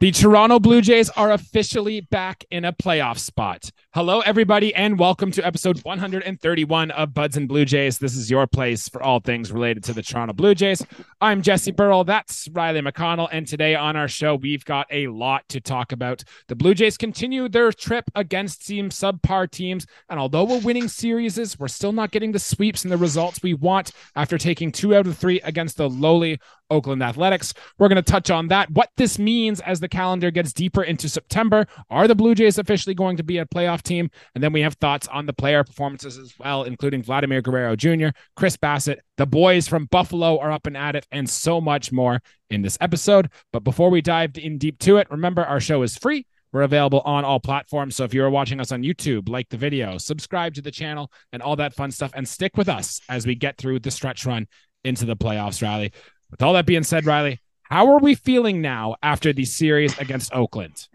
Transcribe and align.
The 0.00 0.12
Toronto 0.12 0.58
Blue 0.58 0.80
Jays 0.80 1.10
are 1.10 1.30
officially 1.30 2.00
back 2.00 2.46
in 2.50 2.64
a 2.64 2.72
playoff 2.72 3.18
spot. 3.18 3.70
Hello, 3.92 4.20
everybody, 4.20 4.72
and 4.72 5.00
welcome 5.00 5.32
to 5.32 5.44
episode 5.44 5.82
131 5.82 6.92
of 6.92 7.12
Buds 7.12 7.36
and 7.36 7.48
Blue 7.48 7.64
Jays. 7.64 7.98
This 7.98 8.14
is 8.14 8.30
your 8.30 8.46
place 8.46 8.88
for 8.88 9.02
all 9.02 9.18
things 9.18 9.50
related 9.50 9.82
to 9.82 9.92
the 9.92 10.00
Toronto 10.00 10.32
Blue 10.32 10.54
Jays. 10.54 10.86
I'm 11.20 11.42
Jesse 11.42 11.72
Burrell. 11.72 12.04
That's 12.04 12.46
Riley 12.52 12.82
McConnell. 12.82 13.28
And 13.32 13.48
today 13.48 13.74
on 13.74 13.96
our 13.96 14.06
show, 14.06 14.36
we've 14.36 14.64
got 14.64 14.86
a 14.92 15.08
lot 15.08 15.48
to 15.48 15.60
talk 15.60 15.90
about. 15.90 16.22
The 16.46 16.54
Blue 16.54 16.72
Jays 16.72 16.96
continue 16.96 17.48
their 17.48 17.72
trip 17.72 18.08
against 18.14 18.64
team 18.64 18.90
subpar 18.90 19.50
teams. 19.50 19.88
And 20.08 20.20
although 20.20 20.44
we're 20.44 20.60
winning 20.60 20.86
series, 20.86 21.58
we're 21.58 21.66
still 21.66 21.90
not 21.90 22.12
getting 22.12 22.30
the 22.30 22.38
sweeps 22.38 22.84
and 22.84 22.92
the 22.92 22.96
results 22.96 23.42
we 23.42 23.54
want 23.54 23.90
after 24.14 24.38
taking 24.38 24.70
two 24.70 24.94
out 24.94 25.08
of 25.08 25.18
three 25.18 25.40
against 25.40 25.78
the 25.78 25.90
lowly 25.90 26.38
Oakland 26.70 27.02
Athletics. 27.02 27.52
We're 27.78 27.88
going 27.88 27.96
to 27.96 28.02
touch 28.02 28.30
on 28.30 28.48
that, 28.48 28.70
what 28.70 28.90
this 28.96 29.18
means 29.18 29.60
as 29.60 29.80
the 29.80 29.88
calendar 29.88 30.30
gets 30.30 30.52
deeper 30.52 30.82
into 30.82 31.08
September. 31.08 31.66
Are 31.90 32.06
the 32.06 32.14
Blue 32.14 32.34
Jays 32.34 32.58
officially 32.58 32.94
going 32.94 33.16
to 33.16 33.22
be 33.22 33.38
a 33.38 33.44
playoff 33.44 33.79
team? 33.82 34.10
And 34.34 34.42
then 34.42 34.52
we 34.52 34.62
have 34.62 34.74
thoughts 34.74 35.08
on 35.08 35.26
the 35.26 35.32
player 35.32 35.64
performances 35.64 36.18
as 36.18 36.34
well, 36.38 36.64
including 36.64 37.02
Vladimir 37.02 37.42
Guerrero 37.42 37.76
Jr., 37.76 38.08
Chris 38.36 38.56
Bassitt, 38.56 38.98
the 39.16 39.26
boys 39.26 39.68
from 39.68 39.86
Buffalo 39.86 40.38
are 40.38 40.50
up 40.50 40.66
and 40.66 40.76
at 40.76 40.96
it, 40.96 41.06
and 41.10 41.28
so 41.28 41.60
much 41.60 41.92
more 41.92 42.22
in 42.50 42.62
this 42.62 42.78
episode. 42.80 43.30
But 43.52 43.64
before 43.64 43.90
we 43.90 44.00
dive 44.00 44.36
in 44.38 44.58
deep 44.58 44.78
to 44.80 44.96
it, 44.96 45.10
remember 45.10 45.44
our 45.44 45.60
show 45.60 45.82
is 45.82 45.96
free. 45.96 46.26
We're 46.52 46.62
available 46.62 47.00
on 47.00 47.24
all 47.24 47.38
platforms. 47.38 47.96
So 47.96 48.04
if 48.04 48.12
you're 48.12 48.30
watching 48.30 48.60
us 48.60 48.72
on 48.72 48.82
YouTube, 48.82 49.28
like 49.28 49.48
the 49.50 49.56
video, 49.56 49.98
subscribe 49.98 50.54
to 50.54 50.62
the 50.62 50.70
channel, 50.70 51.12
and 51.32 51.42
all 51.42 51.56
that 51.56 51.74
fun 51.74 51.90
stuff, 51.90 52.10
and 52.14 52.26
stick 52.26 52.56
with 52.56 52.68
us 52.68 53.00
as 53.08 53.26
we 53.26 53.34
get 53.34 53.56
through 53.56 53.80
the 53.80 53.90
stretch 53.90 54.26
run 54.26 54.48
into 54.84 55.04
the 55.04 55.16
playoffs 55.16 55.62
rally. 55.62 55.92
With 56.30 56.42
all 56.42 56.54
that 56.54 56.66
being 56.66 56.82
said, 56.82 57.06
Riley, 57.06 57.40
how 57.62 57.92
are 57.92 58.00
we 58.00 58.14
feeling 58.14 58.60
now 58.60 58.96
after 59.02 59.32
the 59.32 59.44
series 59.44 59.96
against 59.98 60.34
Oakland? 60.34 60.88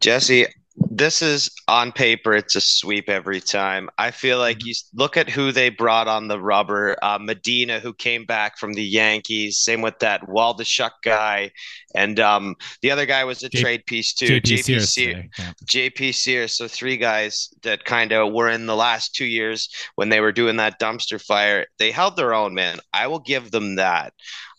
Jesse, 0.00 0.46
this 0.76 1.22
is 1.22 1.50
on 1.68 1.92
paper, 1.92 2.34
it's 2.34 2.54
a 2.54 2.60
sweep 2.60 3.08
every 3.08 3.40
time. 3.40 3.88
I 3.98 4.10
feel 4.10 4.38
like 4.38 4.58
mm-hmm. 4.58 4.68
you 4.68 4.74
look 4.94 5.16
at 5.16 5.28
who 5.28 5.52
they 5.52 5.68
brought 5.68 6.08
on 6.08 6.28
the 6.28 6.40
rubber. 6.40 6.96
Uh, 7.02 7.18
Medina, 7.20 7.80
who 7.80 7.92
came 7.92 8.24
back 8.24 8.58
from 8.58 8.72
the 8.72 8.84
Yankees. 8.84 9.58
Same 9.58 9.82
with 9.82 9.98
that 10.00 10.22
Waldichuk 10.22 10.90
guy, 11.02 11.50
and 11.94 12.20
um, 12.20 12.56
the 12.82 12.90
other 12.90 13.06
guy 13.06 13.24
was 13.24 13.42
a 13.42 13.48
J- 13.48 13.60
trade 13.60 13.86
piece 13.86 14.14
too. 14.14 14.40
JP, 14.40 14.80
Sears. 14.82 14.96
Yeah. 15.38 15.52
JP 15.64 16.14
Sears. 16.14 16.56
So 16.56 16.68
three 16.68 16.96
guys 16.96 17.48
that 17.62 17.84
kind 17.84 18.12
of 18.12 18.32
were 18.32 18.50
in 18.50 18.66
the 18.66 18.76
last 18.76 19.14
two 19.14 19.26
years 19.26 19.68
when 19.96 20.08
they 20.08 20.20
were 20.20 20.32
doing 20.32 20.56
that 20.56 20.80
dumpster 20.80 21.22
fire. 21.22 21.66
They 21.78 21.90
held 21.90 22.16
their 22.16 22.34
own, 22.34 22.54
man. 22.54 22.78
I 22.92 23.06
will 23.06 23.20
give 23.20 23.50
them 23.50 23.76
that. 23.76 24.12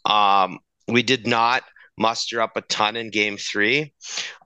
Um, 0.06 0.59
we 0.88 1.04
did 1.04 1.28
not 1.28 1.64
muster 1.98 2.42
up 2.42 2.56
a 2.56 2.62
ton 2.62 2.95
in 2.95 3.09
game 3.09 3.38
three. 3.38 3.94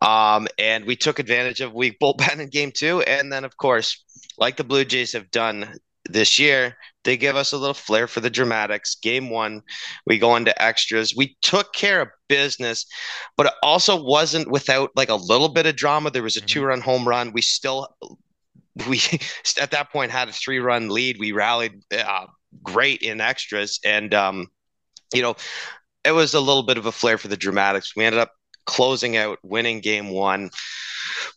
Um, 0.01 0.47
and 0.57 0.85
we 0.85 0.95
took 0.95 1.19
advantage 1.19 1.61
of 1.61 1.73
weak 1.73 1.99
bullpen 1.99 2.39
in 2.39 2.49
game 2.49 2.71
two. 2.71 3.01
And 3.01 3.31
then, 3.31 3.43
of 3.43 3.57
course, 3.57 4.03
like 4.37 4.57
the 4.57 4.63
Blue 4.63 4.85
Jays 4.85 5.13
have 5.13 5.29
done 5.31 5.75
this 6.09 6.39
year, 6.39 6.77
they 7.03 7.17
give 7.17 7.35
us 7.35 7.51
a 7.51 7.57
little 7.57 7.73
flair 7.73 8.07
for 8.07 8.19
the 8.19 8.29
dramatics. 8.29 8.95
Game 8.95 9.29
one, 9.29 9.61
we 10.05 10.17
go 10.17 10.35
into 10.35 10.59
extras. 10.61 11.15
We 11.15 11.37
took 11.41 11.73
care 11.73 12.01
of 12.01 12.09
business, 12.27 12.85
but 13.37 13.47
it 13.47 13.53
also 13.63 14.01
wasn't 14.01 14.51
without 14.51 14.91
like 14.95 15.09
a 15.09 15.15
little 15.15 15.49
bit 15.49 15.65
of 15.65 15.75
drama. 15.75 16.11
There 16.11 16.23
was 16.23 16.35
a 16.35 16.39
mm-hmm. 16.39 16.47
two 16.47 16.63
run 16.63 16.81
home 16.81 17.07
run. 17.07 17.33
We 17.33 17.41
still, 17.41 17.87
we 18.87 19.01
at 19.61 19.71
that 19.71 19.91
point 19.91 20.11
had 20.11 20.29
a 20.29 20.33
three 20.33 20.59
run 20.59 20.89
lead. 20.89 21.17
We 21.19 21.31
rallied 21.31 21.81
uh, 21.91 22.27
great 22.63 23.01
in 23.01 23.21
extras. 23.21 23.79
And, 23.83 24.13
um, 24.13 24.47
you 25.13 25.21
know, 25.21 25.35
it 26.03 26.11
was 26.11 26.33
a 26.33 26.39
little 26.39 26.63
bit 26.63 26.77
of 26.77 26.85
a 26.85 26.91
flair 26.91 27.17
for 27.17 27.27
the 27.27 27.37
dramatics. 27.37 27.95
We 27.95 28.05
ended 28.05 28.19
up 28.21 28.33
closing 28.65 29.17
out, 29.17 29.39
winning 29.43 29.81
game 29.81 30.09
one, 30.09 30.49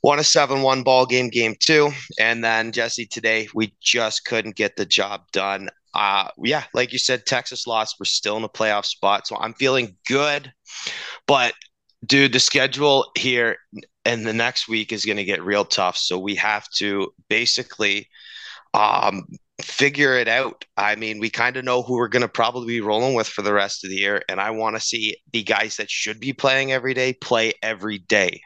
won 0.02 0.18
a 0.18 0.24
7 0.24 0.62
1 0.62 0.82
ball 0.82 1.06
game, 1.06 1.28
game 1.28 1.54
two. 1.58 1.90
And 2.18 2.42
then, 2.42 2.72
Jesse, 2.72 3.06
today 3.06 3.48
we 3.54 3.74
just 3.80 4.24
couldn't 4.24 4.56
get 4.56 4.76
the 4.76 4.86
job 4.86 5.22
done. 5.32 5.70
Uh, 5.94 6.28
yeah, 6.42 6.64
like 6.74 6.92
you 6.92 6.98
said, 6.98 7.24
Texas 7.24 7.66
lost. 7.66 7.96
We're 8.00 8.06
still 8.06 8.36
in 8.36 8.44
a 8.44 8.48
playoff 8.48 8.84
spot. 8.84 9.26
So 9.26 9.36
I'm 9.36 9.54
feeling 9.54 9.96
good. 10.08 10.52
But, 11.26 11.54
dude, 12.04 12.32
the 12.32 12.40
schedule 12.40 13.10
here 13.16 13.58
and 14.04 14.26
the 14.26 14.32
next 14.32 14.68
week 14.68 14.92
is 14.92 15.04
going 15.04 15.16
to 15.18 15.24
get 15.24 15.42
real 15.42 15.64
tough. 15.64 15.96
So 15.96 16.18
we 16.18 16.34
have 16.34 16.68
to 16.76 17.12
basically 17.28 18.08
um, 18.74 19.26
figure 19.64 20.16
it 20.16 20.28
out. 20.28 20.64
I 20.76 20.96
mean, 20.96 21.18
we 21.18 21.30
kind 21.30 21.56
of 21.56 21.64
know 21.64 21.82
who 21.82 21.94
we're 21.94 22.08
going 22.08 22.22
to 22.22 22.28
probably 22.28 22.66
be 22.66 22.80
rolling 22.80 23.14
with 23.14 23.26
for 23.26 23.42
the 23.42 23.52
rest 23.52 23.84
of 23.84 23.90
the 23.90 23.96
year. 23.96 24.22
And 24.28 24.40
I 24.40 24.50
want 24.50 24.76
to 24.76 24.80
see 24.80 25.16
the 25.32 25.42
guys 25.42 25.76
that 25.76 25.90
should 25.90 26.20
be 26.20 26.32
playing 26.32 26.72
every 26.72 26.94
day 26.94 27.14
play 27.14 27.54
every 27.62 27.98
day. 27.98 28.42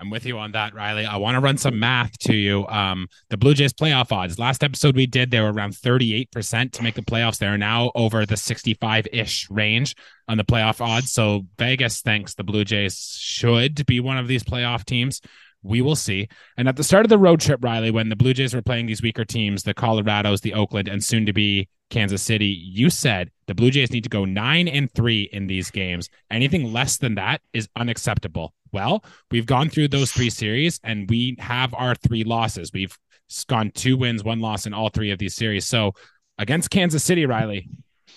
I'm 0.00 0.10
with 0.10 0.24
you 0.24 0.38
on 0.38 0.52
that, 0.52 0.74
Riley. 0.74 1.06
I 1.06 1.16
want 1.16 1.34
to 1.34 1.40
run 1.40 1.58
some 1.58 1.80
math 1.80 2.16
to 2.20 2.34
you. 2.34 2.66
Um, 2.68 3.08
the 3.30 3.36
Blue 3.36 3.54
Jays 3.54 3.72
playoff 3.72 4.12
odds. 4.12 4.38
Last 4.38 4.62
episode 4.62 4.94
we 4.94 5.06
did, 5.06 5.32
they 5.32 5.40
were 5.40 5.52
around 5.52 5.72
38% 5.72 6.72
to 6.72 6.82
make 6.84 6.94
the 6.94 7.02
playoffs. 7.02 7.38
They're 7.38 7.58
now 7.58 7.90
over 7.96 8.24
the 8.24 8.36
65 8.36 9.08
ish 9.12 9.50
range 9.50 9.96
on 10.28 10.38
the 10.38 10.44
playoff 10.44 10.80
odds. 10.80 11.12
So 11.12 11.46
Vegas 11.58 12.00
thinks 12.00 12.34
the 12.34 12.44
Blue 12.44 12.64
Jays 12.64 13.16
should 13.18 13.84
be 13.86 13.98
one 13.98 14.18
of 14.18 14.28
these 14.28 14.44
playoff 14.44 14.84
teams. 14.84 15.20
We 15.62 15.80
will 15.82 15.96
see. 15.96 16.28
And 16.56 16.68
at 16.68 16.76
the 16.76 16.84
start 16.84 17.04
of 17.04 17.10
the 17.10 17.18
road 17.18 17.40
trip, 17.40 17.62
Riley, 17.62 17.90
when 17.90 18.08
the 18.08 18.16
Blue 18.16 18.32
Jays 18.32 18.54
were 18.54 18.62
playing 18.62 18.86
these 18.86 19.02
weaker 19.02 19.24
teams, 19.24 19.62
the 19.62 19.74
Colorados, 19.74 20.40
the 20.40 20.54
Oakland, 20.54 20.88
and 20.88 21.02
soon 21.02 21.26
to 21.26 21.32
be 21.32 21.68
Kansas 21.90 22.22
City, 22.22 22.46
you 22.46 22.90
said 22.90 23.30
the 23.46 23.54
Blue 23.54 23.70
Jays 23.70 23.90
need 23.90 24.04
to 24.04 24.10
go 24.10 24.24
nine 24.24 24.68
and 24.68 24.90
three 24.92 25.28
in 25.32 25.46
these 25.46 25.70
games. 25.70 26.08
Anything 26.30 26.72
less 26.72 26.98
than 26.98 27.16
that 27.16 27.40
is 27.52 27.68
unacceptable. 27.76 28.54
Well, 28.72 29.04
we've 29.30 29.46
gone 29.46 29.70
through 29.70 29.88
those 29.88 30.12
three 30.12 30.30
series 30.30 30.78
and 30.84 31.08
we 31.08 31.36
have 31.38 31.74
our 31.74 31.94
three 31.94 32.24
losses. 32.24 32.70
We've 32.72 32.96
gone 33.46 33.70
two 33.74 33.96
wins, 33.96 34.22
one 34.22 34.40
loss 34.40 34.66
in 34.66 34.74
all 34.74 34.90
three 34.90 35.10
of 35.10 35.18
these 35.18 35.34
series. 35.34 35.66
So 35.66 35.92
against 36.38 36.70
Kansas 36.70 37.02
City, 37.02 37.26
Riley, 37.26 37.68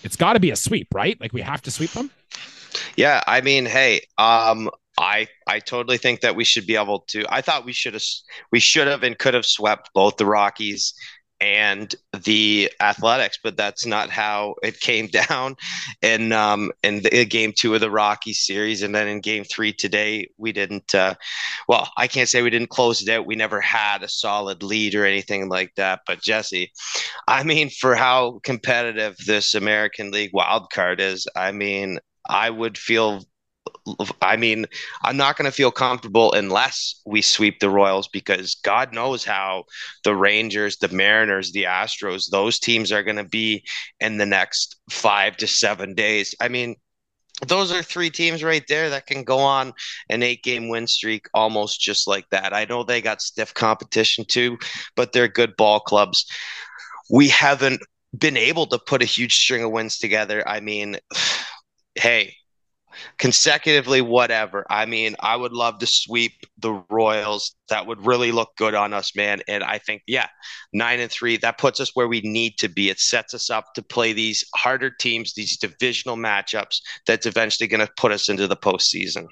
it's 0.02 0.16
got 0.16 0.34
to 0.34 0.40
be 0.40 0.50
a 0.50 0.56
sweep, 0.56 0.88
right? 0.94 1.20
Like 1.20 1.32
we 1.32 1.40
have 1.42 1.62
to 1.62 1.70
sweep 1.70 1.90
them. 1.92 2.10
Yeah, 2.96 3.22
I 3.26 3.40
mean, 3.40 3.66
hey, 3.66 4.02
um, 4.18 4.70
I 4.98 5.28
I 5.46 5.60
totally 5.60 5.98
think 5.98 6.20
that 6.20 6.36
we 6.36 6.44
should 6.44 6.66
be 6.66 6.76
able 6.76 7.00
to. 7.08 7.24
I 7.28 7.40
thought 7.40 7.64
we 7.64 7.72
should 7.72 7.94
have 7.94 8.04
we 8.50 8.60
should 8.60 8.88
have 8.88 9.02
and 9.02 9.18
could 9.18 9.34
have 9.34 9.46
swept 9.46 9.90
both 9.94 10.16
the 10.16 10.26
Rockies 10.26 10.94
and 11.40 11.92
the 12.24 12.70
Athletics, 12.80 13.36
but 13.42 13.56
that's 13.56 13.84
not 13.84 14.10
how 14.10 14.54
it 14.62 14.78
came 14.78 15.06
down. 15.28 15.56
In 16.02 16.32
um 16.32 16.70
in 16.82 17.02
the 17.02 17.24
game 17.24 17.52
two 17.56 17.74
of 17.74 17.80
the 17.80 17.90
Rockies 17.90 18.44
series, 18.46 18.82
and 18.82 18.94
then 18.94 19.08
in 19.08 19.20
game 19.20 19.44
three 19.44 19.72
today, 19.72 20.28
we 20.38 20.52
didn't. 20.52 20.94
Uh, 20.94 21.14
well, 21.68 21.90
I 21.96 22.06
can't 22.06 22.28
say 22.28 22.42
we 22.42 22.50
didn't 22.50 22.70
close 22.70 23.02
it 23.02 23.08
out. 23.08 23.26
We 23.26 23.34
never 23.34 23.60
had 23.60 24.02
a 24.02 24.08
solid 24.08 24.62
lead 24.62 24.94
or 24.94 25.04
anything 25.04 25.48
like 25.48 25.74
that. 25.76 26.00
But 26.06 26.22
Jesse, 26.22 26.70
I 27.26 27.42
mean, 27.42 27.70
for 27.70 27.94
how 27.94 28.40
competitive 28.44 29.16
this 29.26 29.54
American 29.54 30.10
League 30.12 30.30
wild 30.32 30.70
card 30.70 31.00
is, 31.00 31.26
I 31.34 31.50
mean, 31.52 31.98
I 32.28 32.50
would 32.50 32.78
feel 32.78 33.24
I 34.20 34.36
mean, 34.36 34.66
I'm 35.02 35.16
not 35.16 35.36
going 35.36 35.50
to 35.50 35.56
feel 35.56 35.72
comfortable 35.72 36.32
unless 36.32 37.00
we 37.04 37.20
sweep 37.20 37.58
the 37.58 37.70
Royals 37.70 38.08
because 38.08 38.54
God 38.62 38.92
knows 38.92 39.24
how 39.24 39.64
the 40.04 40.14
Rangers, 40.14 40.76
the 40.76 40.88
Mariners, 40.88 41.52
the 41.52 41.64
Astros, 41.64 42.30
those 42.30 42.60
teams 42.60 42.92
are 42.92 43.02
going 43.02 43.16
to 43.16 43.24
be 43.24 43.64
in 43.98 44.18
the 44.18 44.26
next 44.26 44.76
five 44.90 45.36
to 45.38 45.46
seven 45.46 45.94
days. 45.94 46.34
I 46.40 46.48
mean, 46.48 46.76
those 47.46 47.72
are 47.72 47.82
three 47.82 48.10
teams 48.10 48.44
right 48.44 48.64
there 48.68 48.90
that 48.90 49.06
can 49.06 49.24
go 49.24 49.38
on 49.38 49.72
an 50.08 50.22
eight 50.22 50.42
game 50.44 50.68
win 50.68 50.86
streak 50.86 51.26
almost 51.34 51.80
just 51.80 52.06
like 52.06 52.28
that. 52.30 52.54
I 52.54 52.66
know 52.66 52.84
they 52.84 53.02
got 53.02 53.20
stiff 53.20 53.52
competition 53.52 54.24
too, 54.24 54.58
but 54.94 55.12
they're 55.12 55.28
good 55.28 55.56
ball 55.56 55.80
clubs. 55.80 56.26
We 57.10 57.28
haven't 57.28 57.82
been 58.16 58.36
able 58.36 58.66
to 58.66 58.78
put 58.78 59.02
a 59.02 59.06
huge 59.06 59.34
string 59.34 59.64
of 59.64 59.72
wins 59.72 59.98
together. 59.98 60.46
I 60.46 60.60
mean, 60.60 60.98
hey, 61.94 62.36
consecutively, 63.18 64.00
whatever. 64.00 64.66
I 64.70 64.86
mean, 64.86 65.16
I 65.20 65.36
would 65.36 65.52
love 65.52 65.78
to 65.78 65.86
sweep 65.86 66.32
the 66.58 66.82
Royals. 66.90 67.54
That 67.68 67.86
would 67.86 68.04
really 68.06 68.32
look 68.32 68.50
good 68.56 68.74
on 68.74 68.92
us, 68.92 69.14
man. 69.16 69.40
And 69.48 69.64
I 69.64 69.78
think, 69.78 70.02
yeah, 70.06 70.28
nine 70.72 71.00
and 71.00 71.10
three, 71.10 71.36
that 71.38 71.58
puts 71.58 71.80
us 71.80 71.90
where 71.94 72.08
we 72.08 72.20
need 72.22 72.58
to 72.58 72.68
be. 72.68 72.90
It 72.90 73.00
sets 73.00 73.34
us 73.34 73.50
up 73.50 73.74
to 73.74 73.82
play 73.82 74.12
these 74.12 74.44
harder 74.54 74.90
teams, 74.90 75.34
these 75.34 75.56
divisional 75.56 76.16
matchups 76.16 76.80
that's 77.06 77.26
eventually 77.26 77.68
going 77.68 77.86
to 77.86 77.92
put 77.96 78.12
us 78.12 78.28
into 78.28 78.46
the 78.46 78.56
postseason. 78.56 79.26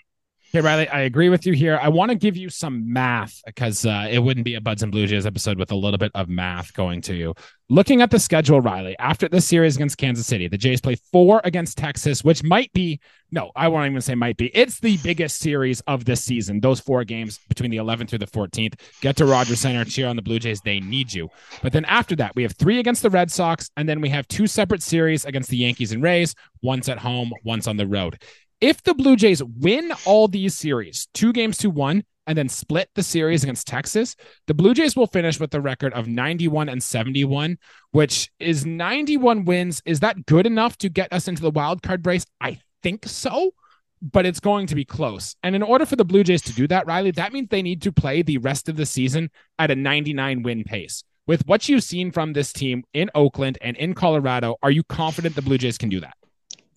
Okay, 0.53 0.63
Riley, 0.63 0.89
I 0.89 1.03
agree 1.03 1.29
with 1.29 1.47
you 1.47 1.53
here. 1.53 1.79
I 1.81 1.87
want 1.87 2.11
to 2.11 2.17
give 2.17 2.37
you 2.37 2.49
some 2.51 2.93
math 2.93 3.41
because 3.47 3.87
uh, 3.87 4.09
it 4.11 4.19
wouldn't 4.19 4.45
be 4.45 4.57
a 4.57 4.61
Buds 4.61 4.83
and 4.83 4.91
Blue 4.91 5.07
Jays 5.07 5.25
episode 5.25 5.61
with 5.61 5.71
a 5.71 5.77
little 5.77 5.97
bit 5.97 6.11
of 6.17 6.29
math 6.29 6.75
going 6.75 7.01
to 7.03 7.15
you. 7.15 7.37
Looking 7.69 8.03
at 8.03 8.11
the 8.11 8.19
schedule, 8.19 8.61
Riley, 8.61 8.97
after 8.99 9.29
this 9.29 9.47
series 9.47 9.77
against 9.77 9.97
Kansas 9.97 10.27
City, 10.27 10.49
the 10.49 10.59
Jays 10.59 10.81
play 10.81 10.97
four 11.13 11.41
against 11.45 11.79
Texas, 11.79 12.25
which 12.25 12.43
might 12.43 12.73
be, 12.73 12.99
no, 13.31 13.53
I 13.55 13.69
won't 13.69 13.89
even 13.89 14.01
say 14.01 14.17
might 14.17 14.39
be. 14.39 14.47
It's 14.49 14.81
the 14.81 14.97
biggest 15.05 15.39
series 15.39 15.83
of 15.83 16.05
this 16.05 16.25
season. 16.25 16.59
Those 16.59 16.81
four 16.81 17.05
games 17.05 17.39
between 17.49 17.71
the 17.71 17.77
11th 17.77 18.09
through 18.09 18.19
the 18.19 18.27
14th. 18.27 18.75
Get 19.03 19.15
to 19.19 19.27
Rogers 19.27 19.61
Center, 19.61 19.85
cheer 19.85 20.09
on 20.09 20.17
the 20.17 20.23
Blue 20.23 20.41
Jays. 20.41 20.61
They 20.63 20.81
need 20.81 21.13
you. 21.13 21.29
But 21.63 21.73
then 21.73 21.85
after 21.85 22.17
that, 22.17 22.35
we 22.35 22.43
have 22.43 22.57
three 22.57 22.81
against 22.81 23.03
the 23.03 23.11
Red 23.11 23.31
Sox, 23.31 23.71
and 23.77 23.89
then 23.89 24.01
we 24.01 24.09
have 24.09 24.27
two 24.27 24.49
separate 24.49 24.83
series 24.83 25.25
against 25.25 25.49
the 25.49 25.59
Yankees 25.59 25.93
and 25.93 26.03
Rays, 26.03 26.35
once 26.61 26.89
at 26.89 26.99
home, 26.99 27.33
once 27.45 27.69
on 27.69 27.77
the 27.77 27.87
road 27.87 28.19
If 28.61 28.83
the 28.83 28.93
Blue 28.93 29.17
Jays 29.17 29.43
win 29.43 29.91
all 30.05 30.29
these 30.29 30.55
series, 30.55 31.09
two 31.15 31.33
games 31.33 31.57
to 31.59 31.71
one, 31.71 32.05
and 32.27 32.37
then 32.37 32.51
split 32.51 32.91
the 32.95 33.03
series 33.03 33.43
against 33.43 33.67
Texas, 33.67 34.15
the 34.49 34.53
Blue 34.53 34.75
Jays 34.75 34.95
will 34.95 35.07
finish 35.07 35.41
with 35.41 35.55
a 35.55 35.61
record 35.63 35.95
of 35.95 36.07
91 36.07 36.69
and 36.69 36.83
71, 36.83 37.57
which 37.93 38.31
is 38.39 38.67
91 38.67 39.47
wins. 39.47 39.81
Is 39.87 40.01
that 40.01 40.27
good 40.27 40.45
enough 40.45 40.77
to 40.79 40.91
get 40.91 41.11
us 41.11 41.27
into 41.27 41.41
the 41.41 41.51
wild 41.51 41.83
card 41.83 42.07
race? 42.07 42.27
I 42.39 42.61
think 42.83 43.09
so, 43.09 43.55
but 44.03 44.27
it's 44.27 44.41
going 44.41 44.67
to 44.67 44.75
be 44.75 44.85
close. 44.85 45.35
And 45.43 45.57
in 45.57 45.63
order 45.63 45.87
for 45.87 45.97
the 45.97 46.05
Blue 46.05 46.23
Jays 46.23 46.43
to 46.43 46.53
do 46.53 46.69
that, 46.69 46.87
Riley, 46.87 47.13
that 47.13 47.33
means 47.33 47.49
they 47.49 47.63
need 47.63 47.81
to 47.83 47.93
play 47.93 48.21
the 48.21 48.39
rest 48.39 48.69
of 48.69 48.77
the 48.77 48.85
season 48.85 49.31
at 49.59 49.71
a 49.71 49.75
99 49.75 50.43
win 50.43 50.65
pace. 50.65 51.03
With 51.27 51.47
what 51.47 51.67
you've 51.67 51.83
seen 51.83 52.13
from 52.13 52.35
this 52.35 52.53
team 52.53 52.85
in 52.93 53.11
Oakland 53.15 53.57
and 53.63 53.75
in 53.79 53.95
Colorado, 53.95 54.57
are 54.63 54.71
you 54.71 54.85
confident 54.85 55.35
the 55.35 55.43
Blue 55.43 55.57
Jays 55.57 55.79
can 55.79 55.89
do 55.89 56.01
that? 56.01 56.15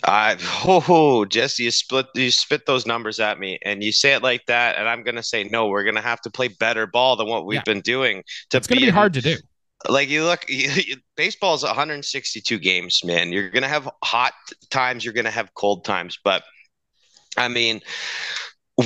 I 0.05 0.37
oh 0.65 1.25
Jesse, 1.25 1.63
you 1.63 1.71
split 1.71 2.07
you 2.15 2.31
spit 2.31 2.65
those 2.65 2.85
numbers 2.85 3.19
at 3.19 3.39
me, 3.39 3.59
and 3.63 3.83
you 3.83 3.91
say 3.91 4.13
it 4.13 4.23
like 4.23 4.45
that, 4.47 4.77
and 4.77 4.87
I'm 4.87 5.03
gonna 5.03 5.23
say 5.23 5.43
no. 5.45 5.67
We're 5.67 5.83
gonna 5.83 6.01
have 6.01 6.21
to 6.21 6.29
play 6.29 6.49
better 6.49 6.87
ball 6.87 7.15
than 7.15 7.27
what 7.27 7.45
we've 7.45 7.57
yeah. 7.57 7.63
been 7.65 7.81
doing. 7.81 8.23
To 8.49 8.57
it's 8.57 8.67
gonna 8.67 8.81
be, 8.81 8.87
be 8.87 8.91
hard 8.91 9.13
to 9.13 9.21
do. 9.21 9.37
Like 9.87 10.09
you 10.09 10.23
look, 10.23 10.45
you, 10.49 10.97
baseball 11.15 11.55
is 11.55 11.63
162 11.63 12.59
games, 12.59 13.01
man. 13.03 13.31
You're 13.31 13.49
gonna 13.49 13.67
have 13.67 13.89
hot 14.03 14.33
times, 14.69 15.05
you're 15.05 15.13
gonna 15.13 15.31
have 15.31 15.53
cold 15.53 15.85
times, 15.85 16.17
but 16.23 16.43
I 17.37 17.47
mean, 17.47 17.81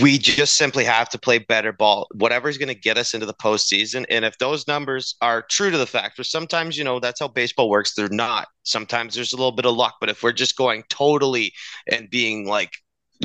we 0.02 0.18
just 0.18 0.56
simply 0.56 0.84
have 0.84 1.10
to 1.10 1.20
play 1.20 1.40
better 1.40 1.72
ball. 1.72 2.08
Whatever's 2.16 2.58
going 2.58 2.68
to 2.68 2.80
get 2.80 2.98
us 2.98 3.14
into 3.14 3.26
the 3.26 3.34
postseason, 3.34 4.06
and 4.10 4.26
if 4.26 4.38
those 4.38 4.68
numbers 4.68 5.16
are 5.22 5.44
true 5.44 5.72
to 5.72 5.78
the 5.78 5.88
factor, 5.88 6.24
sometimes 6.24 6.78
you 6.78 6.84
know 6.84 7.00
that's 7.00 7.20
how 7.20 7.28
baseball 7.28 7.70
works. 7.70 7.94
They're 7.94 8.10
not. 8.10 8.48
Sometimes 8.64 9.16
there's 9.16 9.34
a 9.34 9.38
little 9.38 9.52
bit 9.52 9.66
of 9.66 9.76
luck, 9.76 9.96
but 10.00 10.10
if 10.10 10.24
we're 10.24 10.32
just 10.32 10.58
going 10.58 10.84
totally 10.90 11.54
and 11.92 12.10
being 12.10 12.48
like, 12.48 12.72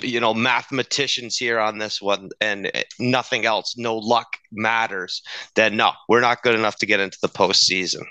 you 0.02 0.20
know, 0.20 0.32
mathematicians 0.32 1.36
here 1.36 1.58
on 1.58 1.78
this 1.78 2.00
one 2.00 2.30
and 2.40 2.70
nothing 2.98 3.44
else, 3.44 3.76
no 3.76 3.96
luck 3.96 4.28
matters, 4.50 5.22
then 5.54 5.76
no, 5.76 5.92
we're 6.08 6.20
not 6.20 6.42
good 6.42 6.54
enough 6.54 6.76
to 6.76 6.86
get 6.86 7.00
into 7.00 7.18
the 7.20 7.28
postseason. 7.28 8.04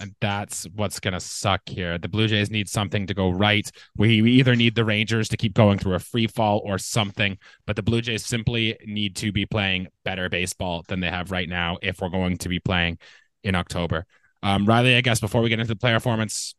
And 0.00 0.14
that's 0.20 0.64
what's 0.74 1.00
going 1.00 1.14
to 1.14 1.20
suck 1.20 1.62
here. 1.66 1.98
The 1.98 2.08
Blue 2.08 2.26
Jays 2.26 2.50
need 2.50 2.68
something 2.68 3.06
to 3.06 3.14
go 3.14 3.30
right. 3.30 3.70
We, 3.96 4.22
we 4.22 4.32
either 4.32 4.56
need 4.56 4.74
the 4.74 4.84
Rangers 4.84 5.28
to 5.28 5.36
keep 5.36 5.54
going 5.54 5.78
through 5.78 5.94
a 5.94 6.00
free 6.00 6.26
fall 6.26 6.60
or 6.64 6.78
something, 6.78 7.38
but 7.66 7.76
the 7.76 7.82
Blue 7.82 8.00
Jays 8.00 8.26
simply 8.26 8.76
need 8.84 9.16
to 9.16 9.32
be 9.32 9.46
playing 9.46 9.88
better 10.04 10.28
baseball 10.28 10.84
than 10.88 11.00
they 11.00 11.10
have 11.10 11.30
right 11.30 11.48
now 11.48 11.78
if 11.82 12.00
we're 12.00 12.08
going 12.08 12.36
to 12.38 12.48
be 12.48 12.58
playing 12.58 12.98
in 13.42 13.54
October. 13.54 14.06
Um, 14.42 14.66
Riley, 14.66 14.96
I 14.96 15.00
guess 15.00 15.20
before 15.20 15.42
we 15.42 15.48
get 15.48 15.60
into 15.60 15.72
the 15.72 15.78
player 15.78 15.94
performance, 15.94 16.54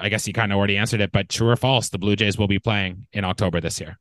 I 0.00 0.08
guess 0.08 0.26
you 0.26 0.32
kind 0.32 0.52
of 0.52 0.58
already 0.58 0.76
answered 0.76 1.00
it, 1.00 1.12
but 1.12 1.28
true 1.28 1.48
or 1.48 1.56
false, 1.56 1.88
the 1.88 1.98
Blue 1.98 2.16
Jays 2.16 2.36
will 2.36 2.48
be 2.48 2.58
playing 2.58 3.06
in 3.12 3.24
October 3.24 3.60
this 3.60 3.80
year. 3.80 3.98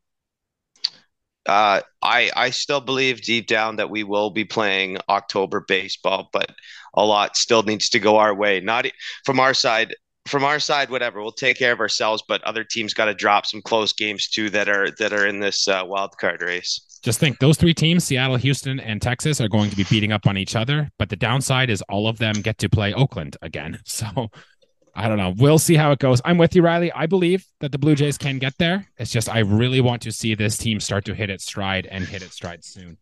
Uh, 1.46 1.82
I 2.02 2.32
I 2.36 2.50
still 2.50 2.82
believe 2.82 3.22
deep 3.22 3.48
down 3.48 3.76
that 3.76 3.90
we 3.90 4.04
will 4.04 4.30
be 4.30 4.46
playing 4.46 4.98
October 5.10 5.64
baseball, 5.68 6.30
but 6.34 6.52
a 6.94 7.06
lot 7.06 7.38
still 7.38 7.64
needs 7.64 7.90
to 7.90 8.00
go 8.00 8.18
our 8.18 8.34
way. 8.34 8.60
Not 8.60 8.88
from 9.26 9.40
our 9.40 9.54
side. 9.54 9.96
From 10.28 10.44
our 10.44 10.60
side, 10.60 10.90
whatever 10.90 11.22
we'll 11.22 11.32
take 11.32 11.60
care 11.60 11.72
of 11.72 11.80
ourselves, 11.80 12.24
but 12.28 12.42
other 12.46 12.64
teams 12.64 12.96
got 12.96 13.06
to 13.06 13.14
drop 13.14 13.46
some 13.46 13.62
close 13.62 13.94
games 13.94 14.28
too 14.28 14.50
that 14.50 14.68
are 14.68 14.90
that 14.98 15.14
are 15.14 15.28
in 15.28 15.40
this 15.40 15.68
uh, 15.68 15.84
wild 15.86 16.18
card 16.18 16.42
race. 16.42 16.82
Just 17.04 17.20
think 17.20 17.38
those 17.38 17.58
three 17.58 17.76
teams, 17.76 18.04
Seattle, 18.04 18.38
Houston, 18.38 18.80
and 18.80 19.00
Texas, 19.00 19.40
are 19.40 19.48
going 19.48 19.70
to 19.70 19.76
be 19.76 19.84
beating 19.84 20.12
up 20.12 20.26
on 20.26 20.36
each 20.36 20.56
other. 20.56 20.90
But 20.98 21.10
the 21.10 21.16
downside 21.16 21.70
is 21.70 21.84
all 21.84 22.08
of 22.08 22.18
them 22.18 22.42
get 22.42 22.58
to 22.58 22.70
play 22.70 22.92
Oakland 22.94 23.38
again. 23.44 23.80
So 23.86 24.30
I 24.96 25.10
don't 25.10 25.18
know. 25.18 25.34
We'll 25.38 25.60
see 25.60 25.76
how 25.76 25.92
it 25.92 26.00
goes. 26.00 26.22
I'm 26.24 26.38
with 26.38 26.56
you, 26.56 26.62
Riley. 26.62 26.92
I 26.94 27.06
believe 27.06 27.46
that 27.60 27.72
the 27.72 27.78
Blue 27.78 27.96
Jays 27.96 28.18
can 28.18 28.40
get 28.40 28.58
there. 28.58 28.88
It's 28.98 29.12
just 29.12 29.28
I 29.28 29.40
really 29.40 29.82
want 29.82 30.02
to 30.04 30.12
see 30.12 30.36
this 30.36 30.58
team 30.58 30.80
start 30.80 31.04
to 31.06 31.14
hit 31.14 31.30
its 31.30 31.46
stride 31.46 31.86
and 31.86 32.06
hit 32.06 32.24
its 32.24 32.36
stride 32.36 32.64
soon. 32.64 32.98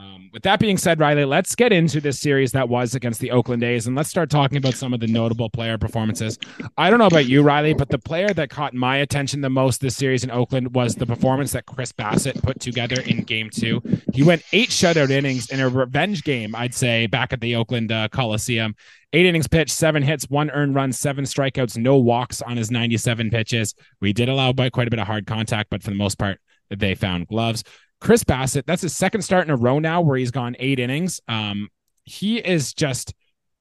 Um, 0.00 0.30
with 0.32 0.44
that 0.44 0.60
being 0.60 0.78
said, 0.78 1.00
Riley, 1.00 1.24
let's 1.24 1.56
get 1.56 1.72
into 1.72 2.00
this 2.00 2.20
series 2.20 2.52
that 2.52 2.68
was 2.68 2.94
against 2.94 3.18
the 3.18 3.32
Oakland 3.32 3.64
A's 3.64 3.88
and 3.88 3.96
let's 3.96 4.08
start 4.08 4.30
talking 4.30 4.56
about 4.56 4.74
some 4.74 4.94
of 4.94 5.00
the 5.00 5.08
notable 5.08 5.50
player 5.50 5.76
performances. 5.76 6.38
I 6.76 6.88
don't 6.88 7.00
know 7.00 7.08
about 7.08 7.26
you, 7.26 7.42
Riley, 7.42 7.74
but 7.74 7.88
the 7.88 7.98
player 7.98 8.32
that 8.34 8.48
caught 8.48 8.74
my 8.74 8.98
attention 8.98 9.40
the 9.40 9.50
most 9.50 9.80
this 9.80 9.96
series 9.96 10.22
in 10.22 10.30
Oakland 10.30 10.72
was 10.72 10.94
the 10.94 11.04
performance 11.04 11.50
that 11.50 11.66
Chris 11.66 11.90
Bassitt 11.90 12.40
put 12.44 12.60
together 12.60 13.00
in 13.00 13.24
game 13.24 13.50
two. 13.50 13.82
He 14.14 14.22
went 14.22 14.44
eight 14.52 14.68
shutout 14.68 15.10
innings 15.10 15.50
in 15.50 15.58
a 15.58 15.68
revenge 15.68 16.22
game, 16.22 16.54
I'd 16.54 16.74
say, 16.74 17.08
back 17.08 17.32
at 17.32 17.40
the 17.40 17.56
Oakland 17.56 17.90
uh, 17.90 18.06
Coliseum. 18.06 18.76
Eight 19.12 19.26
innings 19.26 19.48
pitched, 19.48 19.72
seven 19.72 20.04
hits, 20.04 20.30
one 20.30 20.50
earned 20.50 20.76
run, 20.76 20.92
seven 20.92 21.24
strikeouts, 21.24 21.76
no 21.76 21.96
walks 21.96 22.40
on 22.40 22.56
his 22.56 22.70
97 22.70 23.30
pitches. 23.30 23.74
We 24.00 24.12
did 24.12 24.28
allow 24.28 24.52
quite 24.52 24.86
a 24.86 24.90
bit 24.90 25.00
of 25.00 25.08
hard 25.08 25.26
contact, 25.26 25.70
but 25.70 25.82
for 25.82 25.90
the 25.90 25.96
most 25.96 26.18
part, 26.18 26.38
they 26.70 26.94
found 26.94 27.26
gloves. 27.26 27.64
Chris 28.00 28.24
Bassitt, 28.24 28.66
that's 28.66 28.82
his 28.82 28.96
second 28.96 29.22
start 29.22 29.46
in 29.46 29.50
a 29.50 29.56
row 29.56 29.78
now 29.78 30.00
where 30.00 30.16
he's 30.16 30.30
gone 30.30 30.56
eight 30.58 30.78
innings. 30.78 31.20
Um, 31.28 31.68
he 32.04 32.38
is 32.38 32.72
just 32.72 33.14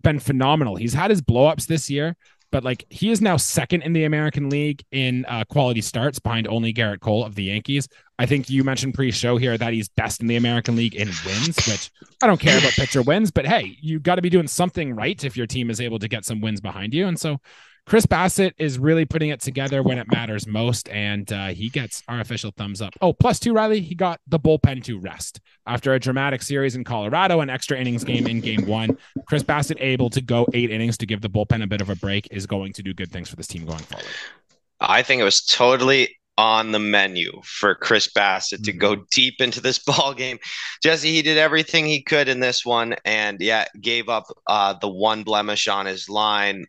been 0.04 0.20
phenomenal. 0.20 0.76
He's 0.76 0.94
had 0.94 1.10
his 1.10 1.22
blowups 1.22 1.66
this 1.66 1.90
year, 1.90 2.16
but 2.52 2.64
like 2.64 2.86
he 2.90 3.10
is 3.10 3.20
now 3.20 3.38
second 3.38 3.82
in 3.82 3.94
the 3.94 4.06
American 4.06 4.50
League 4.50 4.84
in 4.92 5.26
uh, 5.26 5.44
quality 5.50 5.82
starts 5.82 6.20
behind 6.20 6.48
only 6.48 6.74
Gerrit 6.74 7.00
Cole 7.00 7.26
of 7.26 7.36
the 7.36 7.46
Yankees. 7.46 7.88
I 8.20 8.26
think 8.26 8.50
you 8.50 8.64
mentioned 8.64 8.94
pre-show 8.94 9.38
here 9.38 9.58
that 9.58 9.74
he's 9.74 9.90
best 9.90 10.22
in 10.22 10.28
the 10.28 10.38
American 10.38 10.76
League 10.76 10.96
in 10.96 11.08
wins, 11.26 11.58
which 11.68 11.92
I 12.22 12.28
don't 12.28 12.40
care 12.40 12.58
about 12.58 12.72
pitcher 12.72 13.02
wins, 13.02 13.32
but 13.32 13.46
hey, 13.46 13.78
you 13.82 14.00
got 14.00 14.16
to 14.16 14.22
be 14.22 14.30
doing 14.30 14.48
something 14.48 14.96
right 14.96 15.22
if 15.24 15.36
your 15.36 15.46
team 15.48 15.70
is 15.70 15.82
able 15.82 16.00
to 16.00 16.08
get 16.08 16.26
some 16.26 16.42
wins 16.42 16.62
behind 16.62 16.94
you. 16.94 17.08
And 17.08 17.20
so 17.20 17.40
Chris 17.88 18.06
Bassitt 18.06 18.52
is 18.58 18.78
really 18.78 19.06
putting 19.06 19.30
it 19.30 19.40
together 19.40 19.82
when 19.82 19.98
it 19.98 20.12
matters 20.12 20.46
most, 20.46 20.90
and 20.90 21.32
uh, 21.32 21.48
he 21.48 21.70
gets 21.70 22.04
our 22.10 22.20
official 22.20 22.52
thumbs 22.52 22.82
up. 22.82 22.94
Oh, 23.00 23.14
plus 23.14 23.40
two, 23.40 23.54
Riley, 23.54 23.80
he 23.80 23.96
got 23.96 24.20
the 24.28 24.38
bullpen 24.38 24.84
to 24.84 25.00
rest 25.00 25.40
after 25.66 25.94
a 25.94 26.00
dramatic 26.00 26.42
series 26.42 26.76
in 26.76 26.84
Colorado, 26.84 27.40
an 27.40 27.50
extra 27.50 27.80
innings 27.80 28.04
game 28.04 28.28
in 28.28 28.42
game 28.42 28.68
one. 28.68 28.98
Chris 29.26 29.42
Bassitt 29.42 29.78
able 29.80 30.10
to 30.10 30.22
go 30.22 30.46
eight 30.54 30.70
innings 30.70 30.98
to 30.98 31.06
give 31.06 31.22
the 31.22 31.30
bullpen 31.30 31.64
a 31.64 31.68
bit 31.68 31.80
of 31.80 31.90
a 31.90 31.96
break 31.96 32.28
is 32.30 32.46
going 32.46 32.74
to 32.74 32.84
do 32.84 32.94
good 32.94 33.10
things 33.10 33.30
for 33.30 33.38
this 33.38 33.48
team 33.48 33.66
going 33.66 33.80
forward. 33.80 34.06
I 34.82 35.02
think 35.02 35.22
it 35.22 35.26
was 35.26 35.46
totally 35.46 36.18
on 36.38 36.74
the 36.74 36.80
menu 36.80 37.42
for 37.46 37.74
Chris 37.74 38.12
Bassitt 38.12 38.64
to 38.64 38.74
go 38.74 38.96
mm-hmm. 38.96 39.04
deep 39.14 39.40
into 39.40 39.62
this 39.62 39.80
ball 39.86 40.14
game. 40.14 40.40
Jesse, 40.84 41.14
he 41.14 41.22
did 41.22 41.38
everything 41.38 41.86
he 41.86 42.02
could 42.02 42.28
in 42.28 42.42
this 42.42 42.66
one, 42.66 42.96
and 43.06 43.40
yeah, 43.40 43.66
gave 43.80 44.10
up 44.10 44.26
uh, 44.46 44.74
the 44.74 44.90
one 44.90 45.24
blemish 45.24 45.70
on 45.70 45.86
his 45.86 46.10
line 46.10 46.66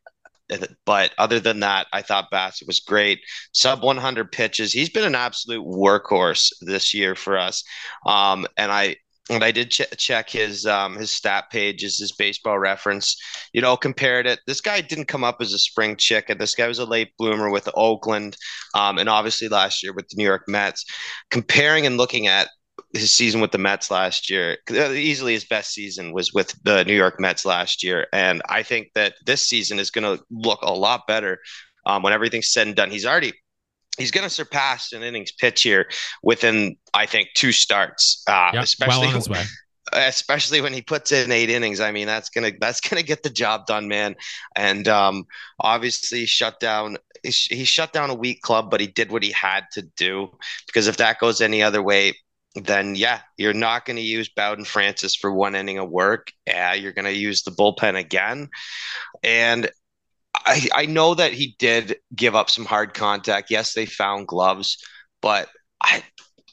but 0.85 1.13
other 1.19 1.41
than 1.41 1.61
that, 1.61 1.87
I 1.93 2.03
thought 2.03 2.31
Bassitt 2.31 2.67
was 2.67 2.81
great. 2.81 3.21
Sub 3.53 3.83
100 3.83 4.33
pitches. 4.33 4.73
He's 4.73 4.91
been 4.91 5.05
an 5.05 5.15
absolute 5.15 5.65
workhorse 5.65 6.53
this 6.61 6.95
year 6.95 7.15
for 7.15 7.39
us. 7.39 7.63
Um, 8.07 8.47
and 8.57 8.73
I 8.73 8.97
and 9.31 9.45
I 9.45 9.51
did 9.51 9.71
ch- 9.71 9.83
check 9.97 10.31
his 10.31 10.67
um, 10.67 10.97
his 10.97 11.11
stat 11.11 11.51
pages, 11.51 11.99
his 11.99 12.13
baseball 12.13 12.59
reference. 12.59 13.17
You 13.53 13.61
know, 13.61 13.77
compared 13.77 14.27
it. 14.27 14.41
This 14.47 14.61
guy 14.61 14.81
didn't 14.81 15.07
come 15.07 15.25
up 15.25 15.37
as 15.41 15.53
a 15.53 15.59
spring 15.59 15.97
chicken. 15.97 16.39
This 16.39 16.55
guy 16.55 16.67
was 16.67 16.79
a 16.79 16.85
late 16.85 17.13
bloomer 17.19 17.51
with 17.51 17.69
Oakland, 17.75 18.37
um, 18.75 18.99
and 18.99 19.09
obviously 19.09 19.49
last 19.49 19.83
year 19.83 19.93
with 19.93 20.09
the 20.09 20.17
New 20.17 20.25
York 20.25 20.45
Mets. 20.49 20.85
Comparing 21.31 21.87
and 21.87 21.97
looking 21.97 22.27
at 22.27 22.49
his 22.93 23.13
season 23.13 23.41
with 23.41 23.53
the 23.53 23.59
Mets 23.59 23.91
last 23.91 24.31
year. 24.31 24.59
Uh, 24.71 24.91
easily 24.91 25.35
his 25.35 25.45
best 25.45 25.73
season 25.73 26.13
was 26.13 26.33
with 26.33 26.55
the 26.65 26.85
New 26.85 26.95
York 26.95 27.21
Mets 27.21 27.45
last 27.45 27.83
year, 27.83 28.07
and 28.13 28.43
I 28.49 28.63
think 28.63 28.89
that 28.95 29.15
this 29.25 29.47
season 29.47 29.79
is 29.79 29.91
going 29.91 30.17
to 30.17 30.23
look 30.31 30.61
a 30.63 30.73
lot 30.73 31.07
better 31.07 31.39
um, 31.87 32.03
when 32.03 32.13
everything's 32.13 32.51
said 32.51 32.67
and 32.67 32.77
done. 32.77 32.91
He's 32.91 33.07
already 33.07 33.33
he's 33.99 34.11
going 34.11 34.25
to 34.25 34.31
surpass 34.31 34.93
an 34.93 35.03
innings 35.03 35.33
pitch 35.33 35.63
here 35.63 35.89
within 36.23 36.77
I 36.95 37.07
think 37.07 37.29
two 37.35 37.53
starts, 37.53 38.23
uh, 38.29 38.51
yep, 38.55 38.65
especially. 38.65 39.09
Well 39.29 39.45
especially 39.93 40.61
when 40.61 40.73
he 40.73 40.83
puts 40.83 41.13
in 41.13 41.33
eight 41.33 41.51
innings. 41.51 41.81
I 41.81 41.93
mean, 41.93 42.07
that's 42.07 42.31
gonna 42.31 42.53
that's 42.61 42.81
gonna 42.81 43.03
get 43.03 43.23
the 43.23 43.31
job 43.31 43.67
done, 43.67 43.89
man. 43.89 44.17
And 44.57 44.89
um, 44.89 45.25
obviously, 45.61 46.27
shut 46.27 46.61
down. 46.61 46.99
He 47.23 47.65
shut 47.65 47.93
down 47.93 48.11
a 48.11 48.15
weak 48.15 48.43
club, 48.43 48.71
but 48.71 48.81
he 48.81 48.87
did 48.87 49.11
what 49.11 49.23
he 49.23 49.33
had 49.33 49.65
to 49.73 49.83
do. 49.83 50.31
Because 50.67 50.87
if 50.87 50.99
that 50.99 51.19
goes 51.19 51.41
any 51.41 51.63
other 51.63 51.83
way, 51.83 52.15
then 52.65 52.95
yeah, 52.95 53.21
you're 53.37 53.55
not 53.55 53.85
going 53.85 53.97
to 53.97 54.03
use 54.03 54.29
Bowden 54.29 54.65
Francis 54.65 55.15
for 55.15 55.33
one 55.33 55.55
inning 55.55 55.79
of 55.79 55.91
work. 55.91 56.33
Yeah, 56.47 56.75
you're 56.75 56.93
going 56.93 57.05
to 57.05 57.13
use 57.13 57.43
the 57.43 57.51
bullpen 57.51 57.99
again. 57.99 58.49
And 59.23 59.71
I, 60.35 60.69
I 60.75 60.87
know 60.87 61.15
that 61.15 61.33
he 61.33 61.57
did 61.59 61.97
give 62.15 62.35
up 62.35 62.51
some 62.51 62.65
hard 62.65 62.95
contact. 62.95 63.51
Yes, 63.51 63.75
they 63.75 63.87
found 63.87 64.29
gloves, 64.29 64.79
but 65.21 65.49
I 65.83 66.03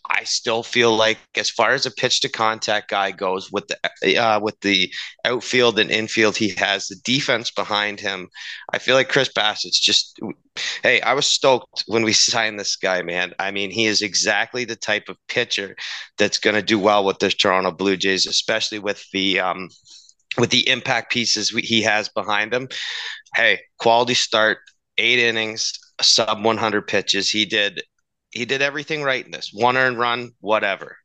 I 0.09 0.23
still 0.23 0.63
feel 0.63 0.95
like, 0.95 1.17
as 1.35 1.49
far 1.49 1.71
as 1.71 1.85
a 1.85 1.91
pitch 1.91 2.21
to 2.21 2.29
contact 2.29 2.89
guy 2.89 3.11
goes, 3.11 3.51
with 3.51 3.67
the 3.67 4.17
uh, 4.17 4.39
with 4.39 4.59
the 4.61 4.93
outfield 5.23 5.79
and 5.79 5.89
infield 5.89 6.37
he 6.37 6.49
has, 6.57 6.87
the 6.87 6.95
defense 7.03 7.51
behind 7.51 7.99
him, 7.99 8.29
I 8.71 8.77
feel 8.77 8.95
like 8.95 9.09
Chris 9.09 9.29
Bassitt's 9.33 9.79
just. 9.79 10.19
Hey, 10.83 11.01
I 11.01 11.13
was 11.13 11.27
stoked 11.27 11.83
when 11.87 12.03
we 12.03 12.13
signed 12.31 12.59
this 12.59 12.75
guy, 12.75 13.01
man. 13.01 13.33
I 13.39 13.51
mean, 13.51 13.71
he 13.71 13.85
is 13.85 14.01
exactly 14.01 14.65
the 14.65 14.75
type 14.75 15.09
of 15.09 15.17
pitcher 15.27 15.75
that's 16.17 16.37
going 16.37 16.55
to 16.55 16.61
do 16.61 16.79
well 16.79 17.03
with 17.03 17.19
the 17.19 17.29
Toronto 17.29 17.71
Blue 17.71 17.97
Jays, 17.97 18.27
especially 18.27 18.79
with 18.79 19.03
the 19.11 19.39
um, 19.39 19.69
with 20.37 20.49
the 20.49 20.67
impact 20.69 21.11
pieces 21.11 21.49
he 21.49 21.81
has 21.83 22.09
behind 22.09 22.53
him. 22.53 22.67
Hey, 23.35 23.61
quality 23.79 24.13
start, 24.13 24.59
eight 24.97 25.19
innings, 25.19 25.73
sub 26.01 26.43
100 26.43 26.87
pitches. 26.87 27.29
He 27.29 27.45
did 27.45 27.81
he 28.35 28.45
did 28.45 28.61
everything 28.61 29.01
right 29.01 29.25
in 29.25 29.31
this. 29.31 29.51
One 29.53 29.77
earned 29.77 29.97
run, 29.97 30.33
whatever. 30.41 30.97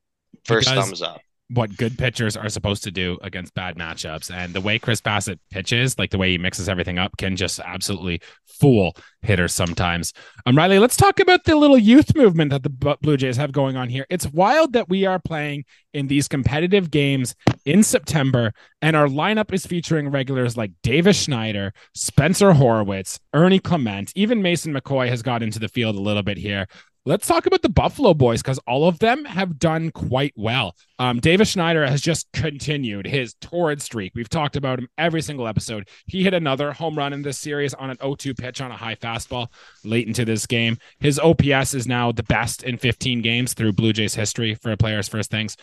First 0.44 0.68
thumbs 0.68 1.00
up 1.00 1.20
what 1.52 1.76
good 1.76 1.98
pitchers 1.98 2.36
are 2.36 2.48
supposed 2.48 2.84
to 2.84 2.92
do 2.92 3.18
against 3.22 3.54
bad 3.54 3.76
matchups. 3.76 4.32
And 4.32 4.54
the 4.54 4.60
way 4.60 4.78
Chris 4.78 5.00
Bassitt 5.00 5.40
pitches, 5.50 5.98
like 5.98 6.10
the 6.10 6.18
way 6.18 6.30
he 6.30 6.38
mixes 6.38 6.68
everything 6.68 6.98
up, 6.98 7.16
can 7.16 7.34
just 7.34 7.58
absolutely 7.58 8.22
fool 8.46 8.94
hitters 9.22 9.52
sometimes. 9.52 10.12
Um, 10.46 10.56
Riley, 10.56 10.78
let's 10.78 10.96
talk 10.96 11.18
about 11.18 11.44
the 11.44 11.56
little 11.56 11.76
youth 11.76 12.14
movement 12.14 12.52
that 12.52 12.62
the 12.62 12.96
Blue 13.02 13.16
Jays 13.16 13.36
have 13.36 13.50
going 13.50 13.76
on 13.76 13.88
here. 13.88 14.06
It's 14.10 14.28
wild 14.28 14.74
that 14.74 14.88
we 14.88 15.06
are 15.06 15.18
playing 15.18 15.64
in 15.92 16.06
these 16.06 16.28
competitive 16.28 16.90
games 16.90 17.34
in 17.64 17.82
September, 17.82 18.52
and 18.80 18.94
our 18.94 19.08
lineup 19.08 19.52
is 19.52 19.66
featuring 19.66 20.08
regulars 20.08 20.56
like 20.56 20.70
Davis 20.84 21.20
Schneider, 21.20 21.72
Spencer 21.94 22.52
Horwitz, 22.52 23.18
Ernie 23.34 23.58
Clement, 23.58 24.12
even 24.14 24.40
Mason 24.40 24.72
McCoy 24.72 25.08
has 25.08 25.22
got 25.22 25.42
into 25.42 25.58
the 25.58 25.68
field 25.68 25.96
a 25.96 26.00
little 26.00 26.22
bit 26.22 26.38
here. 26.38 26.68
Let's 27.06 27.26
talk 27.26 27.46
about 27.46 27.62
the 27.62 27.70
Buffalo 27.70 28.12
boys 28.12 28.42
because 28.42 28.58
all 28.66 28.86
of 28.86 28.98
them 28.98 29.24
have 29.24 29.58
done 29.58 29.90
quite 29.90 30.34
well. 30.36 30.76
Um, 30.98 31.18
Davis 31.18 31.48
Schneider 31.48 31.86
has 31.86 32.02
just 32.02 32.30
continued 32.34 33.06
his 33.06 33.34
torrid 33.40 33.80
streak. 33.80 34.12
We've 34.14 34.28
talked 34.28 34.54
about 34.54 34.78
him 34.78 34.88
every 34.98 35.22
single 35.22 35.48
episode. 35.48 35.88
He 36.04 36.22
hit 36.22 36.34
another 36.34 36.72
home 36.72 36.98
run 36.98 37.14
in 37.14 37.22
this 37.22 37.38
series 37.38 37.72
on 37.72 37.88
an 37.88 37.96
0 38.02 38.16
2 38.16 38.34
pitch 38.34 38.60
on 38.60 38.70
a 38.70 38.76
high 38.76 38.96
fastball 38.96 39.48
late 39.82 40.08
into 40.08 40.26
this 40.26 40.44
game. 40.44 40.76
His 40.98 41.18
OPS 41.18 41.72
is 41.72 41.86
now 41.86 42.12
the 42.12 42.22
best 42.22 42.64
in 42.64 42.76
15 42.76 43.22
games 43.22 43.54
through 43.54 43.72
Blue 43.72 43.94
Jays 43.94 44.14
history 44.14 44.54
for 44.54 44.70
a 44.70 44.76
player's 44.76 45.08
first 45.08 45.30
things 45.30 45.56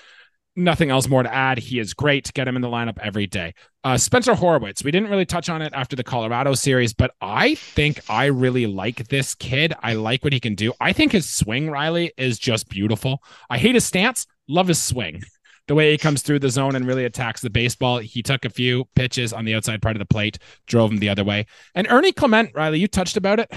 nothing 0.57 0.89
else 0.89 1.07
more 1.07 1.23
to 1.23 1.33
add. 1.33 1.59
He 1.59 1.79
is 1.79 1.93
great. 1.93 2.33
Get 2.33 2.47
him 2.47 2.55
in 2.55 2.61
the 2.61 2.67
lineup 2.67 2.97
every 3.01 3.27
day. 3.27 3.53
Uh, 3.83 3.97
Spencer 3.97 4.33
Horwitz. 4.33 4.83
we 4.83 4.91
didn't 4.91 5.09
really 5.09 5.25
touch 5.25 5.47
on 5.47 5.61
it 5.61 5.71
after 5.73 5.95
the 5.95 6.03
Colorado 6.03 6.55
series, 6.55 6.93
but 6.93 7.11
I 7.21 7.55
think 7.55 8.01
I 8.09 8.25
really 8.25 8.65
like 8.65 9.07
this 9.07 9.35
kid. 9.35 9.73
I 9.81 9.93
like 9.93 10.23
what 10.23 10.33
he 10.33 10.39
can 10.39 10.55
do. 10.55 10.73
I 10.81 10.91
think 10.91 11.13
his 11.13 11.29
swing, 11.29 11.69
Riley, 11.69 12.11
is 12.17 12.39
just 12.39 12.67
beautiful. 12.67 13.21
I 13.49 13.57
hate 13.57 13.75
his 13.75 13.85
stance, 13.85 14.25
love 14.49 14.67
his 14.67 14.81
swing. 14.81 15.21
The 15.67 15.75
way 15.75 15.91
he 15.91 15.97
comes 15.97 16.21
through 16.21 16.39
the 16.39 16.49
zone 16.49 16.75
and 16.75 16.87
really 16.87 17.03
attacks 17.03 17.41
the 17.41 17.49
baseball. 17.49 17.97
He 17.97 18.23
took 18.23 18.45
a 18.45 18.49
few 18.49 18.85
pitches 18.95 19.33
on 19.33 19.43
the 19.43 19.53
outside 19.53 19.81
part 19.81 19.97
of 19.97 19.99
the 19.99 20.05
plate, 20.05 20.39
drove 20.65 20.91
him 20.91 20.99
the 20.99 21.09
other 21.09 21.25
way. 21.25 21.45
And 21.75 21.87
Ernie 21.89 22.13
Clement, 22.13 22.51
Riley, 22.55 22.79
you 22.79 22.87
touched 22.87 23.17
about 23.17 23.41
it. 23.41 23.51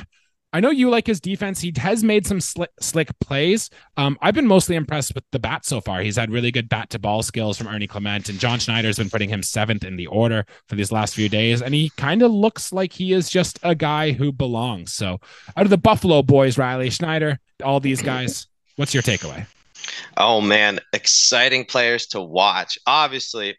I 0.53 0.59
know 0.61 0.71
you 0.71 0.91
like 0.91 1.07
his 1.07 1.21
defense. 1.21 1.61
He 1.61 1.73
has 1.77 2.03
made 2.03 2.27
some 2.27 2.41
slick, 2.41 2.71
slick 2.81 3.09
plays. 3.21 3.71
Um, 3.97 4.19
I've 4.21 4.35
been 4.35 4.49
mostly 4.49 4.75
impressed 4.75 5.15
with 5.15 5.23
the 5.31 5.39
bat 5.39 5.65
so 5.65 5.81
far. 5.81 6.01
He's 6.01 6.17
had 6.17 6.31
really 6.31 6.51
good 6.51 6.69
bat 6.69 6.91
to 6.91 6.99
ball 6.99 7.23
skills 7.23 7.57
from 7.57 7.69
Ernie 7.69 7.87
Clement, 7.87 8.29
and 8.29 8.39
John 8.39 8.59
Schneider's 8.59 8.99
been 8.99 9.11
putting 9.11 9.29
him 9.29 9.43
seventh 9.45 9.85
in 9.85 9.97
the 9.97 10.09
order 10.09 10.45
for 10.67 10.75
these 10.75 10.91
last 10.91 11.15
few 11.15 11.29
days. 11.29 11.63
And 11.63 11.73
he 11.73 11.91
kind 11.97 12.23
of 12.23 12.33
looks 12.33 12.73
like 12.73 12.93
he 12.93 13.13
is 13.13 13.31
just 13.31 13.61
a 13.63 13.77
guy 13.77 14.11
who 14.11 14.33
belongs. 14.33 14.93
So, 14.93 15.21
out 15.57 15.65
of 15.65 15.71
the 15.71 15.79
Buffalo 15.79 16.23
boys, 16.23 16.59
Riley 16.59 16.91
Schneider, 16.91 17.39
all 17.63 17.79
these 17.79 18.03
guys, 18.03 18.49
what's 18.77 18.93
your 18.93 19.05
takeaway? 19.05 19.47
Oh 20.17 20.41
man, 20.41 20.81
exciting 20.93 21.65
players 21.65 22.07
to 22.09 22.21
watch. 22.21 22.77
Obviously, 22.87 23.57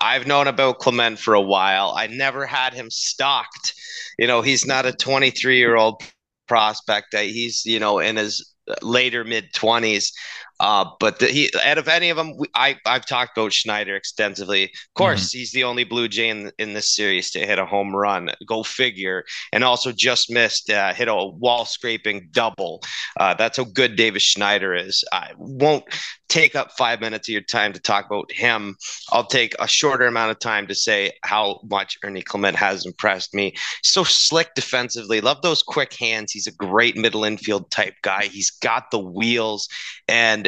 I've 0.00 0.26
known 0.26 0.46
about 0.46 0.78
Clement 0.78 1.18
for 1.18 1.34
a 1.34 1.40
while. 1.40 1.94
I 1.96 2.06
never 2.06 2.46
had 2.46 2.74
him 2.74 2.90
stocked. 2.90 3.74
You 4.18 4.26
know, 4.26 4.40
he's 4.40 4.66
not 4.66 4.86
a 4.86 4.92
23 4.92 5.58
year 5.58 5.76
old 5.76 6.02
prospect. 6.48 7.14
He's 7.14 7.64
you 7.64 7.78
know 7.80 7.98
in 7.98 8.16
his 8.16 8.54
later 8.82 9.24
mid 9.24 9.52
twenties. 9.54 10.12
Uh, 10.60 10.86
but 10.98 11.18
the, 11.18 11.26
he, 11.26 11.50
out 11.64 11.78
of 11.78 11.88
any 11.88 12.10
of 12.10 12.16
them, 12.16 12.34
I 12.54 12.76
I've 12.84 13.06
talked 13.06 13.38
about 13.38 13.52
Schneider 13.52 13.96
extensively. 13.96 14.64
Of 14.64 14.94
course, 14.94 15.28
mm-hmm. 15.28 15.38
he's 15.38 15.52
the 15.52 15.64
only 15.64 15.84
Blue 15.84 16.08
Jay 16.08 16.28
in 16.28 16.50
in 16.58 16.74
this 16.74 16.94
series 16.94 17.30
to 17.32 17.40
hit 17.40 17.58
a 17.58 17.66
home 17.66 17.94
run. 17.94 18.30
Go 18.46 18.62
figure. 18.62 19.24
And 19.52 19.64
also 19.64 19.92
just 19.92 20.30
missed 20.30 20.70
uh, 20.70 20.92
hit 20.94 21.08
a 21.08 21.14
wall 21.14 21.64
scraping 21.64 22.28
double. 22.32 22.82
Uh, 23.18 23.34
that's 23.34 23.56
how 23.56 23.64
good 23.64 23.96
Davis 23.96 24.22
Schneider 24.22 24.74
is. 24.74 25.04
I 25.12 25.32
won't 25.36 25.84
take 26.28 26.54
up 26.54 26.72
five 26.72 27.00
minutes 27.00 27.28
of 27.28 27.32
your 27.32 27.40
time 27.40 27.72
to 27.72 27.80
talk 27.80 28.06
about 28.06 28.30
him. 28.30 28.76
I'll 29.10 29.26
take 29.26 29.54
a 29.58 29.66
shorter 29.66 30.06
amount 30.06 30.30
of 30.30 30.38
time 30.38 30.66
to 30.66 30.74
say 30.74 31.12
how 31.24 31.60
much 31.70 31.98
Ernie 32.04 32.22
Clement 32.22 32.56
has 32.56 32.84
impressed 32.84 33.34
me. 33.34 33.54
So 33.82 34.04
slick 34.04 34.54
defensively. 34.54 35.20
Love 35.20 35.42
those 35.42 35.62
quick 35.62 35.94
hands. 35.94 36.32
He's 36.32 36.46
a 36.46 36.52
great 36.52 36.96
middle 36.96 37.24
infield 37.24 37.70
type 37.70 37.94
guy. 38.02 38.24
He's 38.24 38.50
got 38.50 38.90
the 38.90 38.98
wheels 38.98 39.68
and 40.06 40.47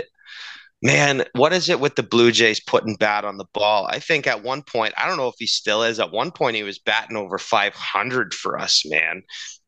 man, 0.83 1.25
what 1.35 1.53
is 1.53 1.69
it 1.69 1.81
with 1.81 1.97
the 1.97 2.03
Blue 2.03 2.33
Jays 2.33 2.61
putting 2.61 2.97
bat 2.97 3.25
on 3.25 3.37
the 3.37 3.47
ball? 3.53 3.87
I 3.87 3.99
think 3.99 4.27
at 4.27 4.43
one 4.43 4.63
point, 4.63 4.95
I 4.97 5.07
don't 5.07 5.17
know 5.17 5.29
if 5.29 5.35
he 5.39 5.47
still 5.47 5.83
is. 5.83 6.01
At 6.01 6.13
one 6.13 6.31
point, 6.31 6.57
he 6.57 6.63
was 6.63 6.79
batting 6.79 7.17
over 7.17 7.39
500 7.39 8.35
for 8.35 8.59
us, 8.59 8.85
man. 8.87 9.23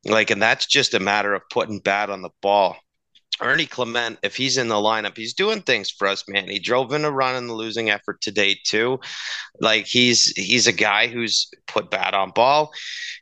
Like, 0.05 0.31
and 0.31 0.41
that's 0.41 0.67
just 0.67 0.95
a 0.95 1.01
matter 1.01 1.35
of 1.35 1.43
putting 1.51 1.81
bat 1.81 2.11
on 2.11 2.23
the 2.23 2.31
ball. 2.41 2.77
Ernie 3.41 3.67
Clement, 3.67 4.19
if 4.23 4.37
he's 4.37 4.57
in 4.57 4.69
the 4.69 4.75
lineup, 4.75 5.17
he's 5.17 5.35
doing 5.35 5.63
things 5.63 5.91
for 5.91 6.07
us, 6.07 6.25
man. 6.29 6.49
He 6.49 6.59
drove 6.59 6.93
in 6.93 7.05
a 7.05 7.11
run 7.11 7.35
in 7.35 7.47
the 7.47 7.55
losing 7.55 7.91
effort 7.91 8.21
today 8.21 8.59
too. 8.65 9.01
Like 9.61 9.87
he's 9.87 10.27
he's 10.37 10.67
a 10.67 10.73
guy 10.73 11.09
who's 11.09 11.51
put 11.67 11.91
bat 11.91 12.15
on 12.15 12.31
ball. 12.31 12.73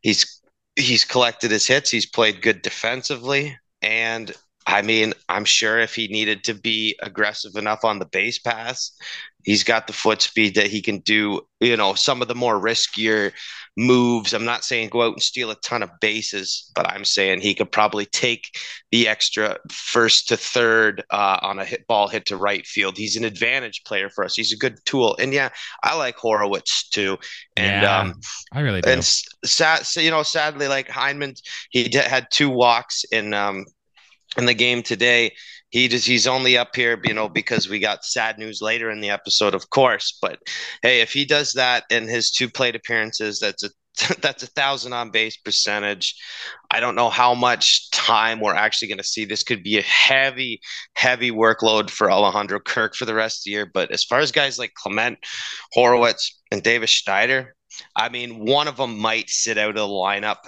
He's 0.03 0.41
he's 0.77 1.05
collected 1.05 1.51
his 1.51 1.67
hits. 1.67 1.91
He's 1.91 2.07
played 2.07 2.43
good 2.43 2.61
defensively, 2.63 3.57
and 3.83 4.35
I 4.71 4.83
mean, 4.83 5.15
I'm 5.29 5.45
sure 5.45 5.81
if 5.81 5.97
he 5.97 6.07
needed 6.07 6.45
to 6.45 6.55
be 6.55 6.97
aggressive 7.03 7.57
enough 7.57 7.85
on 7.85 7.99
the 7.99 8.07
base 8.07 8.39
pass, 8.39 8.93
he's 9.43 9.65
got 9.65 9.89
the 9.89 9.93
foot 9.93 10.23
speed 10.23 10.55
that 10.55 10.69
he 10.69 10.81
can 10.81 10.99
do, 10.99 11.41
you 11.59 11.77
know, 11.77 11.95
some 11.95 12.23
of 12.23 12.29
the 12.29 12.37
more 12.37 12.61
riskier 12.61 13.33
moves. 13.77 14.33
I'm 14.33 14.45
not 14.45 14.63
saying 14.63 14.91
go 14.91 15.03
out 15.03 15.15
and 15.15 15.23
steal 15.23 15.51
a 15.51 15.57
ton 15.57 15.83
of 15.83 15.91
bases, 16.01 16.71
but 16.77 16.89
I'm 16.89 17.05
saying 17.05 17.41
he 17.41 17.55
could 17.55 17.73
probably 17.73 18.07
take 18.07 18.57
the 18.93 19.09
extra 19.09 19.59
first 19.73 20.29
to 20.29 20.37
third 20.37 21.03
uh, 21.11 21.39
on 21.43 21.59
a 21.59 21.65
hit 21.65 21.89
ball 21.89 22.07
hit 22.07 22.27
to 22.27 22.37
right 22.37 22.65
field. 22.65 22.97
He's 22.97 23.17
an 23.17 23.25
advantage 23.25 23.83
player 23.85 24.09
for 24.09 24.25
us. 24.25 24.37
He's 24.37 24.53
a 24.53 24.59
good 24.59 24.79
tool. 24.85 25.17
And 25.19 25.33
yeah, 25.33 25.49
I 25.83 25.97
like 25.97 26.17
Horwitz 26.17 26.91
too. 26.91 27.19
And 27.57 27.83
yeah, 27.83 27.99
um, 27.99 28.21
I 28.53 28.61
really 28.61 28.83
do. 28.83 28.91
And 28.91 29.05
sad, 29.05 29.85
so, 29.85 30.01
you 30.01 30.13
know, 30.13 30.23
sadly, 30.23 30.69
like 30.69 30.89
Heineman, 30.89 31.35
he 31.71 31.91
had 31.93 32.29
two 32.31 32.51
walks 32.51 33.03
in 33.11 33.35
um, 33.35 33.65
in 34.37 34.47
the 34.47 34.55
game 34.55 34.83
today. 34.83 35.33
He 35.71 35.87
just 35.87 36.07
he's 36.07 36.27
only 36.27 36.59
up 36.59 36.75
here, 36.75 37.01
you 37.05 37.15
know, 37.15 37.29
because 37.29 37.69
we 37.69 37.79
got 37.79 38.05
sad 38.05 38.39
news 38.39 38.61
later 38.61 38.91
in 38.91 39.01
the 39.01 39.11
episode, 39.11 39.55
of 39.55 39.71
course. 39.71 40.19
But 40.21 40.41
hey, 40.83 41.01
if 41.01 41.13
he 41.13 41.25
does 41.25 41.53
that 41.53 41.85
in 41.91 42.09
his 42.09 42.31
two 42.31 42.49
plate 42.51 42.75
appearances, 42.75 43.39
that's 43.39 43.63
a 43.63 43.71
that's 44.21 44.43
a 44.43 44.49
thousand 44.49 44.93
on 44.93 45.11
base 45.11 45.37
percentage. 45.37 46.17
I 46.71 46.81
don't 46.81 46.95
know 46.95 47.11
how 47.11 47.35
much 47.35 47.91
time 47.91 48.41
we're 48.41 48.55
actually 48.55 48.89
going 48.89 48.99
to 48.99 49.05
see. 49.05 49.25
This 49.25 49.43
could 49.43 49.63
be 49.63 49.79
a 49.79 49.83
heavy, 49.83 50.61
heavy 50.95 51.31
workload 51.31 51.91
for 51.91 52.11
Alejandro 52.11 52.61
Kirk 52.61 52.95
for 52.95 53.05
the 53.05 53.15
rest 53.15 53.41
of 53.41 53.45
the 53.45 53.51
year. 53.53 53.71
But 53.73 53.91
as 53.91 54.05
far 54.05 54.21
as 54.21 54.33
guys 54.33 54.59
like 54.59 54.75
Clement, 54.75 55.19
Horwitz, 55.77 56.33
and 56.51 56.63
Davis 56.63 56.91
Schneider, 56.91 57.55
I 57.97 58.09
mean, 58.09 58.45
one 58.45 58.69
of 58.69 58.77
them 58.77 58.99
might 58.99 59.29
sit 59.29 59.59
out 59.59 59.71
of 59.71 59.77
the 59.77 59.83
lineup 59.83 60.39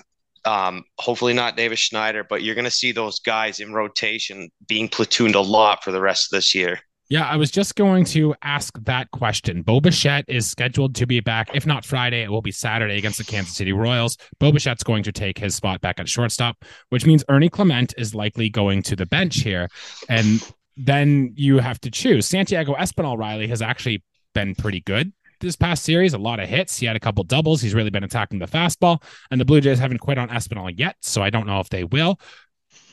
um, 0.44 0.84
hopefully 0.98 1.34
not 1.34 1.56
Davis 1.56 1.78
Schneider, 1.78 2.24
but 2.24 2.42
you're 2.42 2.54
going 2.54 2.64
to 2.64 2.70
see 2.70 2.92
those 2.92 3.20
guys 3.20 3.60
in 3.60 3.72
rotation 3.72 4.50
being 4.66 4.88
platooned 4.88 5.34
a 5.34 5.40
lot 5.40 5.84
for 5.84 5.92
the 5.92 6.00
rest 6.00 6.32
of 6.32 6.36
this 6.36 6.54
year. 6.54 6.80
Yeah, 7.08 7.26
I 7.26 7.36
was 7.36 7.50
just 7.50 7.74
going 7.74 8.04
to 8.06 8.34
ask 8.42 8.72
that 8.84 9.10
question. 9.10 9.60
Bo 9.60 9.80
Bichette 9.80 10.24
is 10.28 10.50
scheduled 10.50 10.94
to 10.94 11.06
be 11.06 11.20
back. 11.20 11.50
If 11.52 11.66
not 11.66 11.84
Friday, 11.84 12.22
it 12.22 12.30
will 12.30 12.40
be 12.40 12.52
Saturday 12.52 12.96
against 12.96 13.18
the 13.18 13.24
Kansas 13.24 13.54
City 13.54 13.72
Royals. 13.72 14.16
Bo 14.38 14.50
Bichette's 14.50 14.82
going 14.82 15.02
to 15.02 15.12
take 15.12 15.36
his 15.36 15.54
spot 15.54 15.82
back 15.82 16.00
at 16.00 16.08
shortstop, 16.08 16.64
which 16.88 17.04
means 17.04 17.22
Ernie 17.28 17.50
Clement 17.50 17.92
is 17.98 18.14
likely 18.14 18.48
going 18.48 18.82
to 18.84 18.96
the 18.96 19.04
bench 19.04 19.40
here. 19.40 19.68
And 20.08 20.42
then 20.78 21.34
you 21.36 21.58
have 21.58 21.78
to 21.82 21.90
choose. 21.90 22.26
Santiago 22.26 22.74
Espinal 22.76 23.18
Riley 23.18 23.46
has 23.48 23.60
actually 23.60 24.02
been 24.34 24.54
pretty 24.54 24.80
good 24.80 25.12
this 25.42 25.56
past 25.56 25.84
series, 25.84 26.14
a 26.14 26.18
lot 26.18 26.40
of 26.40 26.48
hits. 26.48 26.78
He 26.78 26.86
had 26.86 26.96
a 26.96 27.00
couple 27.00 27.22
doubles. 27.24 27.60
He's 27.60 27.74
really 27.74 27.90
been 27.90 28.04
attacking 28.04 28.38
the 28.38 28.46
fastball, 28.46 29.02
and 29.30 29.40
the 29.40 29.44
Blue 29.44 29.60
Jays 29.60 29.78
haven't 29.78 29.98
quit 29.98 30.16
on 30.16 30.30
Espinal 30.30 30.72
yet, 30.74 30.96
so 31.00 31.22
I 31.22 31.28
don't 31.28 31.46
know 31.46 31.60
if 31.60 31.68
they 31.68 31.84
will. 31.84 32.18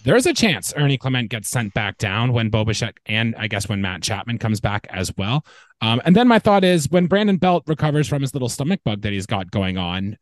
There's 0.03 0.25
a 0.25 0.34
chance 0.34 0.74
Ernie 0.75 0.98
Clement 0.98 1.29
gets 1.29 1.50
sent 1.50 1.74
back 1.74 1.98
down 1.98 2.32
when 2.32 2.50
Bo 2.50 2.63
Bichette 2.63 2.98
and 3.06 3.36
I 3.38 3.48
guess 3.48 3.68
when 3.68 3.82
Matt 3.82 4.01
Chapman 4.01 4.38
comes 4.38 4.62
back 4.62 4.88
as 4.89 5.12
well. 5.18 5.46
Um, 5.82 6.01
and 6.06 6.15
then 6.15 6.27
my 6.27 6.39
thought 6.39 6.63
is 6.63 6.89
when 6.89 7.08
Brandon 7.08 7.38
Belt 7.38 7.63
recovers 7.68 8.08
from 8.08 8.22
his 8.22 8.34
little 8.34 8.50
stomach 8.50 8.82
bug 8.86 9.01
that 9.01 9.12
he's 9.12 9.25
got 9.25 9.51
going 9.51 9.77
on, 9.77 10.18